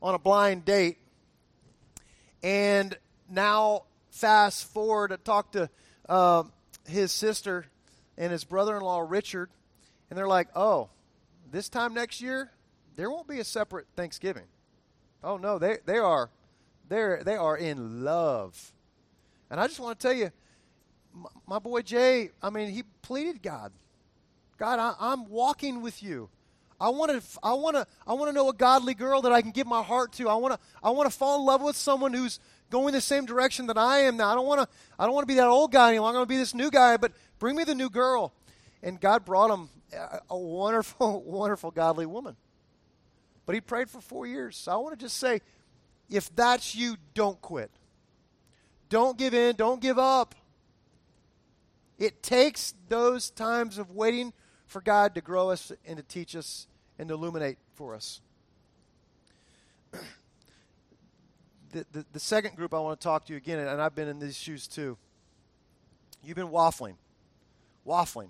on 0.00 0.14
a 0.14 0.18
blind 0.18 0.64
date. 0.64 0.96
And 2.42 2.96
now, 3.28 3.82
fast 4.10 4.72
forward, 4.72 5.08
to 5.08 5.18
talk 5.18 5.52
to 5.52 5.68
uh, 6.08 6.44
his 6.88 7.12
sister 7.12 7.66
and 8.16 8.32
his 8.32 8.44
brother 8.44 8.76
in 8.76 8.82
law, 8.82 9.00
Richard, 9.00 9.50
and 10.08 10.18
they're 10.18 10.26
like, 10.26 10.48
oh, 10.56 10.88
this 11.52 11.68
time 11.68 11.92
next 11.92 12.22
year, 12.22 12.50
there 12.96 13.10
won't 13.10 13.28
be 13.28 13.40
a 13.40 13.44
separate 13.44 13.86
Thanksgiving. 13.94 14.44
Oh, 15.26 15.36
no, 15.36 15.58
they, 15.58 15.78
they, 15.84 15.98
are, 15.98 16.30
they're, 16.88 17.22
they 17.24 17.36
are 17.36 17.56
in 17.56 18.04
love. 18.04 18.72
And 19.50 19.60
I 19.60 19.66
just 19.66 19.80
want 19.80 19.98
to 19.98 20.06
tell 20.06 20.16
you, 20.16 20.30
my, 21.12 21.28
my 21.46 21.58
boy 21.58 21.82
Jay, 21.82 22.30
I 22.42 22.50
mean, 22.50 22.70
he 22.70 22.84
pleaded 23.02 23.42
God. 23.42 23.72
God, 24.58 24.78
I, 24.78 24.94
I'm 24.98 25.28
walking 25.28 25.82
with 25.82 26.02
you. 26.02 26.30
I 26.78 26.90
want 26.90 27.10
to 27.10 27.38
I 27.42 27.54
want 27.54 27.74
to 27.76 27.86
I 28.06 28.12
want 28.12 28.28
to 28.28 28.34
know 28.34 28.50
a 28.50 28.52
godly 28.52 28.92
girl 28.92 29.22
that 29.22 29.32
I 29.32 29.40
can 29.40 29.50
give 29.50 29.66
my 29.66 29.82
heart 29.82 30.12
to. 30.14 30.28
I 30.28 30.34
want 30.34 30.52
to 30.52 30.60
I 30.82 30.90
want 30.90 31.10
to 31.10 31.16
fall 31.16 31.40
in 31.40 31.46
love 31.46 31.62
with 31.62 31.74
someone 31.74 32.12
who's 32.12 32.38
going 32.68 32.92
the 32.92 33.00
same 33.00 33.24
direction 33.24 33.66
that 33.68 33.78
I 33.78 34.00
am 34.00 34.18
now. 34.18 34.30
I 34.30 34.34
don't 34.34 34.46
want 34.46 34.60
to 34.60 34.68
I 34.98 35.06
don't 35.06 35.14
want 35.14 35.22
to 35.22 35.32
be 35.32 35.36
that 35.36 35.46
old 35.46 35.72
guy 35.72 35.88
anymore. 35.88 36.12
Going 36.12 36.26
to 36.26 36.28
be 36.28 36.36
this 36.36 36.54
new 36.54 36.70
guy, 36.70 36.98
but 36.98 37.12
Bring 37.38 37.56
me 37.56 37.64
the 37.64 37.74
new 37.74 37.90
girl. 37.90 38.32
And 38.82 39.00
God 39.00 39.24
brought 39.24 39.50
him 39.50 39.68
a 40.30 40.38
wonderful, 40.38 41.22
wonderful, 41.26 41.70
godly 41.70 42.06
woman. 42.06 42.36
But 43.46 43.54
he 43.54 43.60
prayed 43.60 43.88
for 43.88 44.00
four 44.00 44.26
years. 44.26 44.56
So 44.56 44.72
I 44.72 44.76
want 44.76 44.98
to 44.98 45.04
just 45.04 45.16
say 45.16 45.40
if 46.10 46.34
that's 46.34 46.74
you, 46.74 46.96
don't 47.14 47.40
quit. 47.40 47.70
Don't 48.88 49.16
give 49.16 49.34
in. 49.34 49.56
Don't 49.56 49.80
give 49.80 49.98
up. 49.98 50.34
It 51.98 52.22
takes 52.22 52.74
those 52.88 53.30
times 53.30 53.78
of 53.78 53.92
waiting 53.92 54.32
for 54.66 54.80
God 54.80 55.14
to 55.14 55.20
grow 55.20 55.50
us 55.50 55.72
and 55.86 55.96
to 55.96 56.02
teach 56.02 56.36
us 56.36 56.66
and 56.98 57.08
to 57.08 57.14
illuminate 57.14 57.58
for 57.74 57.94
us. 57.94 58.20
the, 61.72 61.86
the, 61.92 62.04
the 62.12 62.20
second 62.20 62.56
group 62.56 62.74
I 62.74 62.80
want 62.80 63.00
to 63.00 63.04
talk 63.04 63.24
to 63.26 63.32
you 63.32 63.36
again, 63.36 63.60
and 63.60 63.80
I've 63.80 63.94
been 63.94 64.08
in 64.08 64.18
these 64.18 64.36
shoes 64.36 64.66
too. 64.66 64.98
You've 66.22 66.36
been 66.36 66.48
waffling, 66.48 66.96
waffling, 67.86 68.28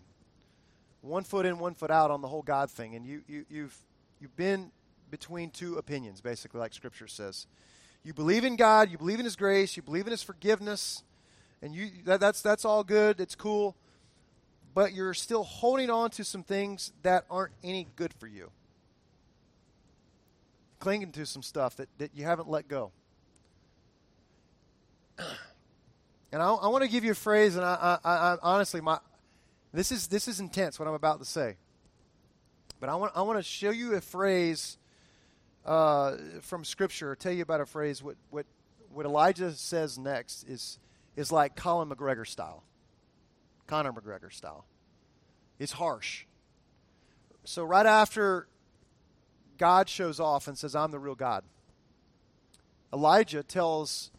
one 1.01 1.25
foot 1.25 1.47
in, 1.47 1.59
one 1.59 1.75
foot 1.75 1.91
out 1.91 2.11
on 2.11 2.21
the 2.21 2.29
whole 2.29 2.43
God 2.43 2.71
thing, 2.71 2.95
and 2.95 3.07
you, 3.07 3.23
you, 3.27 3.47
you've 3.49 3.77
you've 4.21 4.37
been 4.37 4.71
between 5.11 5.51
two 5.51 5.77
opinions, 5.77 6.21
basically, 6.21 6.61
like 6.61 6.75
Scripture 6.75 7.09
says. 7.09 7.47
You 8.03 8.15
believe 8.15 8.45
in 8.45 8.57
God, 8.57 8.91
you 8.91 8.99
believe 8.99 9.19
in 9.19 9.25
His 9.25 9.37
grace, 9.37 9.77
you 9.77 9.83
believe 9.83 10.07
in 10.07 10.11
His 10.11 10.23
forgiveness, 10.23 11.03
and 11.63 11.75
you 11.75 11.91
that, 12.05 12.21
that's 12.21 12.43
that's 12.43 12.65
all 12.65 12.85
good. 12.85 13.21
It's 13.21 13.35
cool, 13.35 13.77
but 14.75 14.93
you're 14.93 15.15
still 15.15 15.43
holding 15.43 15.91
on 15.91 16.11
to 16.11 16.25
some 16.25 16.43
things 16.43 16.93
that 17.03 17.25
aren't 17.31 17.53
any 17.65 17.89
good 17.97 18.13
for 18.15 18.27
you, 18.27 18.51
clinging 20.79 21.13
to 21.13 21.27
some 21.27 21.43
stuff 21.43 21.77
that, 21.77 21.89
that 21.99 22.13
you 22.15 22.25
haven't 22.25 22.49
let 22.49 22.69
go. 22.69 22.93
And 26.33 26.43
I, 26.43 26.53
I 26.53 26.69
want 26.69 26.83
to 26.83 26.91
give 26.91 27.05
you 27.05 27.13
a 27.13 27.15
phrase, 27.15 27.57
and 27.57 27.65
I, 27.65 27.99
I, 28.05 28.11
I, 28.11 28.37
honestly, 28.43 28.81
my 28.81 28.99
this 29.73 29.93
is 29.93 30.09
this 30.09 30.29
is 30.29 30.41
intense 30.41 30.79
what 30.79 30.89
I'm 30.89 30.95
about 30.95 31.19
to 31.21 31.25
say. 31.25 31.57
But 32.81 32.89
I 32.89 32.95
want 32.97 33.13
I 33.15 33.23
want 33.23 33.39
to 33.39 33.43
show 33.43 33.71
you 33.71 33.95
a 33.95 34.01
phrase 34.01 34.77
uh, 35.67 36.17
from 36.41 36.65
Scripture. 36.65 37.15
Tell 37.17 37.33
you 37.33 37.43
about 37.43 37.61
a 37.61 37.67
phrase. 37.67 38.03
What 38.03 38.17
what 38.31 38.47
what 38.93 39.05
Elijah 39.05 39.53
says 39.53 39.99
next 39.99 40.45
is 40.45 40.79
is 41.17 41.31
like 41.31 41.57
Colin 41.57 41.91
McGregor 41.91 42.27
style, 42.27 42.63
Conor 43.67 43.93
McGregor 43.93 44.33
style. 44.33 44.65
It's 45.59 45.73
harsh. 45.73 46.25
So 47.45 47.65
right 47.65 47.87
after 47.87 48.47
God 49.59 49.89
shows 49.89 50.21
off 50.21 50.49
and 50.49 50.57
says, 50.57 50.75
"I'm 50.75 50.93
the 50.93 50.99
real 50.99 51.15
God," 51.15 51.45
Elijah 52.93 53.43
tells 53.43 54.11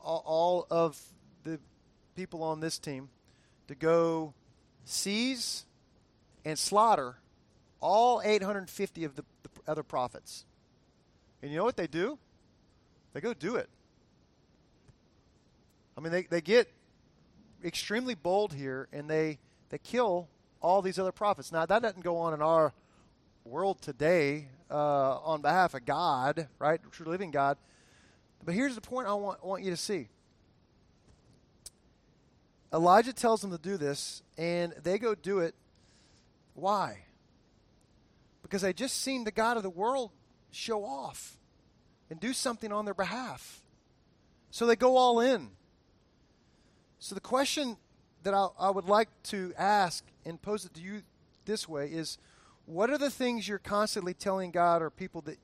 all, 0.00 0.66
of 0.70 1.00
the 1.44 1.60
people 2.16 2.42
on 2.42 2.60
this 2.60 2.78
team 2.78 3.10
to 3.68 3.74
go 3.74 4.32
seize 4.84 5.66
and 6.44 6.58
slaughter 6.58 7.18
all 7.80 8.22
850 8.24 9.04
of 9.04 9.16
the, 9.16 9.24
the, 9.42 9.50
other 9.70 9.82
prophets. 9.82 10.46
And 11.42 11.50
you 11.50 11.56
know 11.56 11.64
what 11.64 11.76
they 11.76 11.86
do? 11.86 12.18
They 13.12 13.20
go 13.20 13.34
do 13.34 13.56
it. 13.56 13.68
I 15.96 16.00
mean, 16.00 16.12
they, 16.12 16.22
they 16.22 16.40
get 16.40 16.72
extremely 17.64 18.14
bold 18.14 18.54
here 18.54 18.88
and 18.92 19.08
they, 19.08 19.38
they 19.70 19.78
kill 19.78 20.28
all 20.60 20.82
these 20.82 20.98
other 20.98 21.12
prophets. 21.12 21.52
Now, 21.52 21.66
that 21.66 21.82
doesn't 21.82 22.04
go 22.04 22.18
on 22.18 22.34
in 22.34 22.42
our 22.42 22.72
world 23.44 23.80
today 23.80 24.48
uh, 24.70 25.18
on 25.18 25.42
behalf 25.42 25.74
of 25.74 25.84
God, 25.84 26.48
right? 26.58 26.80
True 26.92 27.06
living 27.06 27.30
God. 27.30 27.56
But 28.44 28.54
here's 28.54 28.74
the 28.74 28.80
point 28.80 29.08
I 29.08 29.14
want, 29.14 29.44
want 29.44 29.62
you 29.62 29.70
to 29.70 29.76
see 29.76 30.08
Elijah 32.72 33.12
tells 33.12 33.40
them 33.40 33.50
to 33.50 33.58
do 33.58 33.76
this, 33.76 34.22
and 34.36 34.74
they 34.82 34.98
go 34.98 35.14
do 35.14 35.38
it. 35.38 35.54
Why? 36.54 36.98
Because 38.42 38.62
they 38.62 38.72
just 38.72 39.00
seen 39.02 39.24
the 39.24 39.30
God 39.30 39.56
of 39.56 39.62
the 39.62 39.70
world 39.70 40.10
show 40.58 40.84
off 40.84 41.38
and 42.10 42.18
do 42.18 42.32
something 42.32 42.72
on 42.72 42.84
their 42.84 42.94
behalf. 42.94 43.62
So 44.50 44.66
they 44.66 44.76
go 44.76 44.96
all 44.96 45.20
in. 45.20 45.50
So 46.98 47.14
the 47.14 47.20
question 47.20 47.76
that 48.24 48.34
I, 48.34 48.48
I 48.58 48.70
would 48.70 48.88
like 48.88 49.08
to 49.24 49.52
ask 49.56 50.04
and 50.24 50.40
pose 50.40 50.64
it 50.64 50.74
to 50.74 50.80
you 50.80 51.02
this 51.44 51.68
way 51.68 51.86
is 51.86 52.18
what 52.66 52.90
are 52.90 52.98
the 52.98 53.10
things 53.10 53.46
you're 53.46 53.58
constantly 53.58 54.14
telling 54.14 54.50
God 54.50 54.82
or 54.82 54.90
people 54.90 55.20
that, 55.22 55.38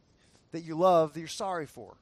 that 0.53 0.63
you 0.63 0.75
love 0.75 1.15
that 1.15 1.21
you're 1.21 1.29
sorry 1.29 1.67
for? 1.67 1.97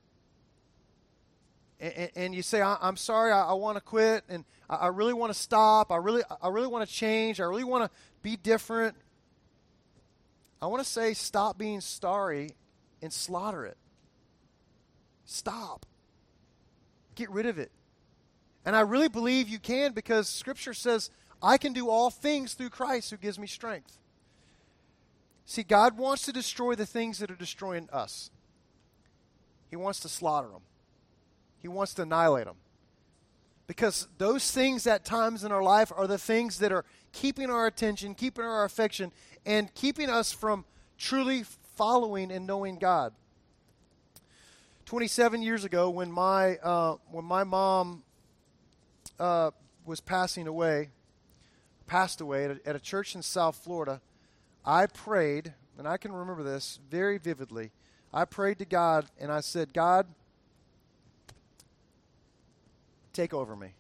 and, 2.15 2.33
you 2.33 2.43
say, 2.43 2.63
I, 2.63 2.77
am 2.81 2.97
sorry, 2.97 3.33
I, 3.33 3.47
I 3.47 3.53
want 3.55 3.77
to 3.77 3.81
quit, 3.81 4.23
and 4.29 4.45
I, 4.71 4.75
I 4.77 4.87
really 4.87 5.13
want 5.13 5.33
to 5.33 5.39
stop, 5.39 5.91
I 5.91 5.97
really, 5.97 6.23
I 6.41 6.47
really 6.47 6.69
want 6.69 6.89
to 6.89 6.95
change, 6.95 7.41
I 7.41 7.45
really 7.45 7.65
want 7.65 7.91
to 7.91 7.99
be 8.23 8.37
different. 8.37 8.97
I 10.61 10.67
want 10.67 10.81
to 10.81 10.89
say, 10.89 11.13
stop 11.13 11.59
being 11.59 11.81
sorry 11.81 12.55
and 13.03 13.13
slaughter 13.13 13.67
it. 13.67 13.77
Stop. 15.25 15.87
Get 17.15 17.31
rid 17.31 17.47
of 17.47 17.59
it. 17.59 17.71
And 18.65 18.77
I 18.77 18.81
really 18.81 19.09
believe 19.09 19.49
you 19.49 19.59
can 19.59 19.93
because 19.93 20.29
Scripture 20.29 20.75
says, 20.75 21.11
I 21.43 21.59
can 21.59 21.73
do 21.73 21.91
all 21.91 22.11
things 22.11 22.55
through 22.55 22.71
Christ 22.71 23.11
who 23.11 23.17
gives 23.17 23.39
me 23.39 23.47
strength. 23.47 23.99
See, 25.45 25.65
God 25.65 25.99
wants 25.99 26.25
to 26.27 26.33
destroy 26.33 26.77
the 26.77 26.87
things 26.87 27.19
that 27.19 27.31
are 27.31 27.37
destroying 27.37 27.89
us, 27.93 28.31
He 29.69 29.77
wants 29.77 30.01
to 30.01 30.09
slaughter 30.09 30.49
them. 30.49 30.63
He 31.59 31.69
wants 31.69 31.95
to 31.95 32.03
annihilate 32.03 32.47
them. 32.47 32.57
Because 33.69 34.09
those 34.19 34.51
things 34.51 34.87
at 34.89 35.05
times 35.05 35.45
in 35.45 35.53
our 35.53 35.63
life 35.63 35.93
are 35.95 36.09
the 36.09 36.19
things 36.19 36.59
that 36.59 36.73
are 36.73 36.85
keeping 37.13 37.51
our 37.51 37.69
attention, 37.69 38.17
keeping 38.17 38.45
our 38.45 38.65
affection, 38.65 39.13
and 39.47 39.73
keeping 39.75 40.11
us 40.11 40.33
from 40.33 40.65
truly 40.99 41.45
following 41.77 42.31
and 42.31 42.47
knowing 42.47 42.79
God. 42.79 43.13
27 44.87 45.43
years 45.43 45.65
ago, 45.65 45.91
when 45.91 46.11
my, 46.11 46.57
uh, 46.57 46.97
when 47.11 47.25
my 47.25 47.45
mom 47.45 48.03
uh, 49.19 49.51
was 49.87 50.01
passing 50.01 50.47
away, 50.47 50.91
passed 51.87 52.21
away 52.21 52.45
at 52.45 52.51
a, 52.51 52.69
at 52.69 52.77
a 52.77 52.81
church 52.81 53.15
in 53.15 53.23
South 53.23 53.57
Florida, 53.57 54.01
I 54.65 54.87
prayed, 54.87 55.55
and 55.79 55.89
I 55.89 55.97
can 55.97 56.13
remember 56.13 56.43
this 56.43 56.79
very 56.91 57.19
vividly. 57.19 57.71
I 58.13 58.25
prayed 58.25 58.59
to 58.59 58.65
God, 58.65 59.07
and 59.19 59.33
I 59.33 59.41
said, 59.41 59.73
God, 59.73 60.07
take 63.13 63.33
over 63.33 63.57
me. 63.57 63.75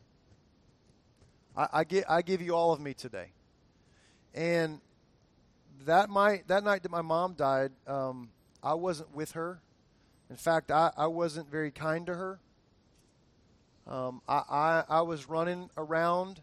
I, 1.56 1.68
I, 1.72 1.84
give, 1.84 2.04
I 2.08 2.22
give 2.22 2.40
you 2.40 2.54
all 2.54 2.72
of 2.72 2.80
me 2.80 2.94
today. 2.94 3.28
And 4.34 4.80
that, 5.86 6.10
my, 6.10 6.42
that 6.46 6.64
night 6.64 6.82
that 6.82 6.90
my 6.90 7.02
mom 7.02 7.34
died, 7.34 7.72
um, 7.86 8.30
I 8.62 8.74
wasn't 8.74 9.14
with 9.14 9.32
her. 9.32 9.60
In 10.30 10.36
fact, 10.36 10.70
I, 10.70 10.90
I 10.96 11.06
wasn't 11.06 11.50
very 11.50 11.70
kind 11.70 12.06
to 12.06 12.14
her. 12.14 12.40
Um, 13.86 14.22
I, 14.28 14.42
I, 14.48 14.84
I 14.88 15.00
was 15.02 15.28
running 15.28 15.68
around, 15.76 16.40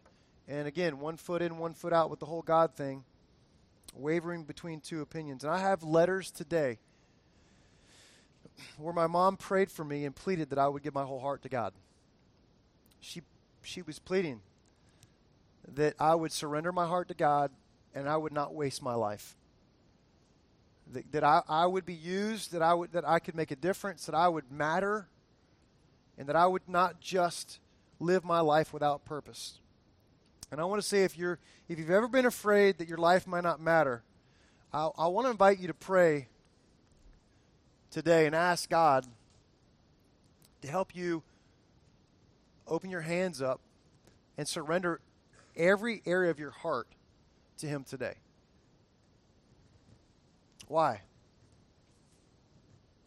and 0.48 0.68
again, 0.68 1.00
one 1.00 1.18
foot 1.18 1.42
in, 1.42 1.58
one 1.58 1.74
foot 1.74 1.94
out 1.94 2.10
with 2.10 2.20
the 2.20 2.26
whole 2.26 2.42
God 2.42 2.76
thing, 2.76 3.04
wavering 3.96 4.44
between 4.44 4.82
two 4.82 5.02
opinions. 5.02 5.44
And 5.44 5.54
I 5.54 5.60
have 5.60 5.82
letters 5.84 6.32
today 6.32 6.78
where 8.78 8.94
my 8.94 9.08
mom 9.08 9.38
prayed 9.38 9.72
for 9.72 9.86
me 9.86 10.06
and 10.06 10.16
pleaded 10.16 10.50
that 10.50 10.60
I 10.60 10.68
would 10.68 10.84
give 10.84 10.94
my 10.94 11.06
whole 11.06 11.22
heart 11.22 11.42
to 11.44 11.50
God 11.50 11.74
she, 13.00 13.22
she 13.62 13.82
was 13.82 14.00
pleading 14.00 14.42
that 15.68 15.96
I 16.00 16.16
would 16.16 16.32
surrender 16.32 16.72
my 16.72 16.88
heart 16.88 17.08
to 17.10 17.14
God 17.14 17.52
and 17.94 18.08
I 18.08 18.18
would 18.18 18.34
not 18.34 18.54
waste 18.54 18.82
my 18.82 18.94
life. 18.94 19.36
That, 20.92 21.12
that 21.12 21.24
I, 21.24 21.42
I 21.48 21.66
would 21.66 21.86
be 21.86 21.94
used, 21.94 22.52
that 22.52 22.62
I, 22.62 22.74
would, 22.74 22.92
that 22.94 23.08
I 23.08 23.20
could 23.20 23.36
make 23.36 23.52
a 23.52 23.56
difference, 23.56 24.06
that 24.06 24.16
I 24.16 24.28
would 24.28 24.52
matter, 24.52 25.08
and 26.18 26.28
that 26.28 26.36
I 26.36 26.48
would 26.48 26.68
not 26.68 27.00
just 27.00 27.60
live 28.00 28.24
my 28.24 28.40
life 28.40 28.74
without 28.74 29.06
purpose. 29.06 29.60
And 30.52 30.60
I 30.60 30.66
want 30.66 30.82
to 30.82 30.88
say 30.88 31.04
if, 31.04 31.18
you're, 31.18 31.40
if 31.68 31.78
you've 31.78 31.92
ever 31.92 32.08
been 32.08 32.26
afraid 32.26 32.80
that 32.80 32.88
your 32.88 32.98
life 32.98 33.28
might 33.28 33.44
not 33.44 33.62
matter, 33.62 34.04
I, 34.74 34.90
I 34.98 35.08
want 35.08 35.28
to 35.28 35.32
invite 35.32 35.60
you 35.60 35.68
to 35.68 35.74
pray 35.74 36.28
today 37.92 38.26
and 38.26 38.36
ask 38.36 38.70
God 38.70 39.06
to 40.62 40.68
help 40.68 40.96
you 40.96 41.24
open 42.68 42.90
your 42.90 43.02
hands 43.02 43.42
up 43.42 43.62
and 44.38 44.48
surrender 44.48 45.02
every 45.56 46.02
area 46.06 46.32
of 46.32 46.40
your 46.40 46.52
heart 46.52 46.88
to 47.60 47.68
Him 47.68 47.84
today. 47.84 48.16
Why? 50.68 51.02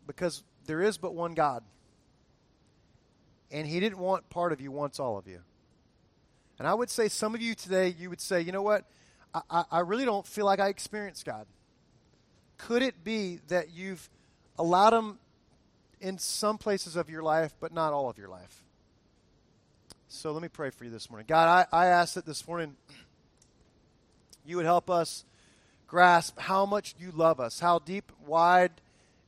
Because 0.07 0.43
there 0.67 0.83
is 0.83 0.99
but 0.99 1.15
one 1.15 1.35
God. 1.35 1.63
And 3.51 3.67
He 3.67 3.81
didn't 3.81 3.99
want 3.99 4.29
part 4.31 4.53
of 4.53 4.61
you, 4.61 4.71
wants 4.71 4.99
all 4.99 5.19
of 5.19 5.27
you. 5.27 5.41
And 6.59 6.69
I 6.69 6.75
would 6.75 6.91
say 6.91 7.09
some 7.09 7.35
of 7.35 7.43
you 7.43 7.55
today, 7.55 7.95
you 7.99 8.09
would 8.11 8.21
say, 8.21 8.41
you 8.41 8.53
know 8.53 8.63
what? 8.63 8.85
I, 9.51 9.65
I 9.71 9.81
really 9.81 10.05
don't 10.05 10.27
feel 10.27 10.45
like 10.45 10.61
I 10.61 10.69
experienced 10.69 11.25
God. 11.25 11.47
Could 12.59 12.83
it 12.83 13.03
be 13.03 13.41
that 13.49 13.71
you've 13.71 14.09
allowed 14.59 14.93
Him 14.93 15.19
in 16.01 16.19
some 16.19 16.59
places 16.59 16.97
of 16.97 17.09
your 17.09 17.23
life, 17.23 17.55
but 17.61 17.73
not 17.73 17.93
all 17.93 18.11
of 18.11 18.19
your 18.19 18.29
life? 18.29 18.63
So 20.09 20.33
let 20.33 20.43
me 20.43 20.49
pray 20.49 20.71
for 20.71 20.85
you 20.85 20.91
this 20.91 21.09
morning. 21.09 21.27
God, 21.27 21.67
I, 21.73 21.85
I 21.85 21.87
ask 21.87 22.15
that 22.15 22.27
this 22.27 22.47
morning 22.47 22.77
you 24.45 24.57
would 24.57 24.65
help 24.65 24.91
us 24.91 25.25
grasp 25.87 26.39
how 26.39 26.65
much 26.67 26.95
you 26.99 27.11
love 27.11 27.41
us, 27.41 27.61
how 27.61 27.79
deep, 27.79 28.11
wide, 28.27 28.73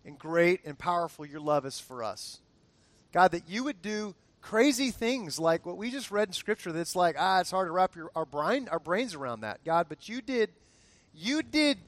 and 0.05 0.19
great 0.19 0.61
and 0.65 0.79
powerful 0.79 1.25
your 1.27 1.41
love 1.41 1.67
is 1.67 1.79
for 1.79 2.03
us. 2.03 2.41
God, 3.13 3.33
that 3.33 3.49
you 3.49 3.65
would 3.65 3.81
do 3.83 4.15
crazy 4.41 4.91
things 4.91 5.39
like 5.39 5.65
what 5.65 5.77
we 5.77 5.91
just 5.91 6.11
read 6.11 6.29
in 6.29 6.33
Scripture 6.33 6.73
that's 6.73 6.95
like, 6.95 7.17
ah, 7.19 7.41
it's 7.41 7.51
hard 7.51 7.69
to 7.69 7.73
wrap 7.73 7.97
your, 7.97 8.11
our, 8.15 8.27
brain, 8.27 8.69
our 8.71 8.79
brains 8.79 9.15
around 9.15 9.41
that, 9.41 9.65
God. 9.65 9.87
But 9.89 10.09
you 10.09 10.21
did, 10.21 10.51
you 11.15 11.43
did 11.43 11.79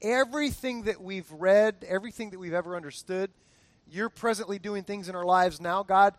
everything 0.00 0.82
that 0.82 1.02
we've 1.02 1.30
read, 1.32 1.84
everything 1.88 2.30
that 2.30 2.38
we've 2.38 2.54
ever 2.54 2.76
understood. 2.76 3.30
You're 3.90 4.08
presently 4.08 4.58
doing 4.58 4.84
things 4.84 5.08
in 5.08 5.16
our 5.16 5.24
lives 5.24 5.60
now, 5.60 5.82
God, 5.82 6.14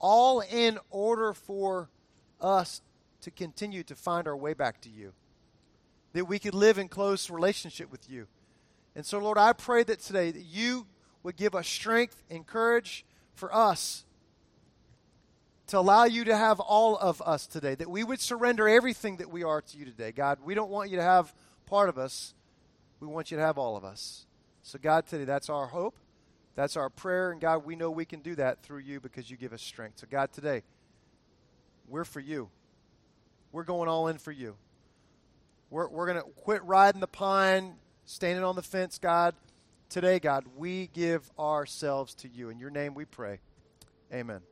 all 0.00 0.40
in 0.40 0.78
order 0.90 1.32
for 1.32 1.88
us 2.40 2.80
to 3.20 3.30
continue 3.30 3.84
to 3.84 3.94
find 3.94 4.26
our 4.26 4.36
way 4.36 4.52
back 4.52 4.80
to 4.82 4.88
you, 4.88 5.12
that 6.12 6.26
we 6.26 6.38
could 6.38 6.54
live 6.54 6.78
in 6.78 6.88
close 6.88 7.30
relationship 7.30 7.90
with 7.90 8.08
you. 8.08 8.26
And 8.94 9.04
so, 9.06 9.18
Lord, 9.18 9.38
I 9.38 9.52
pray 9.52 9.82
that 9.84 10.00
today 10.00 10.30
that 10.30 10.42
you 10.42 10.86
would 11.22 11.36
give 11.36 11.54
us 11.54 11.66
strength 11.66 12.22
and 12.30 12.46
courage 12.46 13.04
for 13.34 13.54
us 13.54 14.04
to 15.68 15.78
allow 15.78 16.04
you 16.04 16.24
to 16.24 16.36
have 16.36 16.60
all 16.60 16.98
of 16.98 17.22
us 17.22 17.46
today, 17.46 17.74
that 17.74 17.90
we 17.90 18.04
would 18.04 18.20
surrender 18.20 18.68
everything 18.68 19.16
that 19.16 19.30
we 19.30 19.42
are 19.42 19.62
to 19.62 19.78
you 19.78 19.84
today. 19.84 20.12
God, 20.12 20.38
we 20.44 20.54
don't 20.54 20.70
want 20.70 20.90
you 20.90 20.96
to 20.96 21.02
have 21.02 21.34
part 21.64 21.88
of 21.88 21.96
us, 21.96 22.34
we 23.00 23.06
want 23.06 23.30
you 23.30 23.38
to 23.38 23.42
have 23.42 23.56
all 23.56 23.76
of 23.76 23.84
us. 23.84 24.26
So, 24.62 24.78
God, 24.80 25.06
today, 25.06 25.24
that's 25.24 25.48
our 25.48 25.66
hope. 25.66 25.96
That's 26.54 26.76
our 26.76 26.90
prayer. 26.90 27.32
And, 27.32 27.40
God, 27.40 27.64
we 27.64 27.74
know 27.74 27.90
we 27.90 28.04
can 28.04 28.20
do 28.20 28.34
that 28.36 28.62
through 28.62 28.80
you 28.80 29.00
because 29.00 29.30
you 29.30 29.36
give 29.36 29.52
us 29.52 29.62
strength. 29.62 29.98
So, 29.98 30.06
God, 30.10 30.32
today, 30.32 30.62
we're 31.88 32.04
for 32.04 32.20
you. 32.20 32.50
We're 33.50 33.64
going 33.64 33.88
all 33.88 34.08
in 34.08 34.18
for 34.18 34.32
you. 34.32 34.56
We're, 35.72 35.88
we're 35.88 36.06
going 36.06 36.22
to 36.22 36.30
quit 36.42 36.62
riding 36.64 37.00
the 37.00 37.06
pine, 37.06 37.76
standing 38.04 38.44
on 38.44 38.56
the 38.56 38.62
fence, 38.62 38.98
God. 38.98 39.34
Today, 39.88 40.18
God, 40.18 40.44
we 40.54 40.88
give 40.92 41.30
ourselves 41.38 42.14
to 42.16 42.28
you. 42.28 42.50
In 42.50 42.58
your 42.58 42.68
name 42.68 42.92
we 42.92 43.06
pray. 43.06 43.40
Amen. 44.12 44.42